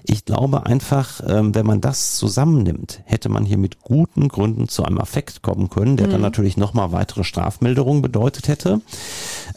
Ich 0.04 0.26
glaube 0.26 0.66
einfach, 0.66 1.22
ähm, 1.28 1.54
wenn 1.56 1.66
man 1.66 1.82
das 1.82 2.16
zusammennimmt, 2.16 3.02
hätte 3.06 3.30
man 3.30 3.46
hier 3.46 3.58
mit 3.58 3.82
guten 3.82 4.28
Gründen 4.28 4.68
zu 4.68 4.84
einem 4.84 5.00
Affekt 5.00 5.42
kommen 5.42 5.70
können, 5.70 5.98
der 5.98 6.08
mhm. 6.08 6.12
dann 6.14 6.22
natürlich 6.22 6.58
nochmal 6.58 6.92
weitere 6.92 7.24
Strafmilderungen 7.24 8.02
bedeutet 8.02 8.48
hätte. 8.48 8.82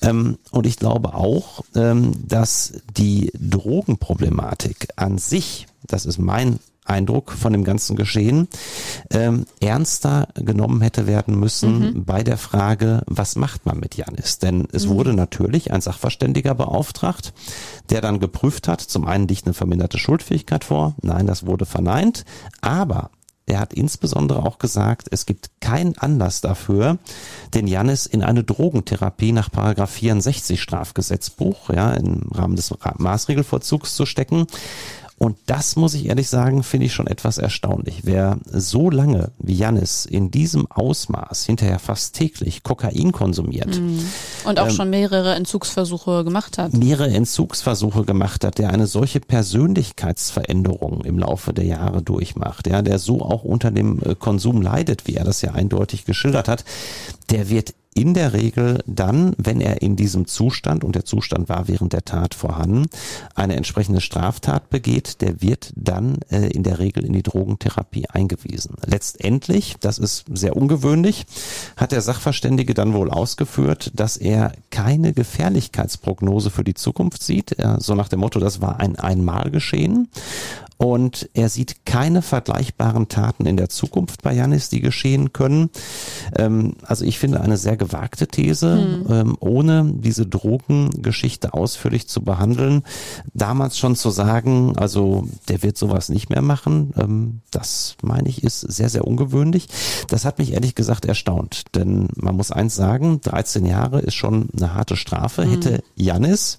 Ähm, 0.02 0.38
und 0.50 0.66
ich 0.66 0.76
glaube 0.76 1.14
auch, 1.14 1.62
ähm, 1.74 2.12
dass 2.26 2.74
die 2.96 3.30
Drogenproblematik 3.38 4.88
an 4.96 5.18
sich, 5.18 5.66
das 5.86 6.06
ist 6.06 6.18
mein 6.18 6.58
Eindruck 6.92 7.32
von 7.32 7.52
dem 7.52 7.64
ganzen 7.64 7.96
Geschehen 7.96 8.48
ähm, 9.10 9.46
ernster 9.60 10.28
genommen 10.34 10.82
hätte 10.82 11.06
werden 11.06 11.38
müssen 11.38 11.78
mhm. 11.78 12.04
bei 12.04 12.22
der 12.22 12.38
Frage, 12.38 13.02
was 13.06 13.36
macht 13.36 13.66
man 13.66 13.80
mit 13.80 13.96
Janis? 13.96 14.38
Denn 14.38 14.68
es 14.72 14.86
mhm. 14.86 14.90
wurde 14.90 15.14
natürlich 15.14 15.72
ein 15.72 15.80
Sachverständiger 15.80 16.54
beauftragt, 16.54 17.32
der 17.90 18.00
dann 18.00 18.20
geprüft 18.20 18.68
hat, 18.68 18.80
zum 18.80 19.06
einen 19.06 19.26
liegt 19.26 19.46
eine 19.46 19.54
verminderte 19.54 19.98
Schuldfähigkeit 19.98 20.64
vor, 20.64 20.94
nein, 21.02 21.26
das 21.26 21.46
wurde 21.46 21.64
verneint, 21.64 22.24
aber 22.60 23.10
er 23.44 23.58
hat 23.58 23.74
insbesondere 23.74 24.44
auch 24.44 24.58
gesagt, 24.58 25.08
es 25.10 25.26
gibt 25.26 25.50
keinen 25.60 25.98
Anlass 25.98 26.40
dafür, 26.40 26.98
den 27.54 27.66
Janis 27.66 28.06
in 28.06 28.22
eine 28.22 28.44
Drogentherapie 28.44 29.32
nach 29.32 29.50
Paragraph 29.50 29.90
64 29.90 30.62
Strafgesetzbuch, 30.62 31.70
ja, 31.70 31.92
im 31.92 32.22
Rahmen 32.30 32.54
des 32.54 32.72
Maßregelvorzugs 32.98 33.96
zu 33.96 34.06
stecken. 34.06 34.46
Und 35.22 35.36
das 35.46 35.76
muss 35.76 35.94
ich 35.94 36.06
ehrlich 36.06 36.28
sagen, 36.28 36.64
finde 36.64 36.86
ich 36.86 36.92
schon 36.92 37.06
etwas 37.06 37.38
erstaunlich. 37.38 38.00
Wer 38.02 38.38
so 38.44 38.90
lange 38.90 39.30
wie 39.38 39.54
Janis 39.54 40.04
in 40.04 40.32
diesem 40.32 40.68
Ausmaß 40.68 41.46
hinterher 41.46 41.78
fast 41.78 42.16
täglich 42.16 42.64
Kokain 42.64 43.12
konsumiert. 43.12 43.78
Mhm. 43.78 44.04
Und 44.42 44.58
auch 44.58 44.66
ähm, 44.66 44.72
schon 44.72 44.90
mehrere 44.90 45.36
Entzugsversuche 45.36 46.24
gemacht 46.24 46.58
hat. 46.58 46.72
Mehrere 46.72 47.14
Entzugsversuche 47.14 48.04
gemacht 48.04 48.42
hat, 48.42 48.58
der 48.58 48.70
eine 48.70 48.88
solche 48.88 49.20
Persönlichkeitsveränderung 49.20 51.04
im 51.04 51.20
Laufe 51.20 51.52
der 51.52 51.66
Jahre 51.66 52.02
durchmacht, 52.02 52.66
ja, 52.66 52.82
der 52.82 52.98
so 52.98 53.22
auch 53.22 53.44
unter 53.44 53.70
dem 53.70 54.02
äh, 54.02 54.16
Konsum 54.16 54.60
leidet, 54.60 55.06
wie 55.06 55.14
er 55.14 55.24
das 55.24 55.40
ja 55.40 55.52
eindeutig 55.52 56.04
geschildert 56.04 56.48
hat, 56.48 56.64
der 57.30 57.48
wird 57.48 57.74
in 57.94 58.14
der 58.14 58.32
Regel 58.32 58.82
dann, 58.86 59.34
wenn 59.38 59.60
er 59.60 59.82
in 59.82 59.96
diesem 59.96 60.26
Zustand, 60.26 60.84
und 60.84 60.94
der 60.94 61.04
Zustand 61.04 61.48
war 61.48 61.68
während 61.68 61.92
der 61.92 62.04
Tat 62.04 62.34
vorhanden, 62.34 62.86
eine 63.34 63.56
entsprechende 63.56 64.00
Straftat 64.00 64.70
begeht, 64.70 65.20
der 65.20 65.42
wird 65.42 65.72
dann 65.76 66.18
äh, 66.30 66.46
in 66.48 66.62
der 66.62 66.78
Regel 66.78 67.04
in 67.04 67.12
die 67.12 67.22
Drogentherapie 67.22 68.06
eingewiesen. 68.08 68.76
Letztendlich, 68.86 69.76
das 69.80 69.98
ist 69.98 70.24
sehr 70.32 70.56
ungewöhnlich, 70.56 71.26
hat 71.76 71.92
der 71.92 72.00
Sachverständige 72.00 72.74
dann 72.74 72.94
wohl 72.94 73.10
ausgeführt, 73.10 73.90
dass 73.94 74.16
er 74.16 74.52
keine 74.70 75.12
Gefährlichkeitsprognose 75.12 76.50
für 76.50 76.64
die 76.64 76.74
Zukunft 76.74 77.22
sieht, 77.22 77.58
äh, 77.58 77.76
so 77.78 77.94
nach 77.94 78.08
dem 78.08 78.20
Motto, 78.20 78.40
das 78.40 78.60
war 78.60 78.80
ein 78.80 78.96
Einmalgeschehen 78.96 80.08
und 80.82 81.30
er 81.32 81.48
sieht 81.48 81.86
keine 81.86 82.22
vergleichbaren 82.22 83.06
Taten 83.06 83.46
in 83.46 83.56
der 83.56 83.68
Zukunft 83.68 84.22
bei 84.22 84.34
Janis, 84.34 84.68
die 84.68 84.80
geschehen 84.80 85.32
können. 85.32 85.70
Ähm, 86.36 86.74
also 86.82 87.04
ich 87.04 87.20
finde 87.20 87.40
eine 87.40 87.56
sehr 87.56 87.76
gewagte 87.76 88.26
These, 88.26 89.04
mhm. 89.06 89.12
ähm, 89.12 89.36
ohne 89.38 89.92
diese 89.94 90.26
Drogengeschichte 90.26 91.54
ausführlich 91.54 92.08
zu 92.08 92.22
behandeln. 92.22 92.82
Damals 93.32 93.78
schon 93.78 93.94
zu 93.94 94.10
sagen, 94.10 94.76
also 94.76 95.28
der 95.48 95.62
wird 95.62 95.78
sowas 95.78 96.08
nicht 96.08 96.30
mehr 96.30 96.42
machen, 96.42 96.92
ähm, 96.98 97.42
das 97.52 97.96
meine 98.02 98.28
ich 98.28 98.42
ist 98.42 98.60
sehr, 98.60 98.88
sehr 98.88 99.06
ungewöhnlich. 99.06 99.68
Das 100.08 100.24
hat 100.24 100.40
mich 100.40 100.52
ehrlich 100.52 100.74
gesagt 100.74 101.04
erstaunt, 101.04 101.62
denn 101.76 102.08
man 102.16 102.34
muss 102.34 102.50
eins 102.50 102.74
sagen, 102.74 103.20
13 103.20 103.66
Jahre 103.66 104.00
ist 104.00 104.14
schon 104.14 104.48
eine 104.56 104.74
harte 104.74 104.96
Strafe. 104.96 105.44
Hätte 105.44 105.84
Janis 105.94 106.58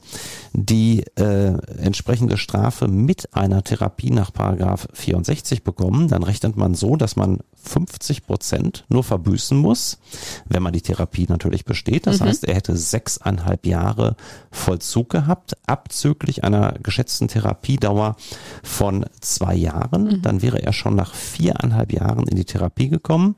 die 0.54 1.04
äh, 1.16 1.58
entsprechende 1.78 2.38
Strafe 2.38 2.88
mit 2.88 3.36
einer 3.36 3.64
Therapie 3.64 4.12
nach 4.13 4.32
Paragraph 4.32 4.88
64 4.93 5.63
bekommen, 5.63 6.08
dann 6.08 6.23
rechnet 6.23 6.58
man 6.58 6.76
so, 6.76 6.95
dass 6.95 7.15
man 7.15 7.39
50 7.63 8.26
Prozent 8.26 8.86
nur 8.89 9.04
verbüßen 9.04 9.58
muss, 9.58 9.97
wenn 10.45 10.62
man 10.62 10.73
die 10.73 10.82
Therapie 10.82 11.26
natürlich 11.30 11.65
besteht. 11.65 12.08
Das 12.08 12.19
mhm. 12.19 12.26
heißt, 12.26 12.43
er 12.43 12.56
hätte 12.56 12.76
sechseinhalb 12.76 13.65
Jahre 13.65 14.15
Vollzug 14.52 15.10
gehabt, 15.10 15.56
abzüglich 15.65 16.43
einer 16.43 16.73
geschätzten 16.84 17.30
Therapiedauer 17.30 18.15
von 18.63 19.06
zwei 19.21 19.56
Jahren. 19.56 20.06
Mhm. 20.06 20.21
Dann 20.21 20.41
wäre 20.41 20.62
er 20.62 20.73
schon 20.73 20.95
nach 20.95 21.13
viereinhalb 21.13 21.93
Jahren 21.93 22.28
in 22.28 22.36
die 22.36 22.45
Therapie 22.45 22.89
gekommen 22.89 23.36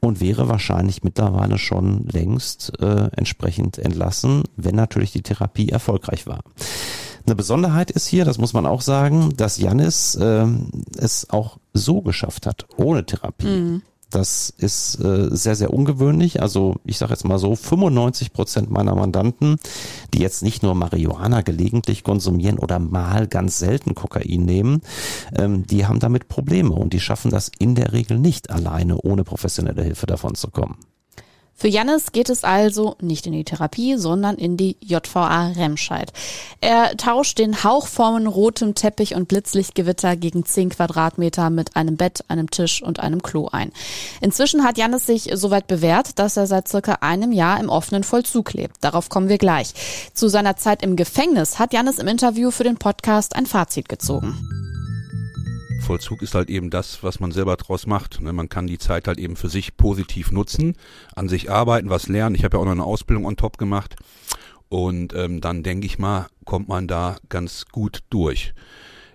und 0.00 0.20
wäre 0.20 0.48
wahrscheinlich 0.48 1.02
mittlerweile 1.02 1.58
schon 1.58 2.06
längst 2.06 2.72
äh, 2.80 3.08
entsprechend 3.16 3.78
entlassen, 3.78 4.44
wenn 4.56 4.76
natürlich 4.76 5.12
die 5.12 5.22
Therapie 5.22 5.70
erfolgreich 5.70 6.26
war. 6.26 6.40
Eine 7.26 7.34
Besonderheit 7.34 7.90
ist 7.90 8.06
hier, 8.06 8.24
das 8.24 8.38
muss 8.38 8.52
man 8.52 8.66
auch 8.66 8.80
sagen, 8.80 9.34
dass 9.36 9.58
Janis 9.58 10.14
äh, 10.14 10.46
es 10.96 11.28
auch 11.28 11.58
so 11.72 12.00
geschafft 12.00 12.46
hat, 12.46 12.66
ohne 12.76 13.04
Therapie. 13.04 13.46
Mhm. 13.46 13.82
Das 14.10 14.50
ist 14.56 15.00
äh, 15.00 15.28
sehr, 15.34 15.56
sehr 15.56 15.74
ungewöhnlich. 15.74 16.40
Also 16.40 16.76
ich 16.84 16.96
sage 16.98 17.12
jetzt 17.12 17.24
mal 17.24 17.38
so, 17.38 17.56
95 17.56 18.32
Prozent 18.32 18.70
meiner 18.70 18.94
Mandanten, 18.94 19.56
die 20.14 20.20
jetzt 20.20 20.44
nicht 20.44 20.62
nur 20.62 20.76
Marihuana 20.76 21.40
gelegentlich 21.40 22.04
konsumieren 22.04 22.60
oder 22.60 22.78
mal 22.78 23.26
ganz 23.26 23.58
selten 23.58 23.96
Kokain 23.96 24.44
nehmen, 24.44 24.82
ähm, 25.36 25.66
die 25.66 25.86
haben 25.86 25.98
damit 25.98 26.28
Probleme 26.28 26.70
und 26.70 26.92
die 26.92 27.00
schaffen 27.00 27.32
das 27.32 27.50
in 27.58 27.74
der 27.74 27.92
Regel 27.92 28.20
nicht 28.20 28.50
alleine, 28.50 28.98
ohne 29.00 29.24
professionelle 29.24 29.82
Hilfe 29.82 30.06
davon 30.06 30.36
zu 30.36 30.48
kommen. 30.52 30.76
Für 31.58 31.68
Jannis 31.68 32.12
geht 32.12 32.28
es 32.28 32.44
also 32.44 32.96
nicht 33.00 33.26
in 33.26 33.32
die 33.32 33.44
Therapie, 33.44 33.96
sondern 33.96 34.36
in 34.36 34.58
die 34.58 34.76
JVA 34.80 35.52
Remscheid. 35.56 36.12
Er 36.60 36.94
tauscht 36.98 37.38
den 37.38 37.64
Hauchformen 37.64 38.26
rotem 38.26 38.74
Teppich 38.74 39.14
und 39.14 39.26
Blitzlichtgewitter 39.28 40.16
gegen 40.16 40.44
10 40.44 40.68
Quadratmeter 40.68 41.48
mit 41.48 41.74
einem 41.74 41.96
Bett, 41.96 42.24
einem 42.28 42.50
Tisch 42.50 42.82
und 42.82 43.00
einem 43.00 43.22
Klo 43.22 43.48
ein. 43.50 43.72
Inzwischen 44.20 44.64
hat 44.64 44.76
Jannis 44.76 45.06
sich 45.06 45.30
soweit 45.32 45.66
bewährt, 45.66 46.18
dass 46.18 46.36
er 46.36 46.46
seit 46.46 46.68
circa 46.68 46.98
einem 47.00 47.32
Jahr 47.32 47.58
im 47.58 47.70
offenen 47.70 48.04
Vollzug 48.04 48.52
lebt. 48.52 48.76
Darauf 48.82 49.08
kommen 49.08 49.30
wir 49.30 49.38
gleich. 49.38 49.72
Zu 50.12 50.28
seiner 50.28 50.56
Zeit 50.56 50.82
im 50.82 50.94
Gefängnis 50.94 51.58
hat 51.58 51.72
Jannis 51.72 51.98
im 51.98 52.06
Interview 52.06 52.50
für 52.50 52.64
den 52.64 52.76
Podcast 52.76 53.34
ein 53.34 53.46
Fazit 53.46 53.88
gezogen. 53.88 54.65
Vollzug 55.86 56.20
ist 56.20 56.34
halt 56.34 56.50
eben 56.50 56.68
das, 56.68 57.04
was 57.04 57.20
man 57.20 57.30
selber 57.30 57.56
draus 57.56 57.86
macht. 57.86 58.20
Ne? 58.20 58.32
Man 58.32 58.48
kann 58.48 58.66
die 58.66 58.78
Zeit 58.78 59.06
halt 59.06 59.18
eben 59.18 59.36
für 59.36 59.48
sich 59.48 59.76
positiv 59.76 60.32
nutzen, 60.32 60.74
an 61.14 61.28
sich 61.28 61.48
arbeiten, 61.48 61.90
was 61.90 62.08
lernen. 62.08 62.34
Ich 62.34 62.42
habe 62.42 62.56
ja 62.56 62.60
auch 62.60 62.64
noch 62.64 62.72
eine 62.72 62.84
Ausbildung 62.84 63.24
on 63.24 63.36
top 63.36 63.56
gemacht. 63.56 63.94
Und 64.68 65.14
ähm, 65.14 65.40
dann 65.40 65.62
denke 65.62 65.86
ich 65.86 66.00
mal, 66.00 66.26
kommt 66.44 66.68
man 66.68 66.88
da 66.88 67.18
ganz 67.28 67.66
gut 67.70 68.00
durch. 68.10 68.52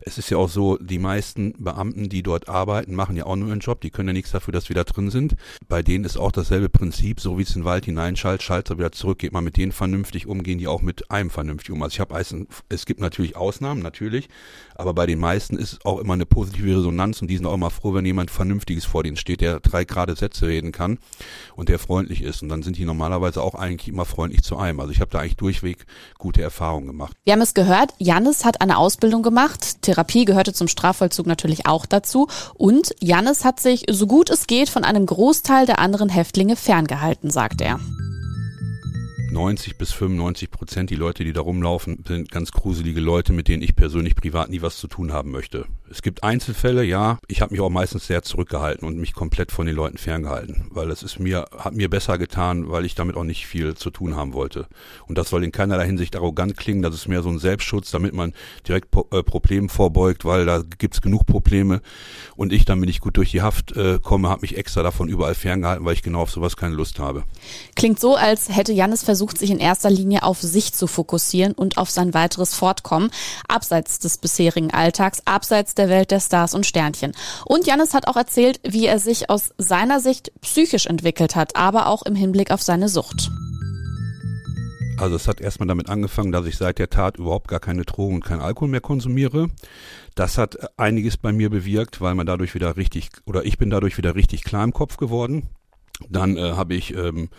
Es 0.04 0.18
ist 0.18 0.30
ja 0.30 0.38
auch 0.38 0.50
so, 0.50 0.78
die 0.78 1.00
meisten 1.00 1.54
Beamten, 1.58 2.10
die 2.10 2.24
dort 2.24 2.50
arbeiten, 2.50 2.96
machen 2.96 3.16
ja 3.16 3.26
auch 3.26 3.36
nur 3.36 3.50
ihren 3.50 3.60
Job. 3.60 3.82
Die 3.82 3.90
können 3.90 4.10
ja 4.10 4.14
nichts 4.14 4.32
dafür, 4.32 4.52
dass 4.52 4.70
wir 4.70 4.76
da 4.76 4.84
drin 4.84 5.10
sind. 5.10 5.36
Bei 5.68 5.84
denen 5.84 6.06
ist 6.06 6.18
auch 6.18 6.32
dasselbe 6.32 6.70
Prinzip, 6.70 7.20
so 7.20 7.38
wie 7.38 7.44
es 7.44 7.56
in 7.56 7.62
den 7.62 7.66
Wald 7.66 7.86
hineinschaltet, 7.86 8.44
schaltet 8.44 8.72
er 8.72 8.78
wieder 8.80 8.92
zurück, 8.92 9.20
geht 9.20 9.34
man 9.34 9.44
mit 9.44 9.58
denen 9.58 9.72
vernünftig 9.72 10.28
um, 10.28 10.44
gehen 10.44 10.58
die 10.58 10.68
auch 10.68 10.82
mit 10.82 11.12
einem 11.12 11.30
vernünftig 11.30 11.72
um. 11.72 11.82
Also 11.84 11.94
ich 11.94 12.00
habe 12.00 12.12
es 12.70 12.86
gibt 12.86 13.00
natürlich 13.00 13.36
Ausnahmen, 13.36 13.82
natürlich, 13.82 14.30
aber 14.76 14.94
bei 14.94 15.06
den 15.06 15.20
meisten 15.20 15.58
ist 15.58 15.74
es 15.74 15.86
auch 15.86 16.00
immer 16.00 16.14
eine 16.14 16.26
positive 16.26 16.78
Resonanz 16.78 17.22
und 17.22 17.28
die 17.30 17.38
sind 17.38 17.46
auch 17.46 17.54
immer 17.54 17.70
froh, 17.70 17.94
wenn 17.94 18.06
jemand 18.06 18.32
Vernünftiges 18.32 18.86
vor 18.86 19.04
denen 19.04 19.18
steht, 19.18 19.42
der 19.42 19.60
drei 19.60 19.86
gerade 19.86 20.16
Sätze 20.16 20.48
reden 20.48 20.72
kann 20.72 20.98
und 21.56 21.70
der 21.70 21.80
freundlich 21.80 22.22
ist. 22.22 22.42
Und 22.42 22.50
dann 22.50 22.64
sind 22.64 22.78
die 22.78 22.86
normalerweise 22.86 23.42
auch 23.42 23.56
eigentlich 23.56 23.88
immer 23.88 24.06
freundlich 24.06 24.44
zu 24.44 24.58
einem. 24.58 24.80
Also 24.80 24.92
ich 24.92 25.02
habe 25.02 25.12
da 25.12 25.20
eigentlich 25.20 25.38
durchweg 25.38 25.86
gute 26.18 26.42
Erfahrungen 26.42 26.88
gemacht. 26.88 27.16
Wir 27.24 27.34
haben 27.34 27.42
es 27.42 27.54
gehört, 27.54 27.94
Janis 27.98 28.46
hat 28.46 28.62
eine 28.62 28.78
Ausbildung 28.78 29.24
gemacht, 29.24 29.84
Therapie 29.92 30.26
gehörte 30.26 30.54
zum 30.54 30.68
Strafvollzug 30.68 31.28
natürlich 31.28 31.66
auch 31.66 31.86
dazu. 31.86 32.28
Und 32.54 32.96
Jannis 33.02 33.44
hat 33.44 33.60
sich 33.60 33.84
so 33.90 34.08
gut 34.08 34.30
es 34.30 34.48
geht 34.48 34.70
von 34.70 34.84
einem 34.84 35.06
Großteil 35.06 35.66
der 35.66 35.80
anderen 35.80 36.10
Häftlinge 36.10 36.56
ferngehalten, 36.56 37.30
sagt 37.30 37.62
er. 37.62 37.80
90 39.32 39.78
bis 39.78 39.94
95 39.94 40.52
Prozent 40.52 40.90
die 40.90 40.96
Leute, 40.96 41.24
die 41.24 41.34
da 41.34 41.42
rumlaufen, 41.42 42.04
sind 42.06 42.32
ganz 42.32 42.52
gruselige 42.52 43.00
Leute, 43.00 43.32
mit 43.32 43.48
denen 43.48 43.64
ich 43.64 43.76
persönlich 43.76 44.16
privat 44.16 44.50
nie 44.50 44.62
was 44.62 44.78
zu 44.78 44.88
tun 44.88 45.14
haben 45.14 45.32
möchte. 45.32 45.66
Es 45.90 46.02
gibt 46.02 46.24
Einzelfälle, 46.24 46.84
ja. 46.84 47.18
Ich 47.28 47.42
habe 47.42 47.54
mich 47.54 47.62
auch 47.62 47.70
meistens 47.70 48.08
sehr 48.08 48.24
zurückgehalten 48.24 48.88
und 48.88 48.98
mich 48.98 49.14
komplett 49.14 49.52
von 49.52 49.66
den 49.66 49.76
Leuten 49.76 49.98
ferngehalten, 49.98 50.68
weil 50.70 50.88
das 50.90 51.04
ist 51.04 51.20
mir 51.20 51.46
hat 51.58 51.74
mir 51.74 51.90
besser 51.90 52.18
getan, 52.18 52.70
weil 52.70 52.86
ich 52.86 52.96
damit 52.96 53.16
auch 53.16 53.24
nicht 53.24 53.46
viel 53.48 53.76
zu 53.76 53.90
tun 53.90 54.16
haben 54.16 54.34
wollte. 54.34 54.68
Und 55.08 55.18
das 55.18 55.30
soll 55.30 55.44
in 55.44 55.52
keinerlei 55.52 55.86
Hinsicht 55.86 56.16
arrogant 56.16 56.58
klingen. 56.58 56.82
Das 56.82 56.94
ist 56.94 57.08
mehr 57.08 57.22
so 57.22 57.30
ein 57.30 57.40
Selbstschutz, 57.40 57.92
damit 57.92 58.14
man 58.14 58.34
direkt 58.68 58.96
äh, 59.12 59.24
Problemen 59.24 59.70
vorbeugt, 59.70 60.26
weil 60.26 60.46
da 60.46 60.62
gibt's 60.78 61.02
genug 61.02 61.26
Probleme. 61.26 61.82
Und 62.36 62.54
ich, 62.54 62.66
damit 62.66 62.90
ich 62.90 63.00
gut 63.00 63.18
durch 63.18 63.32
die 63.32 63.42
Haft 63.42 63.76
äh, 63.76 64.00
komme, 64.02 64.30
habe 64.30 64.42
mich 64.42 64.58
extra 64.58 64.84
davon 64.84 65.08
überall 65.08 65.36
ferngehalten, 65.36 65.86
weil 65.86 65.94
ich 65.94 66.04
genau 66.04 66.22
auf 66.22 66.32
sowas 66.32 66.58
keine 66.58 66.76
Lust 66.76 67.00
habe. 67.00 67.24
Klingt 67.76 68.00
so, 68.00 68.16
als 68.16 68.50
hätte 68.50 68.74
Janis 68.74 69.04
versucht 69.04 69.21
versucht 69.22 69.38
sich 69.38 69.52
in 69.52 69.60
erster 69.60 69.92
Linie 69.92 70.24
auf 70.24 70.42
sich 70.42 70.74
zu 70.74 70.88
fokussieren 70.88 71.54
und 71.54 71.78
auf 71.78 71.92
sein 71.92 72.16
weiteres 72.16 72.56
Fortkommen, 72.56 73.12
abseits 73.48 74.00
des 74.00 74.18
bisherigen 74.18 74.72
Alltags, 74.72 75.22
abseits 75.26 75.76
der 75.76 75.90
Welt 75.90 76.10
der 76.10 76.20
Stars 76.20 76.56
und 76.56 76.66
Sternchen. 76.66 77.12
Und 77.46 77.68
Janis 77.68 77.94
hat 77.94 78.08
auch 78.08 78.16
erzählt, 78.16 78.60
wie 78.68 78.88
er 78.88 78.98
sich 78.98 79.30
aus 79.30 79.54
seiner 79.60 80.00
Sicht 80.00 80.32
psychisch 80.42 80.88
entwickelt 80.88 81.36
hat, 81.36 81.56
aber 81.56 81.86
auch 81.86 82.02
im 82.02 82.16
Hinblick 82.16 82.50
auf 82.50 82.64
seine 82.64 82.90
Sucht. 82.90 83.30
Also 84.98 85.18
es 85.18 85.28
hat 85.28 85.40
erstmal 85.40 85.68
damit 85.68 85.88
angefangen, 85.88 86.32
dass 86.32 86.48
ich 86.48 86.58
seit 86.58 86.80
der 86.80 86.90
Tat 86.90 87.18
überhaupt 87.18 87.48
gar 87.48 87.60
keine 87.60 87.84
Drogen 87.84 88.16
und 88.16 88.26
keinen 88.26 88.42
Alkohol 88.42 88.70
mehr 88.70 88.82
konsumiere. 88.82 89.50
Das 90.16 90.40
hat 90.40 90.58
einiges 90.80 91.18
bei 91.18 91.32
mir 91.32 91.52
bewirkt, 91.52 92.02
weil 92.02 92.16
man 92.16 92.26
dadurch 92.26 92.56
wieder 92.56 92.76
richtig, 92.76 93.10
oder 93.28 93.46
ich 93.46 93.60
bin 93.60 93.70
dadurch 93.70 94.00
wieder 94.00 94.16
richtig 94.16 94.44
klar 94.44 94.64
im 94.64 94.74
Kopf 94.74 94.98
geworden. 94.98 95.50
Dann 96.10 96.38
äh, 96.38 96.54
habe 96.54 96.74
ich 96.74 96.96
ähm, 96.96 97.30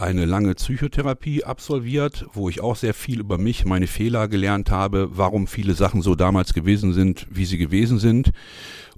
eine 0.00 0.24
lange 0.24 0.54
Psychotherapie 0.54 1.44
absolviert, 1.44 2.26
wo 2.32 2.48
ich 2.48 2.60
auch 2.60 2.76
sehr 2.76 2.94
viel 2.94 3.20
über 3.20 3.38
mich, 3.38 3.64
meine 3.64 3.86
Fehler 3.86 4.28
gelernt 4.28 4.70
habe, 4.70 5.10
warum 5.12 5.46
viele 5.46 5.74
Sachen 5.74 6.02
so 6.02 6.14
damals 6.14 6.54
gewesen 6.54 6.92
sind, 6.92 7.26
wie 7.30 7.44
sie 7.44 7.58
gewesen 7.58 7.98
sind 7.98 8.32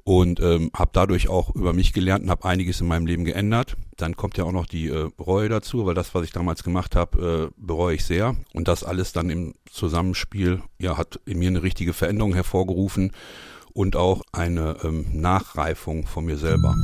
und 0.04 0.40
ähm, 0.40 0.70
habe 0.74 0.90
dadurch 0.92 1.28
auch 1.28 1.54
über 1.54 1.72
mich 1.72 1.92
gelernt 1.92 2.24
und 2.24 2.30
habe 2.30 2.44
einiges 2.44 2.80
in 2.80 2.88
meinem 2.88 3.06
Leben 3.06 3.24
geändert. 3.24 3.76
Dann 3.96 4.16
kommt 4.16 4.36
ja 4.36 4.44
auch 4.44 4.52
noch 4.52 4.66
die 4.66 4.88
äh, 4.88 5.10
Reue 5.18 5.48
dazu, 5.48 5.86
weil 5.86 5.94
das, 5.94 6.14
was 6.14 6.24
ich 6.24 6.32
damals 6.32 6.64
gemacht 6.64 6.96
habe, 6.96 7.50
äh, 7.50 7.54
bereue 7.56 7.94
ich 7.94 8.04
sehr. 8.04 8.34
Und 8.52 8.68
das 8.68 8.84
alles 8.84 9.12
dann 9.12 9.30
im 9.30 9.54
Zusammenspiel 9.70 10.62
ja, 10.78 10.96
hat 10.96 11.20
in 11.24 11.38
mir 11.38 11.48
eine 11.48 11.62
richtige 11.62 11.92
Veränderung 11.92 12.34
hervorgerufen 12.34 13.12
und 13.72 13.96
auch 13.96 14.22
eine 14.32 14.76
ähm, 14.82 15.06
Nachreifung 15.12 16.06
von 16.06 16.24
mir 16.24 16.36
selber. 16.36 16.74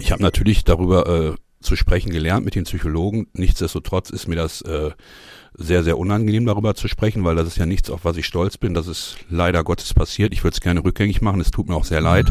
Ich 0.00 0.12
habe 0.12 0.22
natürlich 0.22 0.64
darüber 0.64 1.06
äh, 1.06 1.34
zu 1.60 1.76
sprechen 1.76 2.10
gelernt 2.10 2.44
mit 2.44 2.54
den 2.54 2.64
Psychologen. 2.64 3.26
Nichtsdestotrotz 3.32 4.10
ist 4.10 4.28
mir 4.28 4.36
das 4.36 4.62
äh, 4.62 4.90
sehr, 5.54 5.82
sehr 5.82 5.98
unangenehm, 5.98 6.46
darüber 6.46 6.74
zu 6.74 6.88
sprechen, 6.88 7.24
weil 7.24 7.36
das 7.36 7.48
ist 7.48 7.58
ja 7.58 7.66
nichts, 7.66 7.90
auf 7.90 8.04
was 8.04 8.16
ich 8.16 8.26
stolz 8.26 8.58
bin. 8.58 8.74
Das 8.74 8.86
ist 8.86 9.16
leider 9.28 9.64
Gottes 9.64 9.92
passiert. 9.94 10.32
Ich 10.32 10.44
würde 10.44 10.54
es 10.54 10.60
gerne 10.60 10.84
rückgängig 10.84 11.20
machen. 11.20 11.40
Es 11.40 11.50
tut 11.50 11.68
mir 11.68 11.74
auch 11.74 11.84
sehr 11.84 12.00
leid. 12.00 12.28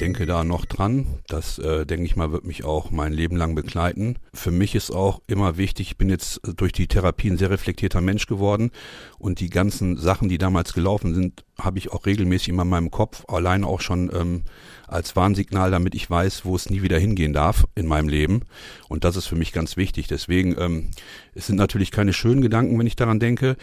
Denke 0.00 0.26
da 0.26 0.44
noch 0.44 0.66
dran. 0.66 1.06
Das, 1.26 1.58
äh, 1.58 1.86
denke 1.86 2.04
ich 2.04 2.16
mal, 2.16 2.30
wird 2.30 2.44
mich 2.44 2.64
auch 2.64 2.90
mein 2.90 3.12
Leben 3.12 3.36
lang 3.36 3.54
begleiten. 3.54 4.18
Für 4.34 4.50
mich 4.50 4.74
ist 4.74 4.90
auch 4.90 5.22
immer 5.26 5.56
wichtig, 5.56 5.88
ich 5.88 5.96
bin 5.96 6.10
jetzt 6.10 6.40
durch 6.56 6.72
die 6.72 6.86
Therapie 6.86 7.30
ein 7.30 7.38
sehr 7.38 7.50
reflektierter 7.50 8.02
Mensch 8.02 8.26
geworden 8.26 8.70
und 9.18 9.40
die 9.40 9.50
ganzen 9.50 9.96
Sachen, 9.96 10.28
die 10.28 10.38
damals 10.38 10.74
gelaufen 10.74 11.14
sind, 11.14 11.45
habe 11.58 11.78
ich 11.78 11.92
auch 11.92 12.06
regelmäßig 12.06 12.50
immer 12.50 12.62
in 12.62 12.68
meinem 12.68 12.90
Kopf, 12.90 13.24
alleine 13.28 13.66
auch 13.66 13.80
schon 13.80 14.10
ähm, 14.14 14.42
als 14.86 15.16
Warnsignal, 15.16 15.70
damit 15.70 15.94
ich 15.94 16.08
weiß, 16.08 16.44
wo 16.44 16.54
es 16.54 16.70
nie 16.70 16.82
wieder 16.82 16.98
hingehen 16.98 17.32
darf 17.32 17.64
in 17.74 17.86
meinem 17.86 18.08
Leben. 18.08 18.42
Und 18.88 19.04
das 19.04 19.16
ist 19.16 19.26
für 19.26 19.36
mich 19.36 19.52
ganz 19.52 19.76
wichtig. 19.76 20.06
Deswegen, 20.06 20.56
ähm, 20.58 20.90
es 21.34 21.46
sind 21.46 21.56
natürlich 21.56 21.90
keine 21.90 22.12
schönen 22.12 22.40
Gedanken, 22.40 22.78
wenn 22.78 22.86
ich 22.86 22.96
daran 22.96 23.18
denke, 23.18 23.56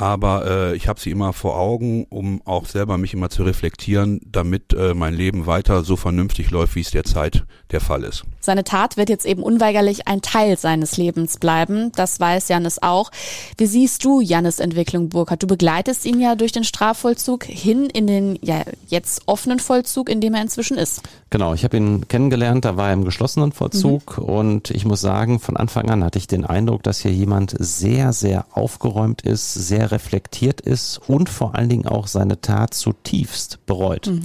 aber 0.00 0.46
äh, 0.46 0.76
ich 0.76 0.88
habe 0.88 0.98
sie 0.98 1.10
immer 1.10 1.34
vor 1.34 1.58
Augen, 1.58 2.06
um 2.08 2.40
auch 2.46 2.64
selber 2.64 2.96
mich 2.96 3.12
immer 3.12 3.28
zu 3.28 3.42
reflektieren, 3.42 4.20
damit 4.24 4.72
äh, 4.72 4.94
mein 4.94 5.12
Leben 5.12 5.44
weiter 5.44 5.84
so 5.84 5.96
vernünftig 5.96 6.50
läuft, 6.50 6.74
wie 6.74 6.80
es 6.80 6.90
derzeit 6.90 7.44
der 7.70 7.82
Fall 7.82 8.04
ist. 8.04 8.24
Seine 8.40 8.64
Tat 8.64 8.96
wird 8.96 9.10
jetzt 9.10 9.26
eben 9.26 9.42
unweigerlich 9.42 10.08
ein 10.08 10.22
Teil 10.22 10.56
seines 10.56 10.96
Lebens 10.96 11.36
bleiben. 11.36 11.92
Das 11.92 12.18
weiß 12.18 12.48
Janis 12.48 12.78
auch. 12.80 13.10
Wie 13.58 13.66
siehst 13.66 14.02
du 14.02 14.22
Janis 14.22 14.58
Entwicklung, 14.58 15.10
Burkhard? 15.10 15.42
Du 15.42 15.46
begleitest 15.46 16.06
ihn 16.06 16.18
ja 16.18 16.34
durch 16.34 16.52
den 16.52 16.64
Strafvollzug 16.64 17.39
hin 17.44 17.86
in 17.86 18.06
den 18.06 18.38
ja, 18.42 18.62
jetzt 18.88 19.22
offenen 19.26 19.58
Vollzug, 19.58 20.08
in 20.08 20.20
dem 20.20 20.34
er 20.34 20.42
inzwischen 20.42 20.78
ist. 20.78 21.02
Genau, 21.30 21.54
ich 21.54 21.64
habe 21.64 21.76
ihn 21.76 22.08
kennengelernt, 22.08 22.64
da 22.64 22.76
war 22.76 22.88
er 22.88 22.94
im 22.94 23.04
geschlossenen 23.04 23.52
Vollzug 23.52 24.18
mhm. 24.18 24.24
und 24.24 24.70
ich 24.70 24.84
muss 24.84 25.00
sagen, 25.00 25.40
von 25.40 25.56
Anfang 25.56 25.90
an 25.90 26.04
hatte 26.04 26.18
ich 26.18 26.26
den 26.26 26.44
Eindruck, 26.44 26.82
dass 26.82 27.00
hier 27.00 27.12
jemand 27.12 27.54
sehr, 27.58 28.12
sehr 28.12 28.46
aufgeräumt 28.52 29.22
ist, 29.22 29.54
sehr 29.54 29.90
reflektiert 29.90 30.60
ist 30.60 31.00
und 31.08 31.28
vor 31.28 31.54
allen 31.54 31.68
Dingen 31.68 31.86
auch 31.86 32.06
seine 32.06 32.40
Tat 32.40 32.74
zutiefst 32.74 33.64
bereut. 33.66 34.08
Mhm. 34.08 34.22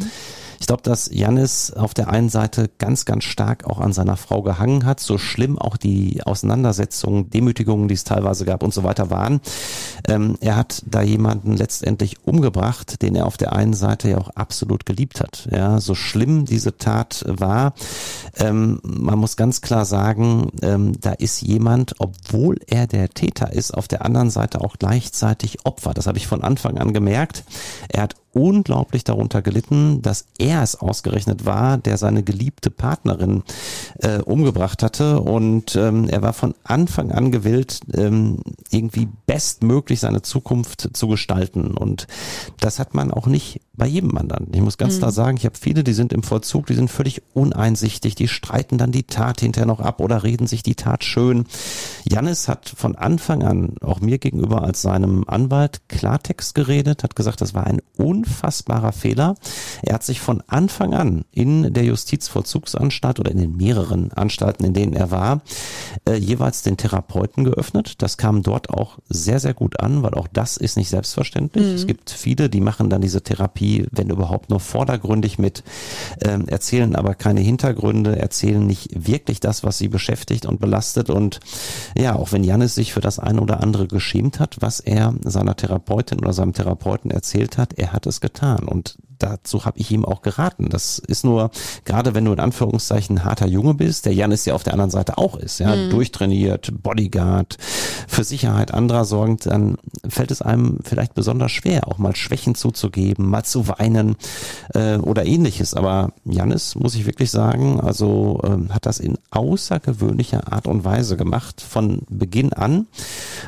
Ich 0.59 0.67
glaube, 0.67 0.83
dass 0.83 1.09
Janis 1.11 1.71
auf 1.71 1.93
der 1.93 2.09
einen 2.09 2.29
Seite 2.29 2.69
ganz, 2.77 3.05
ganz 3.05 3.23
stark 3.23 3.65
auch 3.65 3.79
an 3.79 3.93
seiner 3.93 4.17
Frau 4.17 4.41
gehangen 4.41 4.85
hat, 4.85 4.99
so 4.99 5.17
schlimm 5.17 5.57
auch 5.57 5.77
die 5.77 6.21
Auseinandersetzungen, 6.23 7.29
Demütigungen, 7.29 7.87
die 7.87 7.93
es 7.93 8.03
teilweise 8.03 8.45
gab 8.45 8.63
und 8.63 8.73
so 8.73 8.83
weiter 8.83 9.09
waren. 9.09 9.41
Ähm, 10.07 10.37
er 10.41 10.55
hat 10.55 10.83
da 10.85 11.01
jemanden 11.01 11.55
letztendlich 11.55 12.25
umgebracht, 12.25 13.01
den 13.01 13.15
er 13.15 13.25
auf 13.25 13.37
der 13.37 13.53
einen 13.53 13.73
Seite 13.73 14.09
ja 14.09 14.17
auch 14.17 14.29
absolut 14.29 14.85
geliebt 14.85 15.19
hat. 15.19 15.47
Ja, 15.51 15.79
so 15.79 15.95
schlimm 15.95 16.45
diese 16.45 16.77
Tat 16.77 17.23
war, 17.27 17.73
ähm, 18.37 18.79
man 18.83 19.19
muss 19.19 19.37
ganz 19.37 19.61
klar 19.61 19.85
sagen, 19.85 20.51
ähm, 20.61 20.99
da 20.99 21.11
ist 21.11 21.41
jemand, 21.41 21.95
obwohl 21.99 22.59
er 22.67 22.87
der 22.87 23.09
Täter 23.09 23.53
ist, 23.53 23.71
auf 23.71 23.87
der 23.87 24.05
anderen 24.05 24.29
Seite 24.29 24.61
auch 24.61 24.75
gleichzeitig 24.77 25.65
Opfer. 25.65 25.93
Das 25.93 26.07
habe 26.07 26.17
ich 26.17 26.27
von 26.27 26.43
Anfang 26.43 26.77
an 26.77 26.93
gemerkt. 26.93 27.43
Er 27.89 28.03
hat 28.03 28.15
unglaublich 28.35 29.05
darunter 29.05 29.41
gelitten, 29.41 30.01
dass 30.01 30.27
er 30.38 30.61
es 30.61 30.75
ausgerechnet 30.75 31.45
war, 31.45 31.77
der 31.77 31.97
seine 31.97 32.21
geliebte 32.21 32.69
Partnerin 32.69 33.43
äh, 33.99 34.17
umgebracht 34.19 34.83
hatte. 34.83 35.21
Und 35.21 35.75
ähm, 35.77 36.09
er 36.09 36.21
war 36.21 36.33
von 36.33 36.53
Anfang 36.65 37.11
an 37.11 37.31
gewillt, 37.31 37.79
ähm, 37.93 38.39
irgendwie 38.69 39.07
bestmöglich 39.25 40.01
seine 40.01 40.21
Zukunft 40.21 40.89
zu 40.93 41.07
gestalten. 41.07 41.77
Und 41.77 42.07
das 42.59 42.77
hat 42.77 42.93
man 42.93 43.09
auch 43.11 43.27
nicht 43.27 43.61
bei 43.78 43.88
jedem 43.88 44.09
Mandanten. 44.09 44.53
Ich 44.53 44.61
muss 44.61 44.78
ganz 44.78 44.95
mhm. 44.95 44.99
klar 44.99 45.11
sagen, 45.11 45.38
ich 45.38 45.45
habe 45.45 45.57
viele, 45.59 45.84
die 45.84 45.93
sind 45.93 46.13
im 46.13 46.23
Vollzug, 46.23 46.65
die 46.67 46.76
sind 46.76 46.89
völlig 46.89 47.21
uneinsichtig, 47.34 48.15
die 48.15 48.28
streiten 48.28 48.78
dann 48.78 48.91
die 48.91 49.03
Tat 49.03 49.41
hinterher 49.41 49.67
noch 49.67 49.80
ab 49.80 49.99
oder 49.99 50.23
reden 50.23 50.47
sich 50.47 50.63
die 50.63 50.76
Tat 50.76 51.03
schön. 51.03 51.45
Jannis 52.03 52.47
hat 52.47 52.69
von 52.76 52.95
Anfang 52.95 53.43
an 53.43 53.76
auch 53.82 53.99
mir 53.99 54.17
gegenüber 54.17 54.63
als 54.63 54.82
seinem 54.82 55.23
Anwalt 55.28 55.82
Klartext 55.89 56.55
geredet, 56.55 57.03
hat 57.03 57.15
gesagt, 57.15 57.41
das 57.41 57.53
war 57.53 57.65
ein 57.65 57.82
unfassbarer 57.97 58.91
Fehler. 58.91 59.36
Er 59.82 59.95
hat 59.95 60.03
sich 60.03 60.19
von 60.19 60.41
Anfang 60.47 60.93
an 60.93 61.26
in 61.32 61.73
der 61.73 61.84
Justizvollzugsanstalt 61.84 63.19
oder 63.19 63.32
in 63.32 63.38
den 63.38 63.57
mehreren 63.57 64.11
Anstalten, 64.13 64.65
in 64.65 64.73
denen 64.73 64.93
er 64.93 65.11
war, 65.11 65.41
äh, 66.07 66.15
jeweils 66.15 66.61
den 66.61 66.78
Therapeuten 66.78 67.43
geöffnet. 67.43 68.01
Das 68.01 68.17
kam 68.17 68.43
dort 68.43 68.69
auch 68.69 68.99
sehr, 69.09 69.39
sehr 69.39 69.53
gut 69.53 69.80
an, 69.80 70.03
weil 70.03 70.13
auch 70.13 70.28
das 70.28 70.57
ist 70.57 70.78
nicht 70.78 70.89
selbstverständlich. 70.89 71.65
Mhm. 71.65 71.73
Es 71.76 71.88
gibt 71.88 72.09
viele, 72.09 72.49
die 72.49 72.61
machen 72.61 72.89
dann 72.89 73.01
diese 73.01 73.21
Therapie, 73.21 73.64
wenn 73.91 74.09
überhaupt 74.09 74.49
nur 74.49 74.59
vordergründig 74.59 75.39
mit, 75.39 75.63
äh, 76.20 76.39
erzählen 76.47 76.95
aber 76.95 77.16
keine 77.16 77.41
Hintergründe, 77.41 78.18
erzählen 78.18 78.66
nicht 78.66 78.89
wirklich 78.93 79.39
das, 79.39 79.63
was 79.63 79.78
sie 79.78 79.88
beschäftigt 79.88 80.45
und 80.45 80.59
belastet. 80.59 81.09
Und 81.09 81.39
ja, 81.97 82.16
auch 82.16 82.32
wenn 82.32 82.43
Janis 82.43 82.76
sich 82.76 82.93
für 82.93 83.01
das 83.01 83.20
eine 83.20 83.41
oder 83.41 83.61
andere 83.61 83.88
geschämt 83.88 84.39
hat, 84.39 84.57
was 84.59 84.80
er 84.80 85.13
seiner 85.24 85.55
Therapeutin 85.55 86.20
oder 86.20 86.34
seinem 86.34 86.53
Therapeuten 86.53 87.11
erzählt 87.11 87.57
hat, 87.57 87.74
er 87.74 87.93
hat 87.93 88.05
es 88.05 88.22
getan. 88.22 88.68
Und 88.68 88.97
dazu 89.20 89.66
habe 89.66 89.80
ich 89.80 89.91
ihm 89.91 90.05
auch 90.05 90.22
geraten. 90.22 90.70
Das 90.70 90.99
ist 90.99 91.24
nur, 91.24 91.51
gerade 91.84 92.13
wenn 92.13 92.26
du 92.26 92.34
in 92.34 92.39
Anführungszeichen 92.39 93.24
harter 93.24 93.47
Junge 93.47 93.74
bist, 93.74 94.05
der 94.05 94.13
Janis 94.13 94.45
ja 94.45 94.53
auf 94.53 94.63
der 94.63 94.74
anderen 94.74 94.91
Seite 94.91 95.18
auch 95.18 95.36
ist, 95.36 95.59
ja, 95.59 95.76
mhm. 95.76 95.89
durchtrainiert, 95.89 96.72
Bodyguard, 96.82 97.57
für 98.16 98.24
Sicherheit 98.24 98.74
anderer 98.74 99.03
sorgend, 99.03 99.45
dann 99.45 99.78
fällt 100.07 100.32
es 100.32 100.41
einem 100.41 100.80
vielleicht 100.86 101.16
besonders 101.16 101.51
schwer, 101.51 101.86
auch 101.89 101.97
mal 101.97 102.16
Schwächen 102.16 102.55
zuzugeben, 102.55 103.30
mal 103.30 103.43
zu 103.43 103.68
weinen 103.68 104.16
äh, 104.74 104.95
oder 104.95 105.26
ähnliches. 105.26 105.74
Aber 105.74 106.13
Janis, 106.24 106.76
muss 106.76 106.95
ich 106.95 107.05
wirklich 107.05 107.30
sagen, 107.30 107.82
also 107.82 108.39
äh, 108.43 108.72
hat 108.74 108.86
das 108.86 109.01
in 109.01 109.18
außergewöhnlicher 109.32 110.53
Art 110.53 110.66
und 110.66 110.86
Weise 110.86 111.18
gemacht, 111.18 111.59
von 111.59 112.03
Beginn 112.09 112.53
an. 112.53 112.88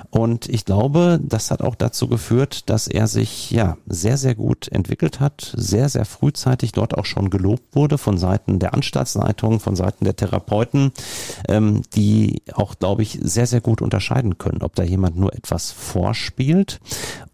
Und 0.10 0.50
ich 0.50 0.66
glaube, 0.66 1.22
das 1.24 1.50
hat 1.50 1.62
auch 1.62 1.76
dazu 1.76 2.10
geführt, 2.10 2.70
dass 2.70 2.88
er 2.88 3.08
sich 3.08 3.52
ja 3.52 3.78
sehr, 3.88 4.18
sehr 4.18 4.36
gut 4.36 4.68
entwickelt 4.68 5.22
hat, 5.22 5.54
sehr, 5.56 5.88
sehr 5.88 6.04
frühzeitig 6.04 6.74
dort 6.74 6.98
auch 6.98 7.06
schon 7.06 7.30
gelobt 7.30 7.74
wurde 7.74 7.98
von 7.98 8.18
Seiten 8.18 8.60
der 8.60 8.74
Anstaltsleitung, 8.74 9.62
von 9.62 9.78
Seiten 9.78 10.04
der 10.04 10.18
Therapeuten, 10.18 10.92
ähm, 11.48 11.84
die 11.96 12.42
auch, 12.54 12.78
glaube 12.78 13.04
ich, 13.04 13.18
sehr, 13.22 13.48
sehr 13.48 13.62
gut 13.62 13.82
unterscheiden 13.82 14.38
können, 14.38 14.57
ob 14.64 14.76
da 14.76 14.84
jemand 14.84 15.18
nur 15.18 15.34
etwas 15.34 15.72
vorspielt 15.72 16.80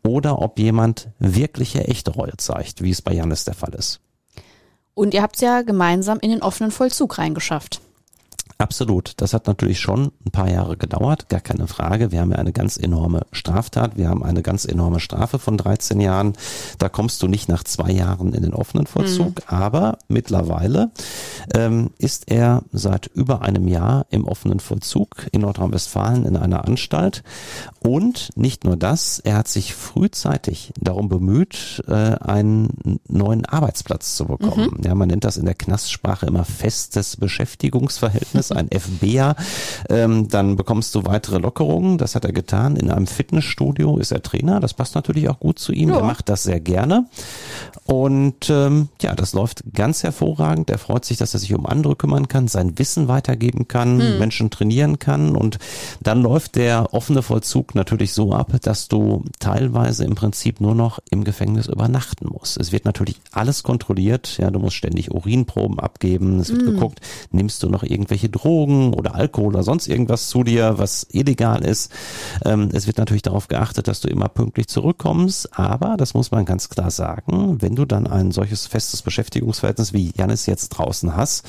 oder 0.03 0.39
ob 0.39 0.59
jemand 0.59 1.09
wirkliche 1.19 1.87
echte 1.87 2.11
Reue 2.11 2.37
zeigt, 2.37 2.81
wie 2.81 2.91
es 2.91 3.01
bei 3.01 3.13
Janis 3.13 3.45
der 3.45 3.53
Fall 3.53 3.73
ist. 3.73 3.99
Und 4.93 5.13
ihr 5.13 5.21
habt 5.21 5.35
es 5.35 5.41
ja 5.41 5.61
gemeinsam 5.61 6.19
in 6.19 6.29
den 6.29 6.41
offenen 6.41 6.71
Vollzug 6.71 7.17
reingeschafft. 7.17 7.81
Absolut. 8.63 9.15
Das 9.17 9.33
hat 9.33 9.47
natürlich 9.47 9.81
schon 9.81 10.13
ein 10.25 10.31
paar 10.31 10.49
Jahre 10.49 10.77
gedauert, 10.77 11.27
gar 11.27 11.41
keine 11.41 11.67
Frage. 11.67 12.13
Wir 12.13 12.21
haben 12.21 12.31
ja 12.31 12.37
eine 12.37 12.53
ganz 12.53 12.77
enorme 12.77 13.25
Straftat. 13.33 13.97
Wir 13.97 14.07
haben 14.07 14.23
eine 14.23 14.41
ganz 14.41 14.63
enorme 14.63 15.01
Strafe 15.01 15.37
von 15.37 15.57
13 15.57 15.99
Jahren. 15.99 16.31
Da 16.77 16.87
kommst 16.87 17.21
du 17.21 17.27
nicht 17.27 17.49
nach 17.49 17.65
zwei 17.65 17.91
Jahren 17.91 18.33
in 18.33 18.41
den 18.41 18.53
offenen 18.53 18.87
Vollzug. 18.87 19.35
Mhm. 19.35 19.43
Aber 19.47 19.97
mittlerweile 20.07 20.91
ähm, 21.53 21.89
ist 21.97 22.31
er 22.31 22.63
seit 22.71 23.07
über 23.07 23.41
einem 23.41 23.67
Jahr 23.67 24.05
im 24.11 24.23
offenen 24.23 24.61
Vollzug 24.61 25.27
in 25.33 25.41
Nordrhein-Westfalen 25.41 26.23
in 26.23 26.37
einer 26.37 26.63
Anstalt. 26.63 27.21
Und 27.81 28.29
nicht 28.37 28.63
nur 28.63 28.77
das, 28.77 29.19
er 29.19 29.35
hat 29.35 29.49
sich 29.49 29.75
frühzeitig 29.75 30.71
darum 30.79 31.09
bemüht, 31.09 31.83
äh, 31.89 31.91
einen 31.91 32.99
neuen 33.09 33.45
Arbeitsplatz 33.45 34.15
zu 34.15 34.23
bekommen. 34.23 34.71
Mhm. 34.77 34.83
Ja, 34.85 34.95
man 34.95 35.09
nennt 35.09 35.25
das 35.25 35.35
in 35.35 35.43
der 35.43 35.53
Knastsprache 35.53 36.27
immer 36.27 36.45
festes 36.45 37.17
Beschäftigungsverhältnis 37.17 38.52
ein 38.53 38.69
FBA, 38.69 39.35
ähm, 39.89 40.27
dann 40.27 40.55
bekommst 40.55 40.95
du 40.95 41.05
weitere 41.05 41.37
Lockerungen. 41.37 41.97
Das 41.97 42.15
hat 42.15 42.25
er 42.25 42.33
getan. 42.33 42.75
In 42.75 42.89
einem 42.89 43.07
Fitnessstudio 43.07 43.97
ist 43.97 44.11
er 44.11 44.21
Trainer. 44.23 44.59
Das 44.59 44.73
passt 44.73 44.95
natürlich 44.95 45.29
auch 45.29 45.39
gut 45.39 45.59
zu 45.59 45.71
ihm. 45.71 45.89
Ja. 45.89 45.97
Er 45.97 46.03
macht 46.03 46.29
das 46.29 46.43
sehr 46.43 46.59
gerne. 46.59 47.05
Und 47.85 48.49
ähm, 48.49 48.89
ja, 49.01 49.13
das 49.15 49.33
läuft 49.33 49.63
ganz 49.73 50.03
hervorragend. 50.03 50.69
Er 50.69 50.77
freut 50.77 51.05
sich, 51.05 51.17
dass 51.17 51.33
er 51.33 51.39
sich 51.39 51.53
um 51.53 51.65
andere 51.65 51.95
kümmern 51.95 52.27
kann, 52.27 52.47
sein 52.47 52.77
Wissen 52.79 53.07
weitergeben 53.07 53.67
kann, 53.67 54.01
hm. 54.01 54.19
Menschen 54.19 54.49
trainieren 54.49 54.99
kann. 54.99 55.35
Und 55.35 55.59
dann 56.01 56.21
läuft 56.21 56.55
der 56.55 56.93
offene 56.93 57.21
Vollzug 57.21 57.75
natürlich 57.75 58.13
so 58.13 58.33
ab, 58.33 58.53
dass 58.61 58.87
du 58.87 59.25
teilweise 59.39 60.05
im 60.05 60.15
Prinzip 60.15 60.61
nur 60.61 60.75
noch 60.75 60.99
im 61.09 61.23
Gefängnis 61.23 61.67
übernachten 61.67 62.27
musst. 62.27 62.57
Es 62.57 62.71
wird 62.71 62.85
natürlich 62.85 63.19
alles 63.31 63.63
kontrolliert. 63.63 64.37
Ja, 64.37 64.49
du 64.49 64.59
musst 64.59 64.75
ständig 64.75 65.11
Urinproben 65.11 65.79
abgeben. 65.79 66.39
Es 66.39 66.49
wird 66.49 66.61
hm. 66.61 66.73
geguckt, 66.73 67.01
nimmst 67.31 67.63
du 67.63 67.69
noch 67.69 67.83
irgendwelche 67.83 68.29
Drogen 68.33 68.93
oder 68.93 69.15
Alkohol 69.15 69.47
oder 69.47 69.63
sonst 69.63 69.87
irgendwas 69.87 70.27
zu 70.27 70.43
dir, 70.43 70.77
was 70.77 71.07
illegal 71.11 71.63
ist. 71.63 71.91
Ähm, 72.43 72.69
es 72.73 72.87
wird 72.87 72.97
natürlich 72.97 73.21
darauf 73.21 73.47
geachtet, 73.47 73.87
dass 73.87 74.01
du 74.01 74.09
immer 74.09 74.27
pünktlich 74.27 74.67
zurückkommst. 74.67 75.57
Aber, 75.57 75.95
das 75.97 76.13
muss 76.13 76.31
man 76.31 76.45
ganz 76.45 76.69
klar 76.69 76.91
sagen, 76.91 77.61
wenn 77.61 77.75
du 77.75 77.85
dann 77.85 78.07
ein 78.07 78.31
solches 78.31 78.67
festes 78.67 79.01
Beschäftigungsverhältnis 79.01 79.93
wie 79.93 80.11
Janis 80.17 80.45
jetzt 80.45 80.69
draußen 80.69 81.15
hast, 81.15 81.45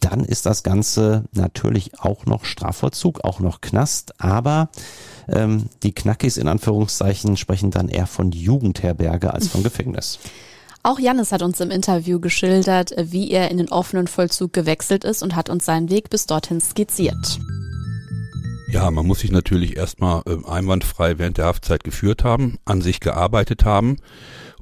dann 0.00 0.24
ist 0.24 0.46
das 0.46 0.62
Ganze 0.62 1.24
natürlich 1.32 2.00
auch 2.00 2.26
noch 2.26 2.44
Strafvollzug, 2.44 3.22
auch 3.24 3.40
noch 3.40 3.60
Knast, 3.60 4.20
aber 4.20 4.70
ähm, 5.28 5.66
die 5.82 5.92
Knackis 5.92 6.36
in 6.36 6.48
Anführungszeichen 6.48 7.36
sprechen 7.36 7.70
dann 7.70 7.88
eher 7.88 8.06
von 8.06 8.32
Jugendherberge 8.32 9.32
als 9.32 9.48
von 9.48 9.62
Gefängnis. 9.62 10.18
Auch 10.82 10.98
Jannis 10.98 11.30
hat 11.30 11.42
uns 11.42 11.60
im 11.60 11.70
Interview 11.70 12.20
geschildert, 12.20 12.94
wie 12.96 13.30
er 13.30 13.50
in 13.50 13.58
den 13.58 13.68
offenen 13.68 14.06
Vollzug 14.06 14.54
gewechselt 14.54 15.04
ist 15.04 15.22
und 15.22 15.36
hat 15.36 15.50
uns 15.50 15.66
seinen 15.66 15.90
Weg 15.90 16.08
bis 16.08 16.24
dorthin 16.26 16.60
skizziert. 16.60 17.38
Ja, 18.72 18.90
man 18.90 19.06
muss 19.06 19.20
sich 19.20 19.30
natürlich 19.30 19.76
erstmal 19.76 20.22
äh, 20.26 20.48
einwandfrei 20.48 21.18
während 21.18 21.38
der 21.38 21.46
Haftzeit 21.46 21.84
geführt 21.84 22.24
haben, 22.24 22.58
an 22.64 22.80
sich 22.80 23.00
gearbeitet 23.00 23.64
haben 23.64 23.96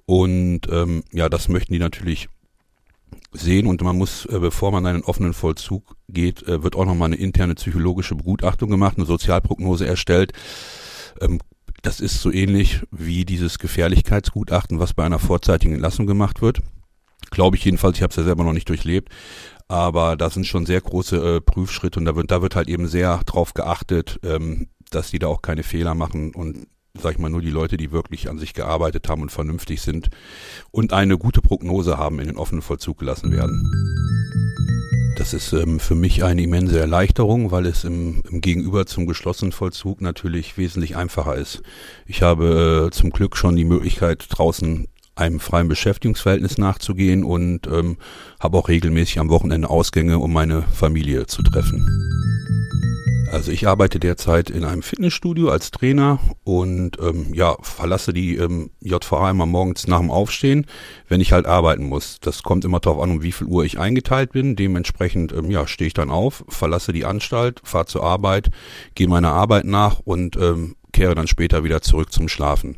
und 0.06 0.62
ähm, 0.70 1.04
ja, 1.12 1.28
das 1.28 1.48
möchten 1.48 1.74
die 1.74 1.78
natürlich 1.78 2.28
sehen 3.32 3.66
und 3.66 3.82
man 3.82 3.96
muss, 3.96 4.24
äh, 4.26 4.38
bevor 4.40 4.72
man 4.72 4.86
einen 4.86 5.04
offenen 5.04 5.34
Vollzug 5.34 5.94
geht, 6.08 6.42
äh, 6.48 6.62
wird 6.62 6.74
auch 6.74 6.86
nochmal 6.86 7.06
eine 7.06 7.16
interne 7.16 7.54
psychologische 7.54 8.14
Begutachtung 8.14 8.70
gemacht, 8.70 8.96
eine 8.96 9.06
Sozialprognose 9.06 9.86
erstellt. 9.86 10.32
Ähm, 11.20 11.40
das 11.82 12.00
ist 12.00 12.20
so 12.20 12.32
ähnlich 12.32 12.82
wie 12.90 13.24
dieses 13.24 13.58
Gefährlichkeitsgutachten, 13.58 14.78
was 14.78 14.94
bei 14.94 15.04
einer 15.04 15.18
vorzeitigen 15.18 15.74
Entlassung 15.74 16.06
gemacht 16.06 16.42
wird. 16.42 16.60
Glaube 17.30 17.56
ich 17.56 17.64
jedenfalls, 17.64 17.96
ich 17.96 18.02
habe 18.02 18.10
es 18.10 18.16
ja 18.16 18.24
selber 18.24 18.44
noch 18.44 18.52
nicht 18.52 18.68
durchlebt. 18.68 19.12
Aber 19.68 20.16
da 20.16 20.30
sind 20.30 20.46
schon 20.46 20.64
sehr 20.64 20.80
große 20.80 21.36
äh, 21.36 21.40
Prüfschritte 21.42 22.00
und 22.00 22.06
da 22.06 22.16
wird, 22.16 22.30
da 22.30 22.40
wird 22.40 22.56
halt 22.56 22.68
eben 22.68 22.88
sehr 22.88 23.18
drauf 23.26 23.52
geachtet, 23.52 24.18
ähm, 24.24 24.68
dass 24.90 25.10
die 25.10 25.18
da 25.18 25.26
auch 25.26 25.42
keine 25.42 25.62
Fehler 25.62 25.94
machen 25.94 26.34
und 26.34 26.66
sag 27.00 27.12
ich 27.12 27.18
mal, 27.18 27.28
nur 27.28 27.42
die 27.42 27.50
Leute, 27.50 27.76
die 27.76 27.92
wirklich 27.92 28.28
an 28.28 28.38
sich 28.38 28.54
gearbeitet 28.54 29.08
haben 29.08 29.22
und 29.22 29.30
vernünftig 29.30 29.82
sind 29.82 30.08
und 30.70 30.92
eine 30.92 31.18
gute 31.18 31.42
Prognose 31.42 31.98
haben, 31.98 32.18
in 32.18 32.26
den 32.26 32.36
offenen 32.36 32.62
Vollzug 32.62 32.98
gelassen 32.98 33.30
werden. 33.30 34.47
Das 35.18 35.34
ist 35.34 35.52
ähm, 35.52 35.80
für 35.80 35.96
mich 35.96 36.22
eine 36.22 36.42
immense 36.42 36.78
Erleichterung, 36.78 37.50
weil 37.50 37.66
es 37.66 37.82
im, 37.82 38.22
im 38.30 38.40
Gegenüber 38.40 38.86
zum 38.86 39.04
geschlossenen 39.04 39.50
Vollzug 39.50 40.00
natürlich 40.00 40.56
wesentlich 40.56 40.94
einfacher 40.96 41.34
ist. 41.34 41.60
Ich 42.06 42.22
habe 42.22 42.86
äh, 42.86 42.90
zum 42.94 43.10
Glück 43.10 43.36
schon 43.36 43.56
die 43.56 43.64
Möglichkeit, 43.64 44.26
draußen 44.28 44.86
einem 45.16 45.40
freien 45.40 45.66
Beschäftigungsverhältnis 45.66 46.58
nachzugehen 46.58 47.24
und 47.24 47.66
ähm, 47.66 47.96
habe 48.38 48.58
auch 48.58 48.68
regelmäßig 48.68 49.18
am 49.18 49.28
Wochenende 49.28 49.68
Ausgänge, 49.68 50.20
um 50.20 50.32
meine 50.32 50.62
Familie 50.62 51.26
zu 51.26 51.42
treffen. 51.42 51.84
Also 53.30 53.52
ich 53.52 53.68
arbeite 53.68 54.00
derzeit 54.00 54.48
in 54.48 54.64
einem 54.64 54.82
Fitnessstudio 54.82 55.50
als 55.50 55.70
Trainer 55.70 56.18
und 56.44 56.98
ähm, 57.00 57.34
ja, 57.34 57.56
verlasse 57.60 58.12
die 58.14 58.36
ähm, 58.36 58.70
JVA 58.80 59.30
immer 59.30 59.44
morgens 59.44 59.86
nach 59.86 60.00
dem 60.00 60.10
Aufstehen, 60.10 60.66
wenn 61.08 61.20
ich 61.20 61.32
halt 61.32 61.44
arbeiten 61.44 61.84
muss. 61.84 62.20
Das 62.20 62.42
kommt 62.42 62.64
immer 62.64 62.80
darauf 62.80 63.02
an, 63.02 63.10
um 63.10 63.22
wie 63.22 63.32
viel 63.32 63.46
Uhr 63.46 63.64
ich 63.64 63.78
eingeteilt 63.78 64.32
bin. 64.32 64.56
Dementsprechend 64.56 65.32
ähm, 65.32 65.50
ja, 65.50 65.66
stehe 65.66 65.88
ich 65.88 65.94
dann 65.94 66.10
auf, 66.10 66.44
verlasse 66.48 66.92
die 66.92 67.04
Anstalt, 67.04 67.60
fahre 67.64 67.86
zur 67.86 68.02
Arbeit, 68.02 68.50
gehe 68.94 69.08
meiner 69.08 69.32
Arbeit 69.32 69.66
nach 69.66 70.00
und 70.00 70.36
ähm, 70.36 70.76
kehre 70.92 71.14
dann 71.14 71.28
später 71.28 71.64
wieder 71.64 71.82
zurück 71.82 72.12
zum 72.12 72.28
Schlafen 72.28 72.76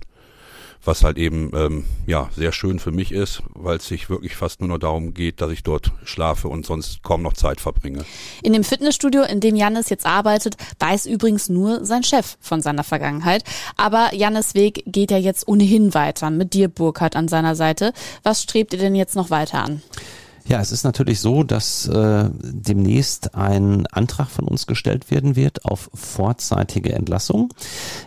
was 0.84 1.04
halt 1.04 1.18
eben 1.18 1.50
ähm, 1.54 1.84
ja 2.06 2.30
sehr 2.34 2.52
schön 2.52 2.78
für 2.78 2.90
mich 2.90 3.12
ist, 3.12 3.42
weil 3.54 3.76
es 3.76 3.86
sich 3.86 4.08
wirklich 4.08 4.36
fast 4.36 4.60
nur 4.60 4.68
noch 4.68 4.78
darum 4.78 5.14
geht, 5.14 5.40
dass 5.40 5.50
ich 5.50 5.62
dort 5.62 5.92
schlafe 6.04 6.48
und 6.48 6.64
sonst 6.66 7.02
kaum 7.02 7.22
noch 7.22 7.34
Zeit 7.34 7.60
verbringe. 7.60 8.04
In 8.42 8.52
dem 8.52 8.64
Fitnessstudio, 8.64 9.22
in 9.22 9.40
dem 9.40 9.56
Jannis 9.56 9.90
jetzt 9.90 10.06
arbeitet, 10.06 10.56
weiß 10.78 11.06
übrigens 11.06 11.48
nur 11.48 11.84
sein 11.84 12.02
Chef 12.02 12.36
von 12.40 12.62
seiner 12.62 12.84
Vergangenheit. 12.84 13.44
Aber 13.76 14.14
Jannis 14.14 14.54
Weg 14.54 14.82
geht 14.86 15.10
ja 15.10 15.18
jetzt 15.18 15.46
ohnehin 15.48 15.94
weiter 15.94 16.30
mit 16.30 16.54
dir, 16.54 16.68
Burkhardt, 16.68 17.16
an 17.16 17.28
seiner 17.28 17.54
Seite. 17.54 17.92
Was 18.22 18.42
strebt 18.42 18.72
ihr 18.72 18.78
denn 18.78 18.94
jetzt 18.94 19.16
noch 19.16 19.30
weiter 19.30 19.64
an? 19.64 19.82
Ja, 20.50 20.60
es 20.60 20.72
ist 20.72 20.82
natürlich 20.82 21.20
so, 21.20 21.44
dass 21.44 21.86
äh, 21.86 22.28
demnächst 22.42 23.36
ein 23.36 23.86
Antrag 23.86 24.28
von 24.28 24.48
uns 24.48 24.66
gestellt 24.66 25.08
werden 25.12 25.36
wird 25.36 25.64
auf 25.64 25.88
vorzeitige 25.94 26.92
Entlassung. 26.92 27.54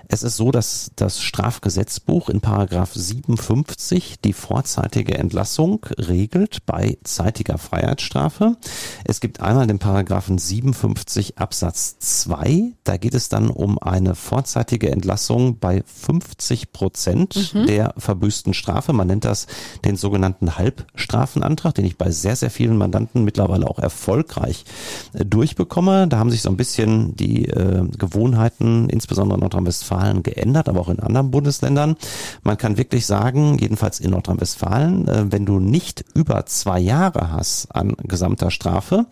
Es 0.10 0.24
ist 0.24 0.36
so, 0.36 0.52
dass 0.52 0.92
das 0.98 1.22
Strafgesetzbuch 1.22 2.28
in 2.28 2.42
Paragraph 2.42 2.92
57 2.94 4.20
die 4.20 4.34
vorzeitige 4.34 5.18
Entlassung 5.18 5.86
regelt 5.98 6.66
bei 6.66 6.98
zeitiger 7.06 7.58
Freiheitsstrafe. 7.58 8.58
Es 9.06 9.22
gibt 9.22 9.40
einmal 9.40 9.66
den 9.66 9.80
Paragraphen 9.80 10.38
57 10.38 11.38
Absatz 11.38 11.98
2. 12.00 12.74
Da 12.84 12.98
geht 12.98 13.14
es 13.14 13.30
dann 13.30 13.50
um 13.52 13.80
eine 13.80 14.16
vorzeitige 14.16 14.92
Entlassung 14.92 15.60
bei 15.60 15.82
50 15.86 16.74
Prozent 16.74 17.54
mhm. 17.54 17.68
der 17.68 17.94
verbüßten 17.98 18.54
Strafe. 18.54 18.92
Man 18.92 19.08
nennt 19.08 19.24
das 19.24 19.48
den 19.86 19.96
sogenannten 19.96 20.58
Halbstrafenantrag, 20.58 21.76
den 21.76 21.86
ich 21.86 21.98
bei 21.98 22.12
sehr, 22.12 22.33
sehr 22.36 22.50
vielen 22.50 22.78
Mandanten 22.78 23.24
mittlerweile 23.24 23.70
auch 23.70 23.80
erfolgreich 23.80 24.66
äh, 25.14 25.26
durchbekomme. 25.26 26.08
Da 26.08 26.18
haben 26.18 26.32
sich 26.32 26.42
so 26.42 26.50
ein 26.50 26.58
bisschen 26.58 27.16
die 27.16 27.46
äh, 27.46 27.86
Gewohnheiten, 27.98 28.90
insbesondere 28.90 29.38
in 29.38 29.42
Nordrhein-Westfalen, 29.42 30.24
geändert, 30.24 30.70
aber 30.70 30.82
auch 30.82 30.90
in 30.90 31.00
anderen 31.00 31.32
Bundesländern. 31.32 31.96
Man 32.44 32.58
kann 32.58 32.78
wirklich 32.78 33.06
sagen, 33.06 33.58
jedenfalls 33.60 34.00
in 34.00 34.12
Nordrhein-Westfalen, 34.12 35.08
äh, 35.08 35.32
wenn 35.32 35.46
du 35.46 35.60
nicht 35.60 36.06
über 36.14 36.46
zwei 36.46 36.80
Jahre 36.80 37.32
hast 37.32 37.74
an 37.74 37.96
gesamter 38.04 38.52
Strafe, 38.52 39.06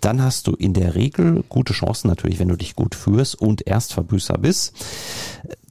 dann 0.00 0.22
hast 0.22 0.46
du 0.46 0.52
in 0.52 0.72
der 0.72 0.94
Regel 0.94 1.44
gute 1.48 1.72
Chancen 1.72 2.08
natürlich, 2.08 2.38
wenn 2.38 2.48
du 2.48 2.56
dich 2.56 2.76
gut 2.76 2.94
führst 2.94 3.40
und 3.40 3.66
Erstverbüßer 3.66 4.38
bist 4.38 4.74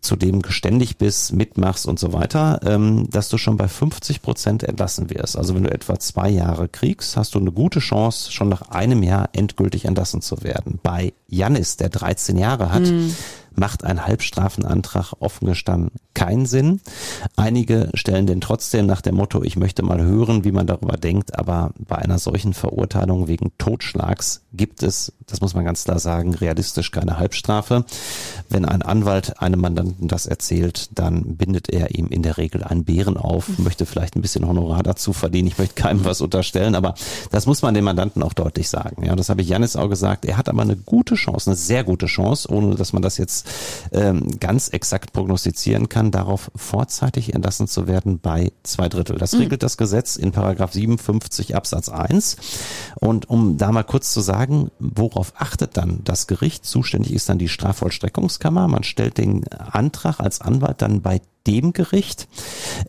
zudem 0.02 0.42
geständig 0.42 0.98
bist, 0.98 1.34
mitmachst 1.34 1.86
und 1.86 2.00
so 2.00 2.12
weiter, 2.12 2.60
ähm, 2.66 3.08
dass 3.10 3.30
du 3.30 3.38
schon 3.38 3.58
bei 3.58 3.68
50 3.68 4.22
Prozent 4.22 4.64
entlassen 4.64 5.10
wirst. 5.12 5.38
Also 5.38 5.56
wenn 5.56 5.64
du 5.64 5.72
etwa 5.72 6.00
zwei 6.00 6.30
Jahre 6.30 6.68
kriegst, 6.68 7.16
hast 7.18 7.36
du 7.36 7.40
eine 7.40 7.52
gute 7.52 7.80
Chance, 7.80 8.32
schon 8.32 8.50
nach 8.50 8.64
einem 8.70 9.04
Jahr 9.04 9.30
endgültig 9.34 9.86
entlassen 9.86 10.22
zu 10.22 10.42
werden. 10.44 10.80
Bei 10.82 11.14
Janis, 11.28 11.78
der 11.78 11.90
13 11.90 12.38
Jahre 12.38 12.72
hat, 12.72 12.84
mhm 12.84 13.16
macht 13.56 13.84
ein 13.84 14.06
Halbstrafenantrag 14.06 15.14
offen 15.20 15.46
gestanden 15.48 15.92
keinen 16.14 16.46
Sinn. 16.46 16.82
Einige 17.36 17.90
stellen 17.94 18.28
den 18.28 18.42
trotzdem 18.42 18.86
nach 18.86 19.02
dem 19.02 19.16
Motto, 19.16 19.44
ich 19.44 19.56
möchte 19.56 19.84
mal 19.84 20.02
hören, 20.02 20.44
wie 20.44 20.52
man 20.52 20.68
darüber 20.68 20.98
denkt, 20.98 21.38
aber 21.38 21.72
bei 21.78 21.98
einer 21.98 22.20
solchen 22.20 22.54
Verurteilung 22.54 23.28
wegen 23.28 23.52
Totschlags 23.58 24.44
gibt 24.54 24.84
es, 24.84 25.14
das 25.32 25.42
muss 25.42 25.54
man 25.54 25.66
ganz 25.66 25.86
klar 25.86 26.00
sagen, 26.00 26.36
realistisch 26.36 26.92
keine 26.92 27.18
Halbstrafe. 27.18 27.86
Wenn 28.50 28.66
ein 28.66 28.82
Anwalt 28.82 29.42
einem 29.42 29.62
Mandanten 29.62 30.08
das 30.08 30.26
erzählt, 30.26 30.90
dann 30.98 31.38
bindet 31.38 31.70
er 31.70 31.96
ihm 31.96 32.08
in 32.08 32.22
der 32.22 32.38
Regel 32.38 32.64
einen 32.64 32.84
Bären 32.84 33.18
auf, 33.18 33.58
möchte 33.58 33.86
vielleicht 33.86 34.16
ein 34.16 34.22
bisschen 34.22 34.48
Honorar 34.48 34.84
dazu 34.84 35.14
verdienen. 35.14 35.48
Ich 35.48 35.58
möchte 35.58 35.76
keinem 35.76 36.06
was 36.06 36.22
unterstellen, 36.22 36.76
aber 36.76 36.96
das 37.32 37.46
muss 37.46 37.62
man 37.62 37.74
dem 37.74 37.86
Mandanten 37.86 38.24
auch 38.24 38.34
deutlich 38.34 38.70
sagen. 38.70 39.06
Ja, 39.06 39.16
das 39.16 39.30
habe 39.30 39.42
ich 39.42 39.48
Janis 39.48 39.76
auch 39.76 39.90
gesagt. 39.90 40.26
Er 40.26 40.38
hat 40.38 40.50
aber 40.50 40.62
eine 40.62 40.76
gute 40.76 41.16
Chance, 41.16 41.50
eine 41.50 41.58
sehr 41.58 41.84
gute 41.84 42.08
Chance, 42.08 42.52
ohne 42.52 42.76
dass 42.76 42.94
man 42.94 43.02
das 43.02 43.18
jetzt 43.18 43.48
ähm, 43.94 44.40
ganz 44.40 44.68
exakt 44.68 45.14
prognostizieren 45.14 45.88
kann, 45.90 46.12
darauf 46.12 46.52
vorzeitig 46.56 47.34
entlassen 47.34 47.68
zu 47.68 47.88
werden 47.88 48.20
bei 48.20 48.52
zwei 48.64 48.90
Drittel. 48.90 49.18
Das 49.18 49.34
mhm. 49.34 49.42
regelt 49.42 49.64
das 49.64 49.78
Gesetz 49.78 50.16
in 50.16 50.32
Paragraph 50.32 50.74
57 50.74 51.56
Absatz 51.56 51.90
1. 51.90 52.38
Und 53.00 53.30
um 53.30 53.58
da 53.58 53.72
mal 53.72 53.84
kurz 53.84 54.12
zu 54.12 54.22
sagen, 54.22 54.72
worauf 54.80 55.21
achtet 55.38 55.78
dann 55.78 56.04
das 56.04 56.28
Gericht? 56.28 56.66
Zuständig 56.66 57.14
ist 57.14 57.30
dann 57.30 57.38
die 57.38 57.50
Strafvollstreckungskammer. 57.50 58.68
Man 58.68 58.84
stellt 58.84 59.18
den 59.18 59.48
Antrag 59.48 60.20
als 60.20 60.42
Anwalt 60.42 60.82
dann 60.82 61.02
bei 61.02 61.22
dem 61.48 61.74
Gericht, 61.74 62.28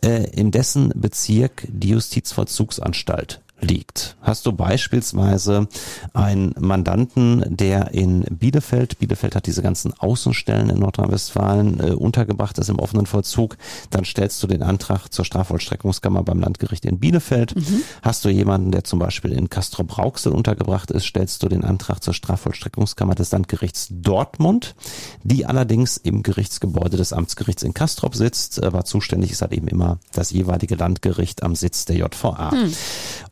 äh, 0.03 0.29
in 0.31 0.51
dessen 0.51 0.89
Bezirk 0.95 1.67
die 1.69 1.89
Justizvollzugsanstalt 1.89 3.42
liegt. 3.63 4.15
Hast 4.21 4.45
du 4.45 4.51
beispielsweise 4.51 5.67
einen 6.13 6.53
Mandanten, 6.59 7.43
der 7.49 7.91
in 7.93 8.21
Bielefeld, 8.23 8.99
Bielefeld 8.99 9.35
hat 9.35 9.47
diese 9.47 9.61
ganzen 9.61 9.93
Außenstellen 9.93 10.69
in 10.69 10.79
Nordrhein-Westfalen 10.79 11.79
äh, 11.79 11.91
untergebracht 11.91 12.57
ist 12.57 12.69
im 12.69 12.79
offenen 12.79 13.05
Vollzug, 13.05 13.57
dann 13.89 14.05
stellst 14.05 14.41
du 14.43 14.47
den 14.47 14.61
Antrag 14.61 15.09
zur 15.09 15.25
Strafvollstreckungskammer 15.25 16.23
beim 16.23 16.39
Landgericht 16.39 16.85
in 16.85 16.99
Bielefeld. 16.99 17.55
Mhm. 17.55 17.83
Hast 18.01 18.25
du 18.25 18.29
jemanden, 18.29 18.71
der 18.71 18.83
zum 18.83 18.99
Beispiel 18.99 19.31
in 19.31 19.49
Castro-Brauxel 19.49 20.31
untergebracht 20.31 20.91
ist, 20.91 21.05
stellst 21.05 21.43
du 21.43 21.49
den 21.49 21.63
Antrag 21.63 22.03
zur 22.03 22.13
Strafvollstreckungskammer 22.13 23.15
des 23.15 23.31
Landgerichts 23.31 23.87
Dortmund, 23.91 24.75
die 25.23 25.45
allerdings 25.45 25.97
im 25.97 26.23
Gerichtsgebäude 26.23 26.97
des 26.97 27.13
Amtsgerichts 27.13 27.63
in 27.63 27.73
Castrop 27.73 28.15
sitzt, 28.15 28.61
aber 28.63 28.85
zuständig 28.85 29.31
ist 29.31 29.41
halt 29.41 29.53
eben 29.53 29.67
immer 29.67 29.99
das 30.11 30.31
jeweilige 30.31 30.75
Landgericht 30.75 31.43
am 31.43 31.55
Sitz 31.55 31.85
der 31.85 31.97
JVA. 31.97 32.51
Mhm. 32.53 32.73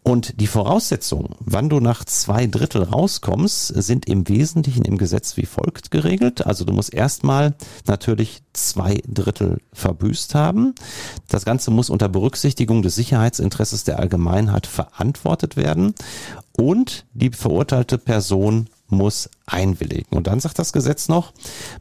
Und 0.04 0.21
die 0.40 0.48
Voraussetzungen, 0.48 1.36
wann 1.40 1.70
du 1.70 1.80
nach 1.80 2.06
zwei 2.06 2.48
Drittel 2.48 2.84
rauskommst, 2.84 3.68
sind 3.68 4.08
im 4.08 4.28
Wesentlichen 4.28 4.86
im 4.86 4.98
Gesetz 4.98 5.38
wie 5.38 5.46
folgt 5.46 5.92
geregelt. 5.92 6.46
Also 6.46 6.66
du 6.66 6.74
musst 6.74 6.94
erstmal 6.94 7.56
natürlich 7.88 8.42
zwei 8.54 9.02
Drittel 9.08 9.60
verbüßt 9.74 10.36
haben. 10.36 10.76
Das 11.28 11.46
Ganze 11.46 11.72
muss 11.72 11.90
unter 11.90 12.10
Berücksichtigung 12.10 12.82
des 12.82 12.96
Sicherheitsinteresses 12.96 13.84
der 13.84 14.00
Allgemeinheit 14.00 14.68
verantwortet 14.68 15.58
werden 15.58 15.94
und 16.52 17.06
die 17.14 17.30
verurteilte 17.30 17.98
Person 17.98 18.68
muss 18.92 19.30
einwilligen. 19.46 20.16
Und 20.16 20.28
dann 20.28 20.40
sagt 20.40 20.60
das 20.60 20.74
Gesetz 20.74 21.08
noch, 21.08 21.34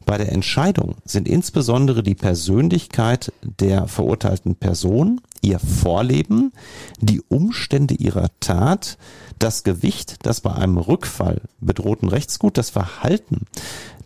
bei 0.05 0.17
der 0.17 0.31
Entscheidung 0.31 0.95
sind 1.05 1.27
insbesondere 1.27 2.03
die 2.03 2.15
Persönlichkeit 2.15 3.33
der 3.41 3.87
verurteilten 3.87 4.55
Person, 4.55 5.21
ihr 5.41 5.59
Vorleben, 5.59 6.51
die 6.99 7.21
Umstände 7.21 7.95
ihrer 7.95 8.29
Tat, 8.39 8.97
das 9.39 9.63
Gewicht, 9.63 10.17
das 10.23 10.41
bei 10.41 10.53
einem 10.53 10.77
Rückfall 10.77 11.41
bedrohten 11.59 12.09
Rechtsgut, 12.09 12.57
das 12.57 12.69
Verhalten 12.69 13.45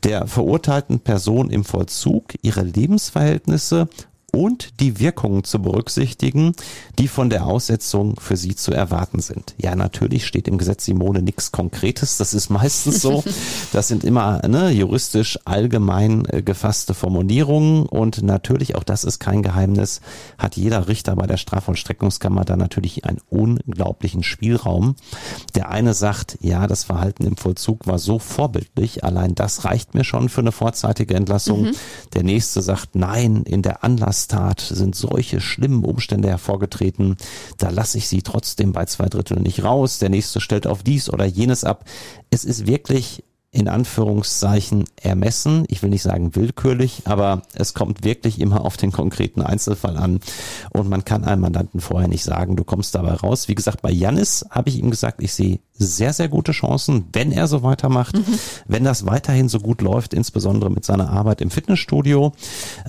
der 0.04 0.28
verurteilten 0.28 1.00
Person 1.00 1.50
im 1.50 1.66
Vollzug, 1.66 2.34
ihre 2.42 2.62
Lebensverhältnisse 2.62 3.90
und 4.36 4.82
die 4.82 5.00
Wirkungen 5.00 5.46
zu 5.46 5.62
berücksichtigen, 5.62 6.54
die 7.00 7.08
von 7.08 7.30
der 7.30 7.46
Aussetzung 7.46 8.20
für 8.20 8.36
sie 8.36 8.54
zu 8.56 8.74
erwarten 8.74 9.22
sind. 9.22 9.56
Ja, 9.58 9.76
natürlich 9.78 10.26
steht 10.26 10.50
im 10.50 10.58
Gesetz 10.58 10.84
Simone 10.84 11.22
nichts 11.22 11.54
Konkretes. 11.54 12.18
Das 12.18 12.34
ist 12.34 12.50
meistens 12.50 13.02
so. 13.02 13.24
Das 13.72 13.88
sind 13.88 14.04
immer 14.04 14.42
ne, 14.48 14.72
juristisch 14.72 15.40
allgemein 15.44 16.26
äh, 16.26 16.42
gefasste 16.42 16.94
Formulierungen 16.94 17.86
und 17.86 18.22
natürlich, 18.22 18.76
auch 18.76 18.84
das 18.84 19.04
ist 19.04 19.20
kein 19.20 19.42
Geheimnis, 19.42 20.02
hat 20.38 20.56
jeder 20.56 20.88
Richter 20.88 21.16
bei 21.16 21.28
der 21.28 21.38
Strafvollstreckungskammer 21.38 22.46
da 22.46 22.56
natürlich 22.56 23.06
einen 23.06 23.20
unglaublichen 23.30 24.24
Spielraum. 24.24 24.96
Der 25.56 25.70
eine 25.70 25.94
sagt, 25.94 26.38
ja, 26.42 26.68
das 26.68 26.84
Verhalten 26.84 27.26
im 27.26 27.38
Vollzug 27.38 27.88
war 27.88 28.00
so 28.00 28.20
vorbildlich, 28.20 29.04
allein 29.04 29.36
das 29.36 29.66
reicht 29.66 29.94
mir 29.94 30.04
schon 30.04 30.30
für 30.30 30.42
eine 30.42 30.52
vorzeitige 30.52 31.16
Entlassung. 31.16 31.64
Mhm. 31.64 31.72
Der 32.14 32.24
nächste 32.24 32.62
sagt, 32.62 32.96
nein, 32.96 33.44
in 33.44 33.62
der 33.62 33.84
Anlass 33.84 34.25
Straftat 34.26 34.60
sind 34.60 34.96
solche 34.96 35.40
schlimmen 35.40 35.86
Umstände 35.86 36.30
hervorgetreten, 36.30 37.16
da 37.58 37.70
lasse 37.70 38.00
ich 38.00 38.08
sie 38.08 38.24
trotzdem 38.24 38.72
bei 38.72 38.86
zwei 38.86 39.06
Drittel 39.06 39.40
nicht 39.40 39.64
raus. 39.64 40.00
Der 40.00 40.10
nächste 40.10 40.42
stellt 40.42 40.66
auf 40.66 40.82
dies 40.82 41.10
oder 41.10 41.26
jenes 41.26 41.64
ab. 41.64 41.86
Es 42.32 42.44
ist 42.44 42.66
wirklich 42.66 43.24
in 43.52 43.70
Anführungszeichen 43.70 44.84
ermessen. 45.02 45.64
Ich 45.70 45.82
will 45.82 45.90
nicht 45.90 46.02
sagen 46.02 46.36
willkürlich, 46.36 47.04
aber 47.06 47.44
es 47.54 47.74
kommt 47.74 48.04
wirklich 48.04 48.42
immer 48.42 48.66
auf 48.66 48.76
den 48.76 48.92
konkreten 48.92 49.42
Einzelfall 49.42 49.96
an. 49.96 50.20
Und 50.72 50.90
man 50.90 51.06
kann 51.06 51.24
einem 51.24 51.42
Mandanten 51.42 51.80
vorher 51.80 52.10
nicht 52.10 52.24
sagen, 52.24 52.58
du 52.58 52.66
kommst 52.66 52.96
dabei 52.96 53.14
raus. 53.14 53.48
Wie 53.48 53.56
gesagt, 53.56 53.82
bei 53.82 53.92
Janis 53.92 54.46
habe 54.50 54.70
ich 54.70 54.78
ihm 54.78 54.90
gesagt, 54.90 55.24
ich 55.24 55.34
sehe 55.34 55.60
sehr, 55.78 56.14
sehr 56.14 56.30
gute 56.30 56.54
Chancen, 56.54 57.06
wenn 57.12 57.32
er 57.32 57.48
so 57.48 57.62
weitermacht, 57.62 58.16
mhm. 58.16 58.40
wenn 58.68 58.84
das 58.84 59.06
weiterhin 59.06 59.50
so 59.50 59.60
gut 59.60 59.82
läuft, 59.82 60.14
insbesondere 60.14 60.70
mit 60.70 60.86
seiner 60.86 61.10
Arbeit 61.10 61.42
im 61.42 61.52
Fitnessstudio, 61.52 62.32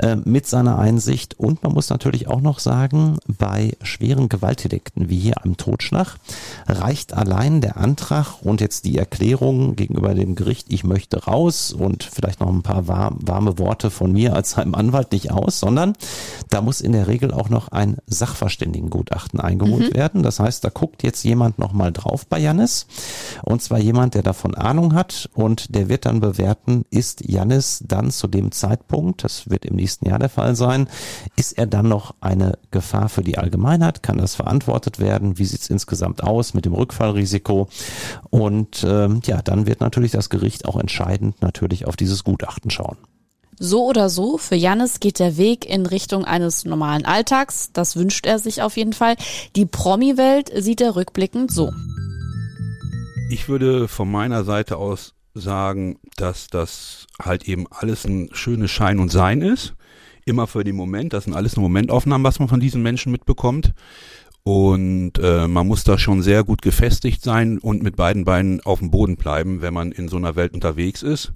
äh, 0.01 0.17
mit 0.17 0.47
seiner 0.47 0.79
Einsicht. 0.79 1.39
Und 1.39 1.63
man 1.65 1.73
muss 1.73 1.91
natürlich 1.91 2.29
auch 2.29 2.41
noch 2.41 2.61
sagen, 2.61 3.19
bei 3.27 3.77
schweren 3.83 4.29
Gewaltdelikten 4.29 5.09
wie 5.09 5.19
hier 5.19 5.43
einem 5.43 5.57
Totschlag 5.57 6.17
reicht 6.67 7.13
allein 7.13 7.61
der 7.61 7.77
Antrag 7.77 8.43
und 8.43 8.61
jetzt 8.61 8.85
die 8.85 8.99
Erklärung 8.99 9.75
gegenüber 9.75 10.15
dem 10.15 10.37
Gericht, 10.37 10.67
ich 10.69 10.85
möchte 10.85 11.25
raus 11.25 11.73
und 11.73 12.05
vielleicht 12.05 12.41
noch 12.41 12.49
ein 12.49 12.63
paar 12.63 12.87
warme 12.87 13.59
Worte 13.59 13.91
von 13.91 14.13
mir 14.13 14.35
als 14.35 14.53
seinem 14.53 14.75
Anwalt 14.75 15.11
nicht 15.11 15.33
aus, 15.33 15.59
sondern 15.59 15.95
da 16.51 16.61
muss 16.61 16.81
in 16.81 16.93
der 16.93 17.09
Regel 17.09 17.33
auch 17.33 17.49
noch 17.49 17.69
ein 17.69 17.97
Sachverständigengutachten 18.07 19.41
eingeholt 19.41 19.93
mhm. 19.93 19.97
werden. 19.97 20.23
Das 20.23 20.39
heißt, 20.39 20.63
da 20.63 20.69
guckt 20.69 21.03
jetzt 21.03 21.25
jemand 21.25 21.59
nochmal 21.59 21.93
drauf 21.93 22.27
bei 22.27 22.39
Janis 22.39 22.76
und 23.45 23.63
zwar 23.63 23.79
jemand, 23.79 24.15
der 24.15 24.23
davon 24.23 24.55
Ahnung 24.55 24.95
hat 24.95 25.31
und 25.35 25.75
der 25.75 25.89
wird 25.89 26.05
dann 26.05 26.21
bewerten, 26.21 26.85
ist 26.91 27.27
Janis 27.27 27.83
dann 27.87 28.11
zu 28.11 28.27
dem 28.27 28.53
Zeitpunkt, 28.53 29.25
das 29.25 29.49
wird 29.49 29.65
im 29.65 29.77
nächsten 29.77 30.09
Jahr 30.09 30.19
der 30.19 30.29
Fall 30.29 30.57
sein, 30.57 30.89
ist 31.37 31.57
er 31.57 31.67
dann 31.67 31.89
noch 31.89 32.15
eine 32.21 32.59
Gefahr 32.71 33.09
für 33.09 33.23
die 33.23 33.39
Allgemeinheit? 33.39 34.03
Kann 34.03 34.19
das 34.19 34.35
verantwortet 34.35 34.99
werden? 34.99 35.39
Wie 35.39 35.45
sieht 35.45 35.61
es 35.61 35.71
insgesamt 35.71 36.23
aus 36.23 36.53
mit 36.55 36.65
dem 36.65 36.75
Rückfallrisiko? 36.75 37.69
Und 38.31 38.85
ähm, 38.87 39.21
ja, 39.25 39.41
dann 39.43 39.67
wird 39.67 39.81
natürlich 39.81 40.13
das 40.13 40.29
Gericht 40.29 40.67
auch 40.67 40.77
entscheidend 40.77 41.41
natürlich 41.43 41.87
auf 41.87 41.97
dieses 41.97 42.25
Gutachten 42.25 42.71
schauen. 42.71 42.97
So 43.59 43.87
oder 43.87 44.11
so, 44.11 44.37
für 44.37 44.55
Jannis 44.55 45.01
geht 45.01 45.19
der 45.19 45.39
Weg 45.39 45.65
in 45.65 45.87
Richtung 45.87 46.27
eines 46.27 46.67
normalen 46.67 47.07
Alltags. 47.07 47.71
Das 47.73 47.97
wünscht 47.97 48.27
er 48.27 48.39
sich 48.39 48.61
auf 48.61 48.77
jeden 48.77 48.93
Fall. 48.93 49.17
Die 49.57 49.65
Promi-Welt 49.65 50.51
sieht 50.55 50.83
er 50.83 50.95
rückblickend 50.95 51.51
so. 51.51 51.73
Ich 53.29 53.49
würde 53.49 53.89
von 53.89 54.11
meiner 54.11 54.45
Seite 54.45 54.77
aus 54.77 55.15
sagen, 55.35 55.99
dass 56.17 56.47
das 56.47 57.07
halt 57.21 57.49
eben 57.49 57.67
alles 57.71 58.05
ein 58.05 58.29
schönes 58.33 58.71
Schein 58.71 59.01
und 59.01 59.11
Sein 59.11 59.43
ist. 59.43 59.75
Immer 60.25 60.47
für 60.47 60.65
den 60.65 60.77
Moment. 60.77 61.13
Das 61.13 61.25
sind 61.25 61.35
alles 61.35 61.57
nur 61.57 61.65
Momentaufnahmen, 61.65 62.25
was 62.25 62.39
man 62.39 62.49
von 62.49 62.61
diesen 62.61 62.83
Menschen 62.83 63.13
mitbekommt. 63.13 63.75
Und 64.45 65.19
äh, 65.19 65.49
man 65.49 65.67
muss 65.67 65.83
da 65.83 65.99
schon 65.99 66.23
sehr 66.23 66.45
gut 66.45 66.63
gefestigt 66.63 67.23
sein 67.23 67.59
und 67.59 67.83
mit 67.83 67.97
beiden 67.97 68.25
Beinen 68.25 68.61
auf 68.61 68.79
dem 68.79 68.93
Boden 68.93 69.17
bleiben, 69.17 69.61
wenn 69.61 69.75
man 69.75 69.91
in 69.91 70.07
so 70.07 70.17
einer 70.17 70.37
Welt 70.37 70.55
unterwegs 70.55 71.03
ist. 71.03 71.33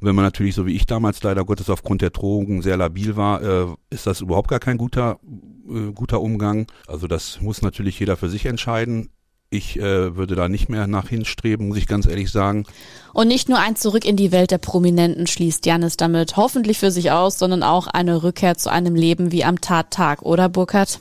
Und 0.00 0.08
wenn 0.08 0.16
man 0.16 0.24
natürlich, 0.24 0.56
so 0.56 0.66
wie 0.66 0.74
ich 0.74 0.86
damals 0.86 1.22
leider 1.22 1.44
Gottes 1.44 1.70
aufgrund 1.70 2.02
der 2.02 2.10
Drogen 2.10 2.60
sehr 2.60 2.76
labil 2.76 3.14
war, 3.14 3.42
äh, 3.42 3.66
ist 3.90 4.08
das 4.08 4.20
überhaupt 4.20 4.48
gar 4.48 4.58
kein 4.58 4.76
guter, 4.76 5.20
äh, 5.68 5.92
guter 5.92 6.20
Umgang. 6.20 6.66
Also 6.88 7.06
das 7.06 7.40
muss 7.40 7.62
natürlich 7.62 8.00
jeder 8.00 8.16
für 8.16 8.28
sich 8.28 8.46
entscheiden. 8.46 9.10
Ich 9.52 9.78
äh, 9.78 10.16
würde 10.16 10.34
da 10.34 10.48
nicht 10.48 10.70
mehr 10.70 10.86
nach 10.86 11.10
hinstreben, 11.10 11.68
muss 11.68 11.76
ich 11.76 11.86
ganz 11.86 12.06
ehrlich 12.06 12.30
sagen. 12.30 12.64
Und 13.12 13.28
nicht 13.28 13.50
nur 13.50 13.58
ein 13.58 13.76
Zurück 13.76 14.06
in 14.06 14.16
die 14.16 14.32
Welt 14.32 14.50
der 14.50 14.56
Prominenten 14.56 15.26
schließt 15.26 15.66
Janis 15.66 15.98
damit 15.98 16.38
hoffentlich 16.38 16.78
für 16.78 16.90
sich 16.90 17.10
aus, 17.10 17.38
sondern 17.38 17.62
auch 17.62 17.86
eine 17.86 18.22
Rückkehr 18.22 18.56
zu 18.56 18.72
einem 18.72 18.94
Leben 18.94 19.30
wie 19.30 19.44
am 19.44 19.60
Tattag, 19.60 20.22
oder 20.22 20.48
Burkhard? 20.48 21.00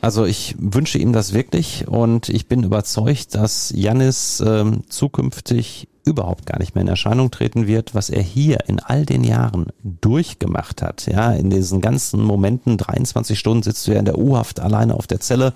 Also 0.00 0.24
ich 0.24 0.54
wünsche 0.58 0.96
ihm 0.96 1.12
das 1.12 1.34
wirklich 1.34 1.86
und 1.86 2.30
ich 2.30 2.46
bin 2.46 2.62
überzeugt, 2.62 3.34
dass 3.34 3.70
Janis 3.76 4.42
ähm, 4.44 4.84
zukünftig 4.88 5.86
überhaupt 6.04 6.46
gar 6.46 6.58
nicht 6.58 6.74
mehr 6.74 6.82
in 6.82 6.88
Erscheinung 6.88 7.30
treten 7.30 7.66
wird, 7.66 7.94
was 7.94 8.10
er 8.10 8.22
hier 8.22 8.68
in 8.68 8.78
all 8.78 9.06
den 9.06 9.24
Jahren 9.24 9.66
durchgemacht 9.82 10.82
hat. 10.82 11.06
Ja, 11.06 11.32
in 11.32 11.50
diesen 11.50 11.80
ganzen 11.80 12.22
Momenten, 12.22 12.76
23 12.76 13.38
Stunden 13.38 13.62
sitzt 13.62 13.86
du 13.86 13.92
ja 13.92 13.98
in 13.98 14.04
der 14.04 14.18
U-Haft 14.18 14.60
alleine 14.60 14.94
auf 14.94 15.06
der 15.06 15.20
Zelle, 15.20 15.52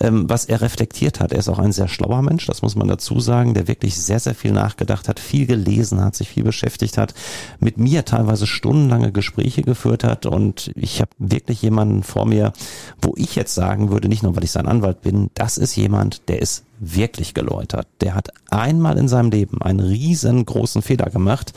ähm, 0.00 0.28
was 0.28 0.46
er 0.46 0.62
reflektiert 0.62 1.20
hat. 1.20 1.32
Er 1.32 1.38
ist 1.38 1.48
auch 1.48 1.58
ein 1.58 1.72
sehr 1.72 1.88
schlauer 1.88 2.22
Mensch, 2.22 2.46
das 2.46 2.62
muss 2.62 2.74
man 2.74 2.88
dazu 2.88 3.20
sagen, 3.20 3.54
der 3.54 3.68
wirklich 3.68 3.96
sehr, 3.96 4.18
sehr 4.18 4.34
viel 4.34 4.52
nachgedacht 4.52 5.08
hat, 5.08 5.20
viel 5.20 5.46
gelesen 5.46 6.00
hat, 6.00 6.16
sich 6.16 6.28
viel 6.28 6.44
beschäftigt 6.44 6.96
hat, 6.96 7.14
mit 7.60 7.76
mir 7.76 8.04
teilweise 8.04 8.46
stundenlange 8.46 9.12
Gespräche 9.12 9.62
geführt 9.62 10.04
hat 10.04 10.24
und 10.26 10.72
ich 10.74 11.00
habe 11.00 11.10
wirklich 11.18 11.60
jemanden 11.60 12.02
vor 12.02 12.24
mir, 12.24 12.52
wo 13.00 13.12
ich 13.16 13.34
jetzt 13.34 13.54
sagen 13.54 13.90
würde, 13.90 14.08
nicht 14.08 14.22
nur 14.22 14.34
weil 14.36 14.44
ich 14.44 14.52
sein 14.52 14.66
Anwalt 14.66 15.02
bin, 15.02 15.30
das 15.34 15.58
ist 15.58 15.76
jemand, 15.76 16.28
der 16.28 16.40
ist 16.40 16.64
wirklich 16.84 17.32
geläutert. 17.32 17.86
Der 18.00 18.14
hat 18.16 18.30
einmal 18.50 18.98
in 18.98 19.06
seinem 19.06 19.30
Leben 19.30 19.62
einen 19.62 19.78
riesengroßen 19.78 20.82
Fehler 20.82 21.10
gemacht, 21.10 21.52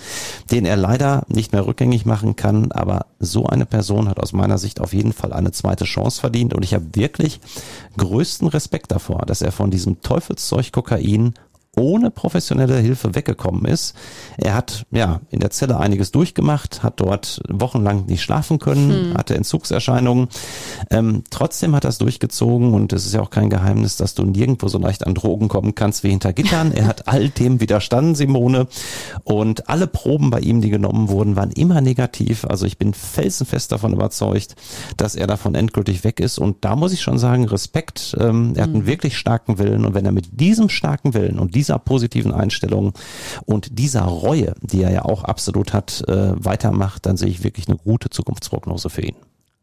den 0.52 0.66
er 0.66 0.78
leider 0.78 1.24
nicht 1.28 1.52
mehr 1.52 1.66
rückgängig 1.66 2.06
machen 2.06 2.36
kann. 2.36 2.72
Aber 2.72 3.08
so 3.20 3.48
eine 3.48 3.66
Person 3.66 4.08
hat 4.08 4.20
aus 4.20 4.34
meiner 4.34 4.60
Sicht 4.60 4.80
auf 4.80 4.94
jeden 4.94 5.14
Fall 5.14 5.34
eine 5.34 5.52
zweite 5.52 5.86
Chance 5.86 6.22
verdient. 6.22 6.54
Und 6.54 6.64
ich 6.64 6.76
habe 6.76 6.86
wirklich 6.94 7.40
größten 7.98 8.48
Respekt 8.48 8.92
davor, 8.92 9.26
dass 9.26 9.42
er 9.42 9.52
von 9.52 9.72
diesem 9.72 10.02
Teufelszeug 10.02 10.72
Kokain 10.72 11.34
ohne 11.76 12.12
professionelle 12.12 12.78
Hilfe 12.78 13.16
weggekommen 13.16 13.66
ist. 13.66 13.96
Er 14.38 14.56
hat 14.56 14.86
ja 14.92 15.22
in 15.30 15.40
der 15.40 15.50
Zelle 15.52 15.78
einiges 15.78 16.12
durchgemacht, 16.12 16.84
hat 16.84 17.00
dort 17.00 17.42
wochenlang 17.50 18.06
nicht 18.06 18.22
schlafen 18.22 18.60
können, 18.60 18.92
hm. 18.92 19.14
hatte 19.18 19.36
Entzugserscheinungen. 19.36 20.30
Ähm, 20.90 21.24
trotzdem 21.30 21.76
hat 21.76 21.84
er 21.84 21.90
es 21.90 21.98
durchgezogen 21.98 22.74
und 22.74 22.94
es 22.94 23.06
ist 23.06 23.14
ja 23.14 23.22
auch 23.22 23.30
kein 23.30 23.50
Geheimnis, 23.50 23.98
dass 23.98 24.16
du 24.16 24.24
nirgendwo 24.24 24.68
so 24.68 24.78
leicht 24.78 25.06
an 25.06 25.14
Drogen 25.14 25.48
kommen 25.48 25.76
kannst 25.76 26.04
wie 26.04 26.10
hinter 26.10 26.34
Gittern. 26.34 26.72
Er 26.72 26.88
hat 26.88 27.08
all 27.08 27.30
dem 27.30 27.60
widerstanden, 27.60 28.16
Simone. 28.16 28.68
Und 29.24 29.70
alle 29.70 29.88
Proben 29.88 30.30
bei 30.30 30.40
ihm, 30.40 30.62
die 30.62 30.70
genommen 30.70 31.10
wurden, 31.10 31.36
waren 31.36 31.52
immer 31.52 31.82
negativ. 31.82 32.46
Also 32.46 32.66
ich 32.66 32.78
bin 32.78 32.94
felsenfest 32.94 33.72
davon 33.72 33.94
überzeugt, 33.94 34.56
dass 34.98 35.16
er 35.16 35.28
davon 35.28 35.56
endgültig 35.56 36.04
weg 36.04 36.20
ist. 36.20 36.38
Und 36.38 36.64
da 36.66 36.76
muss 36.76 36.94
ich 36.94 37.02
schon 37.02 37.20
sagen, 37.20 37.46
Respekt. 37.46 38.16
Ähm, 38.20 38.54
er 38.56 38.64
hat 38.64 38.70
einen 38.70 38.82
hm. 38.82 38.88
wirklich 38.88 39.18
starken 39.18 39.58
Willen. 39.58 39.86
Und 39.86 39.94
wenn 39.94 40.06
er 40.06 40.12
mit 40.12 40.40
diesem 40.40 40.70
starken 40.70 41.14
Willen 41.14 41.40
und 41.40 41.56
diesem 41.56 41.65
dieser 41.66 41.80
positiven 41.80 42.34
Einstellung 42.34 42.94
und 43.46 43.80
dieser 43.80 44.04
Reue, 44.04 44.56
die 44.62 44.84
er 44.84 44.92
ja 44.92 45.06
auch 45.06 45.24
absolut 45.24 45.74
hat, 45.74 46.04
äh, 46.08 46.34
weitermacht, 46.44 47.06
dann 47.06 47.18
sehe 47.18 47.30
ich 47.30 47.44
wirklich 47.44 47.68
eine 47.68 47.78
gute 47.78 48.10
Zukunftsprognose 48.10 48.90
für 48.90 49.02
ihn. 49.02 49.16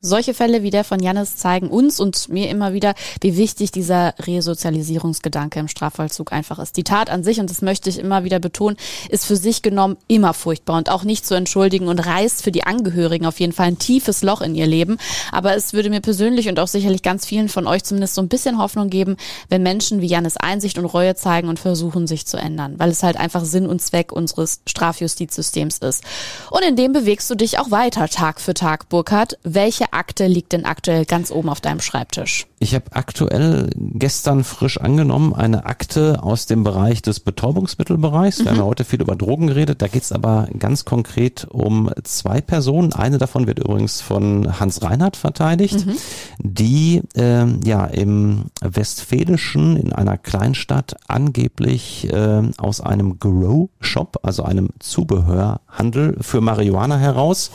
Solche 0.04 0.34
Fälle 0.34 0.64
wie 0.64 0.70
der 0.70 0.82
von 0.82 1.00
Jannis 1.00 1.36
zeigen 1.36 1.68
uns 1.68 2.00
und 2.00 2.28
mir 2.28 2.50
immer 2.50 2.72
wieder, 2.72 2.94
wie 3.20 3.36
wichtig 3.36 3.70
dieser 3.70 4.14
Resozialisierungsgedanke 4.18 5.60
im 5.60 5.68
Strafvollzug 5.68 6.32
einfach 6.32 6.58
ist. 6.58 6.76
Die 6.76 6.82
Tat 6.82 7.08
an 7.08 7.22
sich, 7.22 7.38
und 7.38 7.48
das 7.48 7.62
möchte 7.62 7.88
ich 7.88 8.00
immer 8.00 8.24
wieder 8.24 8.40
betonen, 8.40 8.76
ist 9.10 9.24
für 9.24 9.36
sich 9.36 9.62
genommen 9.62 9.96
immer 10.08 10.34
furchtbar 10.34 10.76
und 10.78 10.90
auch 10.90 11.04
nicht 11.04 11.24
zu 11.24 11.36
entschuldigen 11.36 11.86
und 11.86 12.00
reißt 12.00 12.42
für 12.42 12.50
die 12.50 12.64
Angehörigen 12.64 13.26
auf 13.26 13.38
jeden 13.38 13.52
Fall 13.52 13.68
ein 13.68 13.78
tiefes 13.78 14.24
Loch 14.24 14.40
in 14.40 14.56
ihr 14.56 14.66
Leben. 14.66 14.96
Aber 15.30 15.54
es 15.54 15.72
würde 15.72 15.88
mir 15.88 16.00
persönlich 16.00 16.48
und 16.48 16.58
auch 16.58 16.66
sicherlich 16.66 17.04
ganz 17.04 17.24
vielen 17.24 17.48
von 17.48 17.68
euch 17.68 17.84
zumindest 17.84 18.16
so 18.16 18.22
ein 18.22 18.28
bisschen 18.28 18.58
Hoffnung 18.58 18.90
geben, 18.90 19.16
wenn 19.50 19.62
Menschen 19.62 20.00
wie 20.00 20.06
Jannis 20.06 20.36
Einsicht 20.36 20.78
und 20.78 20.86
Reue 20.86 21.14
zeigen 21.14 21.48
und 21.48 21.60
versuchen, 21.60 22.08
sich 22.08 22.26
zu 22.26 22.38
ändern, 22.38 22.74
weil 22.78 22.90
es 22.90 23.04
halt 23.04 23.18
einfach 23.18 23.44
Sinn 23.44 23.68
und 23.68 23.80
Zweck 23.80 24.10
unseres 24.10 24.62
Strafjustizsystems 24.66 25.78
ist. 25.78 26.02
Und 26.50 26.64
in 26.64 26.74
dem 26.74 26.92
bewegst 26.92 27.30
du 27.30 27.36
dich 27.36 27.60
auch 27.60 27.70
weiter 27.70 28.08
Tag 28.08 28.40
für 28.40 28.54
Tag, 28.54 28.88
Burkhard. 28.88 29.38
Welche 29.44 29.91
Akte 29.92 30.26
liegt 30.26 30.52
denn 30.52 30.64
aktuell 30.64 31.04
ganz 31.04 31.30
oben 31.30 31.48
auf 31.48 31.60
deinem 31.60 31.80
Schreibtisch? 31.80 32.46
Ich 32.62 32.76
habe 32.76 32.84
aktuell 32.92 33.70
gestern 33.76 34.44
frisch 34.44 34.78
angenommen 34.78 35.34
eine 35.34 35.66
Akte 35.66 36.22
aus 36.22 36.46
dem 36.46 36.62
Bereich 36.62 37.02
des 37.02 37.18
Betäubungsmittelbereichs. 37.18 38.38
Wir 38.38 38.44
mhm. 38.44 38.48
haben 38.50 38.58
ja 38.58 38.64
heute 38.66 38.84
viel 38.84 39.00
über 39.02 39.16
Drogen 39.16 39.48
geredet. 39.48 39.82
Da 39.82 39.88
geht 39.88 40.04
es 40.04 40.12
aber 40.12 40.46
ganz 40.56 40.84
konkret 40.84 41.44
um 41.50 41.90
zwei 42.04 42.40
Personen. 42.40 42.92
Eine 42.92 43.18
davon 43.18 43.48
wird 43.48 43.58
übrigens 43.58 44.00
von 44.00 44.60
Hans 44.60 44.80
Reinhardt 44.80 45.16
verteidigt, 45.16 45.86
mhm. 45.86 45.96
die 46.38 47.02
äh, 47.16 47.46
ja 47.64 47.84
im 47.86 48.44
Westfälischen 48.60 49.76
in 49.76 49.92
einer 49.92 50.16
Kleinstadt 50.16 50.94
angeblich 51.08 52.12
äh, 52.12 52.42
aus 52.58 52.80
einem 52.80 53.18
Grow 53.18 53.70
Shop, 53.80 54.20
also 54.22 54.44
einem 54.44 54.68
Zubehörhandel 54.78 56.16
für 56.20 56.40
Marihuana 56.40 56.96
heraus, 56.96 57.50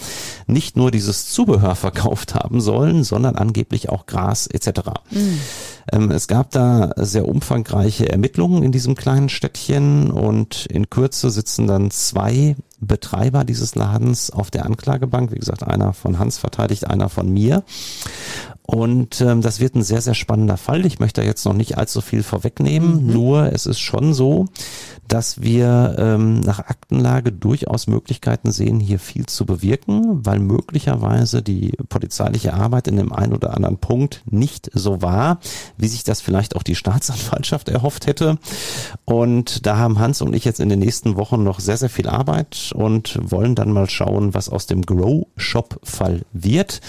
nicht 0.48 0.76
nur 0.76 0.92
dieses 0.92 1.30
Zubehör 1.30 1.76
verkauft 1.76 2.36
haben 2.36 2.60
sollen, 2.60 3.06
sondern 3.06 3.38
angeblich 3.38 3.88
auch 3.88 4.06
Gras 4.06 4.48
etc. 4.48 4.97
Mhm. 5.12 5.40
Ähm, 5.92 6.12
es 6.12 6.28
gab 6.28 6.52
da 6.52 6.92
sehr 6.98 7.28
umfangreiche 7.28 8.10
Ermittlungen 8.10 8.64
in 8.64 8.72
diesem 8.72 8.96
kleinen 8.96 9.30
Städtchen 9.30 10.12
und 10.12 10.66
in 10.66 10.90
Kürze 10.90 11.30
sitzen 11.30 11.68
dann 11.68 11.92
zwei 11.92 12.56
Betreiber 12.80 13.44
dieses 13.44 13.76
Ladens 13.76 14.30
auf 14.30 14.52
der 14.52 14.66
Anklagebank. 14.66 15.32
Wie 15.32 15.40
gesagt, 15.40 15.64
einer 15.64 15.94
von 15.94 16.20
Hans 16.20 16.38
verteidigt, 16.38 16.88
einer 16.88 17.10
von 17.10 17.32
mir. 17.32 17.64
Und 18.68 19.22
ähm, 19.22 19.42
das 19.42 19.62
wird 19.62 19.76
ein 19.76 19.82
sehr, 19.82 20.02
sehr 20.02 20.14
spannender 20.14 20.58
Fall. 20.58 20.86
Ich 20.86 21.00
möchte 21.00 21.24
jetzt 21.24 21.46
noch 21.46 21.54
nicht 21.54 21.78
allzu 21.78 22.02
viel 22.02 22.22
vorwegnehmen, 22.22 23.06
mhm. 23.06 23.14
nur 23.14 23.54
es 23.54 23.66
ist 23.66 23.80
schon 23.80 24.14
so, 24.14 24.48
dass 25.08 25.42
wir 25.42 25.96
ähm, 25.98 26.42
nach 26.42 26.60
Aktenlage 26.60 27.32
durchaus 27.32 27.88
Möglichkeiten 27.88 28.52
sehen, 28.52 28.82
hier 28.82 29.00
viel 29.00 29.26
zu 29.26 29.46
bewirken, 29.46 30.26
weil 30.26 30.40
möglicherweise 30.40 31.42
die 31.42 31.78
polizeiliche 31.88 32.54
Arbeit 32.56 32.90
in 32.90 32.98
dem 32.98 33.14
einen 33.14 33.34
oder 33.34 33.54
anderen 33.54 33.78
Punkt 33.78 34.22
nicht 34.30 34.70
so 34.74 35.02
war, 35.02 35.40
wie 35.78 35.88
sich 35.88 36.04
das 36.04 36.20
vielleicht 36.20 36.58
auch 36.58 36.64
die 36.64 36.76
Staatsanwaltschaft 36.76 37.70
erhofft 37.70 38.06
hätte. 38.06 38.38
Und 39.06 39.66
da 39.66 39.78
haben 39.78 39.98
Hans 40.00 40.22
und 40.22 40.36
ich 40.36 40.44
jetzt 40.44 40.60
in 40.60 40.68
den 40.68 40.80
nächsten 40.80 41.16
Wochen 41.16 41.42
noch 41.42 41.62
sehr, 41.62 41.78
sehr 41.78 41.90
viel 41.90 42.10
Arbeit 42.10 42.74
und 42.76 43.18
wollen 43.22 43.56
dann 43.56 43.72
mal 43.72 43.90
schauen, 43.90 44.34
was 44.34 44.50
aus 44.50 44.66
dem 44.66 44.82
Grow 44.82 45.26
Shop 45.38 45.80
Fall 45.84 46.24
wird. 46.34 46.82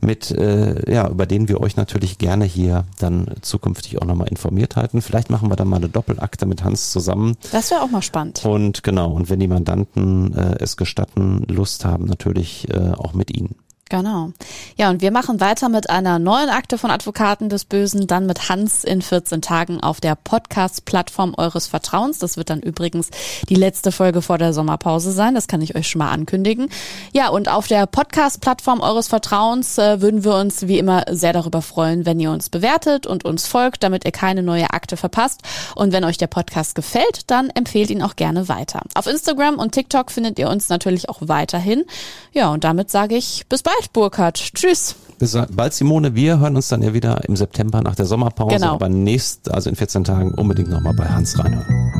Mit 0.00 0.30
äh, 0.30 0.90
ja 0.90 1.09
über 1.10 1.26
den 1.26 1.48
wir 1.48 1.60
euch 1.60 1.76
natürlich 1.76 2.18
gerne 2.18 2.44
hier 2.44 2.84
dann 2.98 3.26
zukünftig 3.42 4.00
auch 4.00 4.06
nochmal 4.06 4.28
informiert 4.28 4.76
halten. 4.76 5.02
Vielleicht 5.02 5.30
machen 5.30 5.50
wir 5.50 5.56
dann 5.56 5.68
mal 5.68 5.76
eine 5.76 5.88
Doppelakte 5.88 6.46
mit 6.46 6.64
Hans 6.64 6.90
zusammen. 6.90 7.36
Das 7.52 7.70
wäre 7.70 7.82
auch 7.82 7.90
mal 7.90 8.02
spannend. 8.02 8.44
Und 8.44 8.82
genau, 8.82 9.12
und 9.12 9.28
wenn 9.30 9.40
die 9.40 9.48
Mandanten 9.48 10.34
äh, 10.34 10.56
es 10.60 10.76
gestatten, 10.76 11.44
Lust 11.48 11.84
haben, 11.84 12.06
natürlich 12.06 12.68
äh, 12.70 12.92
auch 12.96 13.12
mit 13.12 13.36
ihnen. 13.36 13.56
Genau. 13.90 14.30
Ja, 14.76 14.88
und 14.88 15.02
wir 15.02 15.10
machen 15.10 15.40
weiter 15.40 15.68
mit 15.68 15.90
einer 15.90 16.20
neuen 16.20 16.48
Akte 16.48 16.78
von 16.78 16.92
Advokaten 16.92 17.48
des 17.48 17.64
Bösen, 17.64 18.06
dann 18.06 18.24
mit 18.24 18.48
Hans 18.48 18.84
in 18.84 19.02
14 19.02 19.42
Tagen 19.42 19.80
auf 19.80 20.00
der 20.00 20.14
Podcast-Plattform 20.14 21.34
eures 21.36 21.66
Vertrauens. 21.66 22.20
Das 22.20 22.36
wird 22.36 22.50
dann 22.50 22.60
übrigens 22.60 23.10
die 23.48 23.56
letzte 23.56 23.90
Folge 23.90 24.22
vor 24.22 24.38
der 24.38 24.52
Sommerpause 24.52 25.10
sein. 25.10 25.34
Das 25.34 25.48
kann 25.48 25.60
ich 25.60 25.74
euch 25.74 25.88
schon 25.88 25.98
mal 25.98 26.12
ankündigen. 26.12 26.68
Ja, 27.12 27.30
und 27.30 27.48
auf 27.48 27.66
der 27.66 27.86
Podcast-Plattform 27.86 28.80
eures 28.80 29.08
Vertrauens 29.08 29.76
äh, 29.76 30.00
würden 30.00 30.22
wir 30.22 30.36
uns 30.36 30.68
wie 30.68 30.78
immer 30.78 31.04
sehr 31.10 31.32
darüber 31.32 31.60
freuen, 31.60 32.06
wenn 32.06 32.20
ihr 32.20 32.30
uns 32.30 32.48
bewertet 32.48 33.08
und 33.08 33.24
uns 33.24 33.48
folgt, 33.48 33.82
damit 33.82 34.04
ihr 34.04 34.12
keine 34.12 34.44
neue 34.44 34.70
Akte 34.70 34.96
verpasst. 34.96 35.40
Und 35.74 35.90
wenn 35.92 36.04
euch 36.04 36.16
der 36.16 36.28
Podcast 36.28 36.76
gefällt, 36.76 37.28
dann 37.28 37.50
empfehlt 37.50 37.90
ihn 37.90 38.02
auch 38.02 38.14
gerne 38.14 38.48
weiter. 38.48 38.82
Auf 38.94 39.08
Instagram 39.08 39.58
und 39.58 39.72
TikTok 39.72 40.12
findet 40.12 40.38
ihr 40.38 40.48
uns 40.48 40.68
natürlich 40.68 41.08
auch 41.08 41.18
weiterhin. 41.22 41.84
Ja, 42.32 42.52
und 42.52 42.62
damit 42.62 42.88
sage 42.92 43.16
ich 43.16 43.46
bis 43.48 43.64
bald 43.64 43.79
bald, 43.80 43.92
Burkhard. 43.92 44.36
Tschüss. 44.54 44.96
Bis 45.18 45.36
bald, 45.50 45.74
Simone. 45.74 46.14
Wir 46.14 46.38
hören 46.38 46.56
uns 46.56 46.68
dann 46.68 46.82
ja 46.82 46.94
wieder 46.94 47.22
im 47.24 47.36
September 47.36 47.82
nach 47.82 47.94
der 47.94 48.06
Sommerpause. 48.06 48.56
Genau. 48.56 48.74
Aber 48.74 48.88
nächst, 48.88 49.50
also 49.50 49.68
in 49.70 49.76
14 49.76 50.04
Tagen, 50.04 50.32
unbedingt 50.34 50.70
nochmal 50.70 50.94
bei 50.94 51.04
Hans 51.04 51.38
reinhören. 51.38 51.99